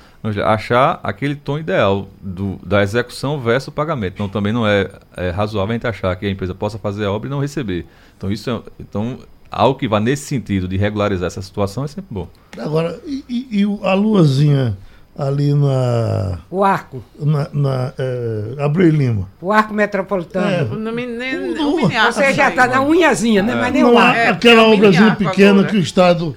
achar 0.46 1.00
aquele 1.04 1.36
tom 1.36 1.58
ideal 1.58 2.08
do, 2.22 2.60
da 2.64 2.84
execução 2.84 3.40
versus 3.40 3.68
o 3.68 3.72
pagamento. 3.72 4.14
Então, 4.14 4.30
também 4.30 4.54
não 4.54 4.66
é, 4.66 4.90
é, 5.18 5.30
razoável 5.32 5.72
a 5.72 5.74
gente 5.74 5.88
achar 5.88 6.16
que 6.16 6.26
a 6.26 6.30
empresa 6.30 6.54
possa 6.54 6.78
fazer 6.78 7.06
a 7.06 7.12
obra 7.12 7.28
e 7.28 7.32
não 7.32 7.40
receber. 7.40 7.86
Então, 8.16 8.32
isso 8.32 8.50
é, 8.50 8.62
então, 8.80 9.20
algo 9.50 9.78
que 9.78 9.88
vá 9.88 10.00
nesse 10.00 10.26
sentido 10.26 10.68
de 10.68 10.78
regularizar 10.78 11.28
essa 11.28 11.42
situação 11.42 11.84
é 11.84 11.88
sempre 11.88 12.14
bom. 12.14 12.28
Agora, 12.58 13.00
e, 13.06 13.48
e 13.52 13.64
a 13.84 13.94
luazinha 13.94 14.78
ali 15.18 15.54
na. 15.54 16.40
O 16.50 16.64
arco. 16.64 17.04
Na, 17.20 17.48
na 17.54 17.94
é, 17.98 18.64
Abreu 18.64 18.90
Lima. 18.90 19.28
O 19.42 19.52
arco 19.52 19.74
metropolitano. 19.74 20.48
É, 20.48 20.64
não 20.64 20.92
me, 20.92 21.06
nem, 21.06 21.54
Você 21.54 22.34
já 22.34 22.50
está 22.50 22.68
na 22.68 22.82
unhazinha, 22.82 23.44
né? 23.44 23.54
É. 23.54 23.56
Mas 23.56 23.74
nem 23.74 23.84
não 23.84 23.96
o 23.96 23.98
arco. 23.98 24.18
É, 24.18 24.28
aquela 24.30 24.68
obrazinha 24.68 25.16
pequena 25.16 25.64
que 25.64 25.78
o 25.78 25.80
Estado, 25.80 26.36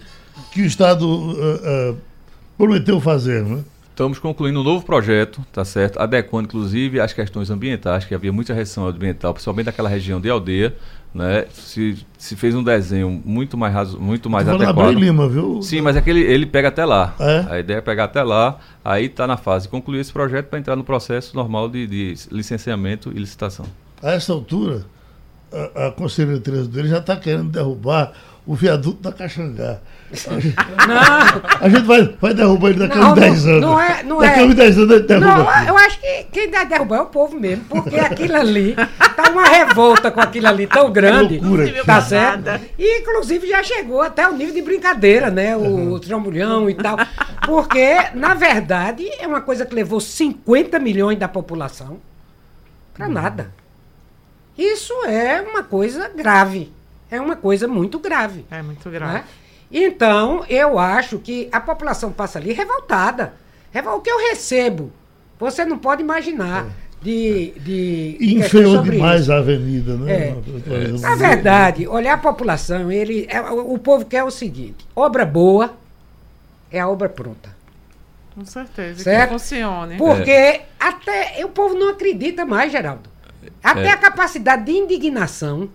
que 0.53 0.62
o 0.62 0.66
Estado 0.66 1.07
uh, 1.07 1.93
uh, 1.93 1.97
prometeu 2.57 3.01
fazer, 3.01 3.43
né? 3.43 3.61
Estamos 3.95 4.18
concluindo 4.18 4.59
um 4.61 4.64
novo 4.64 4.84
projeto, 4.84 5.40
tá 5.53 5.64
certo? 5.64 6.01
Adequando, 6.01 6.49
inclusive, 6.49 6.99
as 6.99 7.12
questões 7.12 7.49
ambientais, 7.49 8.05
que 8.05 8.12
havia 8.12 8.32
muita 8.32 8.53
restrição 8.53 8.88
ambiental, 8.88 9.32
principalmente 9.32 9.66
daquela 9.66 9.88
região 9.88 10.20
de 10.20 10.28
aldeia, 10.28 10.74
né? 11.14 11.47
Se, 11.53 12.05
se 12.18 12.34
fez 12.34 12.57
um 12.57 12.62
desenho 12.64 13.22
muito 13.24 13.57
mais 13.57 13.72
raso, 13.72 14.01
muito 14.01 14.28
mais 14.28 14.49
adequado. 14.49 14.90
Lima, 14.95 15.28
viu? 15.28 15.62
Sim, 15.62 15.80
mas 15.80 15.95
é 15.95 16.01
que 16.01 16.11
ele, 16.11 16.45
pega 16.45 16.66
até 16.66 16.84
lá. 16.84 17.14
É? 17.20 17.47
A 17.49 17.61
ideia 17.61 17.78
é 17.78 17.80
pegar 17.80 18.05
até 18.05 18.20
lá, 18.24 18.59
aí 18.84 19.05
está 19.05 19.28
na 19.28 19.36
fase 19.36 19.66
de 19.66 19.68
concluir 19.68 20.01
esse 20.01 20.12
projeto 20.12 20.47
para 20.49 20.59
entrar 20.59 20.74
no 20.74 20.82
processo 20.82 21.36
normal 21.36 21.68
de, 21.68 21.86
de 21.86 22.14
licenciamento 22.32 23.12
e 23.14 23.20
licitação. 23.20 23.64
A 24.03 24.11
essa 24.11 24.32
altura, 24.32 24.84
a, 25.53 25.86
a 25.86 25.92
conselheira 25.92 26.40
dele 26.40 26.88
já 26.88 26.99
está 26.99 27.16
querendo 27.16 27.49
derrubar 27.49 28.12
o 28.47 28.55
viaduto 28.55 29.03
da 29.03 29.11
Caxangá. 29.11 29.78
Não. 30.86 31.42
A 31.61 31.68
gente 31.68 31.84
vai, 31.86 32.03
vai 32.20 32.34
derrubar 32.34 32.68
ele 32.68 32.78
daqui 32.78 32.99
a 32.99 33.09
uns 33.09 33.14
10 33.14 33.47
anos. 33.47 33.61
Não 33.61 33.80
é, 33.80 34.03
não 34.03 34.18
daqui 34.18 34.40
a 34.40 34.45
uns 34.45 34.55
10 34.55 34.78
anos 34.78 34.90
a 34.90 34.97
gente 34.97 35.07
derruba. 35.07 35.26
Não, 35.26 35.66
eu 35.66 35.78
acho 35.78 36.01
que 36.01 36.24
quem 36.30 36.51
deve 36.51 36.66
derrubar 36.66 36.97
é 36.99 37.01
o 37.01 37.07
povo 37.07 37.40
mesmo, 37.40 37.64
porque 37.64 37.97
aquilo 37.97 38.36
ali 38.36 38.76
tá 39.16 39.30
uma 39.30 39.45
revolta 39.45 40.11
com 40.11 40.20
aquilo 40.20 40.47
ali 40.47 40.66
tão 40.66 40.92
grande. 40.92 41.38
Que 41.38 41.45
loucura, 41.45 41.84
tá 41.84 42.01
certo? 42.03 42.61
E 42.78 43.01
inclusive 43.01 43.49
já 43.49 43.62
chegou 43.62 44.03
até 44.03 44.28
o 44.28 44.34
nível 44.34 44.55
de 44.55 44.62
brincadeira, 44.62 45.30
né? 45.30 45.57
O, 45.57 45.61
uhum. 45.61 45.99
trambolhão 45.99 46.68
e 46.68 46.74
tal. 46.74 46.99
Porque, 47.47 47.97
na 48.14 48.34
verdade, 48.34 49.09
é 49.18 49.26
uma 49.26 49.40
coisa 49.40 49.64
que 49.64 49.74
levou 49.74 50.01
50 50.01 50.78
milhões 50.78 51.18
da 51.18 51.28
população 51.28 51.99
para 52.92 53.09
nada. 53.09 53.53
Isso 54.57 54.92
é 55.07 55.40
uma 55.40 55.62
coisa 55.62 56.09
grave. 56.09 56.72
É 57.11 57.21
uma 57.21 57.37
coisa 57.37 57.69
muito 57.69 57.99
grave. 57.99 58.45
É 58.51 58.63
muito 58.63 58.89
grave. 58.91 59.15
Né? 59.15 59.25
Então, 59.71 60.45
eu 60.49 60.79
acho 60.79 61.19
que 61.19 61.49
a 61.51 61.61
população 61.61 62.13
passa 62.13 62.39
ali 62.39 62.53
revoltada. 62.53 63.35
O 63.93 64.01
que 64.01 64.11
eu 64.11 64.19
recebo, 64.31 64.93
você 65.39 65.65
não 65.65 65.79
pode 65.79 66.03
imaginar. 66.03 66.67
É. 66.67 66.85
De, 67.03 67.53
de, 67.61 68.17
Inferior 68.19 68.83
demais 68.83 69.23
isso. 69.23 69.33
a 69.33 69.37
avenida, 69.37 69.95
né? 69.95 70.29
É. 70.29 70.37
Na 71.01 71.15
verdade, 71.17 71.87
olhar 71.87 72.15
a 72.15 72.19
população, 72.19 72.91
ele, 72.91 73.27
é, 73.29 73.43
o 73.43 73.77
povo 73.77 74.07
quer 74.07 74.25
o 74.25 74.31
seguinte: 74.31 74.87
obra 74.97 75.27
boa 75.27 75.75
é 76.71 76.81
a 76.81 76.89
obra 76.89 77.11
pronta. 77.11 77.55
Com 78.35 78.47
certeza, 78.47 79.03
certo? 79.03 79.33
que 79.33 79.39
funcione. 79.39 79.99
Porque 79.99 80.31
é. 80.31 80.67
até 80.81 81.45
o 81.45 81.51
povo 81.51 81.75
não 81.75 81.91
acredita 81.91 82.47
mais, 82.47 82.73
Geraldo. 82.73 83.11
Até 83.63 83.85
é. 83.89 83.91
a 83.91 83.97
capacidade 83.99 84.65
de 84.65 84.73
indignação 84.73 85.69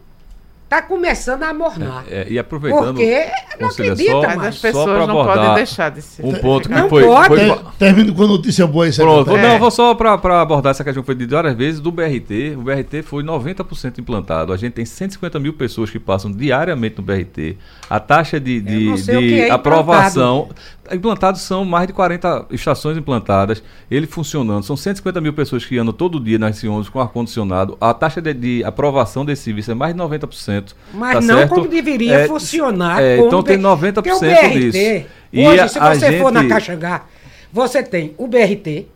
está 0.70 0.84
começando 0.84 1.42
a 1.42 1.52
mornar. 1.52 2.06
É, 2.08 2.22
é, 2.22 2.28
e 2.30 2.38
aproveitando. 2.38 2.94
Porque 2.94 3.28
não 3.60 3.70
acredita, 3.70 4.12
só, 4.12 4.22
mas 4.22 4.46
as 4.46 4.58
pessoas 4.60 5.08
não 5.08 5.26
podem 5.26 5.56
deixar 5.56 5.90
de 5.90 6.02
ser. 6.04 6.24
Um 6.24 6.34
ponto 6.34 6.70
que 6.70 6.76
não 6.76 6.88
foi. 6.88 7.04
Pode. 7.04 7.28
foi... 7.28 7.60
Termino 7.80 8.14
com 8.14 8.24
a 8.24 8.28
notícia 8.28 8.68
boa 8.68 8.88
isso 8.88 9.02
Pronto, 9.02 9.36
é. 9.36 9.42
não, 9.42 9.58
vou 9.58 9.72
só 9.72 9.96
para 9.96 10.14
abordar 10.14 10.72
essa 10.72 10.84
questão 10.84 11.02
que 11.02 11.08
foi 11.08 11.16
dita 11.16 11.36
várias 11.36 11.56
vezes 11.56 11.82
do 11.82 11.92
BRT. 11.92 12.56
O 12.56 12.62
BRT 12.62 13.02
foi 13.04 13.24
90% 13.24 13.98
implantado. 13.98 14.54
A 14.54 14.58
gente 14.58 14.74
tem 14.74 14.86
150 14.86 15.40
mil 15.40 15.54
pessoas 15.54 15.90
que 15.90 16.00
passam 16.00 16.32
diariamente 16.32 16.98
no 16.98 17.04
BRT. 17.04 17.58
A 17.90 18.00
taxa 18.00 18.40
de, 18.40 18.62
de, 18.62 18.94
de 19.04 19.40
é 19.42 19.50
aprovação. 19.50 20.50
Implantados 20.92 21.42
são 21.42 21.64
mais 21.64 21.88
de 21.88 21.94
40 21.94 22.48
estações 22.52 22.98
implantadas, 22.98 23.64
ele 23.90 24.08
funcionando. 24.08 24.64
São 24.64 24.76
150 24.76 25.22
mil 25.22 25.34
pessoas 25.34 25.66
que 25.66 25.78
andam 25.78 25.94
todo 25.94 26.20
dia 26.20 26.38
nas 26.38 26.64
ônibus 26.64 26.90
com 26.90 27.00
ar-condicionado. 27.00 27.78
A 27.80 27.94
taxa 27.94 28.22
de, 28.22 28.34
de, 28.34 28.64
aprovação 28.64 29.26
desse 29.26 29.44
serviço 29.44 29.72
é 29.72 29.74
mais 29.76 29.94
de 29.94 30.02
90%. 30.02 30.74
Mas 30.94 31.14
tá 31.14 31.22
não 31.22 31.40
certo? 31.40 31.50
como 31.50 31.68
deveria 31.68 32.20
é, 32.20 32.28
funcionar. 32.28 33.02
É, 33.02 33.18
então 33.18 33.44
tem 33.44 33.58
90% 33.58 34.02
BRT, 34.02 34.60
disso. 34.60 35.08
E 35.32 35.48
hoje, 35.48 35.60
a, 35.60 35.68
se 35.68 35.80
você 35.80 36.12
gente... 36.12 36.22
for 36.22 36.32
na 36.32 36.48
Caxangá, 36.48 37.06
você 37.52 37.84
tem 37.84 38.14
o 38.18 38.28
BRT, 38.28 38.88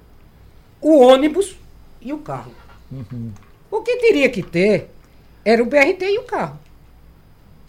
o 0.82 1.00
ônibus 1.00 1.56
e 2.02 2.12
o 2.14 2.18
carro. 2.18 2.52
Uhum. 2.92 3.32
O 3.72 3.82
que 3.82 3.98
teria 3.98 4.30
que 4.30 4.44
ter 4.44 4.90
era 5.44 5.62
o 5.62 5.66
BRT 5.66 6.04
e 6.06 6.20
o 6.20 6.24
carro. 6.24 6.60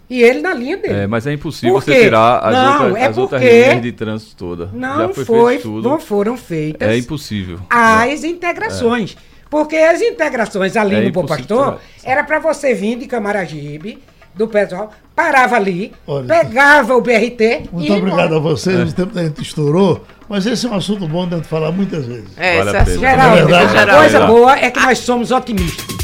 E 0.09 0.23
ele 0.23 0.41
na 0.41 0.53
linha 0.53 0.77
dele. 0.77 0.95
É, 0.95 1.07
mas 1.07 1.27
é 1.27 1.33
impossível 1.33 1.75
você 1.75 2.03
tirar 2.03 2.39
as, 2.39 2.53
não, 2.53 2.87
outras, 2.87 3.03
é 3.03 3.07
as 3.07 3.19
outras 3.19 3.43
linhas 3.43 3.83
de 3.83 3.93
trânsito 3.93 4.37
toda. 4.37 4.71
Não 4.73 5.15
foi, 5.15 5.59
foi 5.59 5.83
não 5.83 5.99
foram 5.99 6.37
feitas. 6.37 6.89
É 6.89 6.97
impossível. 6.97 7.61
As 7.71 8.23
é. 8.23 8.27
integrações. 8.27 9.17
É. 9.19 9.35
Porque 9.49 9.77
as 9.77 10.03
integrações 10.03 10.77
ali 10.77 10.97
é 10.97 11.01
no 11.03 11.13
Bom 11.13 11.25
Pastor 11.27 11.79
era 12.03 12.25
para 12.25 12.39
você 12.39 12.75
vir 12.75 12.99
de 12.99 13.07
Camaragibe, 13.07 14.03
do 14.35 14.49
pessoal, 14.49 14.91
parava 15.15 15.55
ali, 15.55 15.93
Olha, 16.07 16.27
pegava 16.27 16.97
o 16.97 17.01
BRT. 17.01 17.69
Muito 17.71 17.93
obrigado 17.93 18.35
a 18.35 18.39
vocês, 18.41 18.77
é. 18.77 18.83
o 18.83 18.93
tempo 18.93 19.15
da 19.15 19.25
gente 19.25 19.41
estourou. 19.43 20.05
Mas 20.29 20.45
esse 20.47 20.67
é 20.67 20.71
um 20.71 20.75
assunto 20.75 21.07
bom 21.07 21.29
de 21.29 21.41
falar 21.43 21.71
muitas 21.71 22.05
vezes. 22.05 22.31
É, 22.37 22.59
vale 22.59 22.71
esse 22.71 22.77
assunto. 22.79 23.01
Geral, 23.01 23.37
é 23.37 23.87
coisa 23.87 24.27
boa 24.27 24.59
é 24.59 24.71
que 24.71 24.81
nós 24.81 24.99
somos 24.99 25.31
otimistas. 25.31 26.04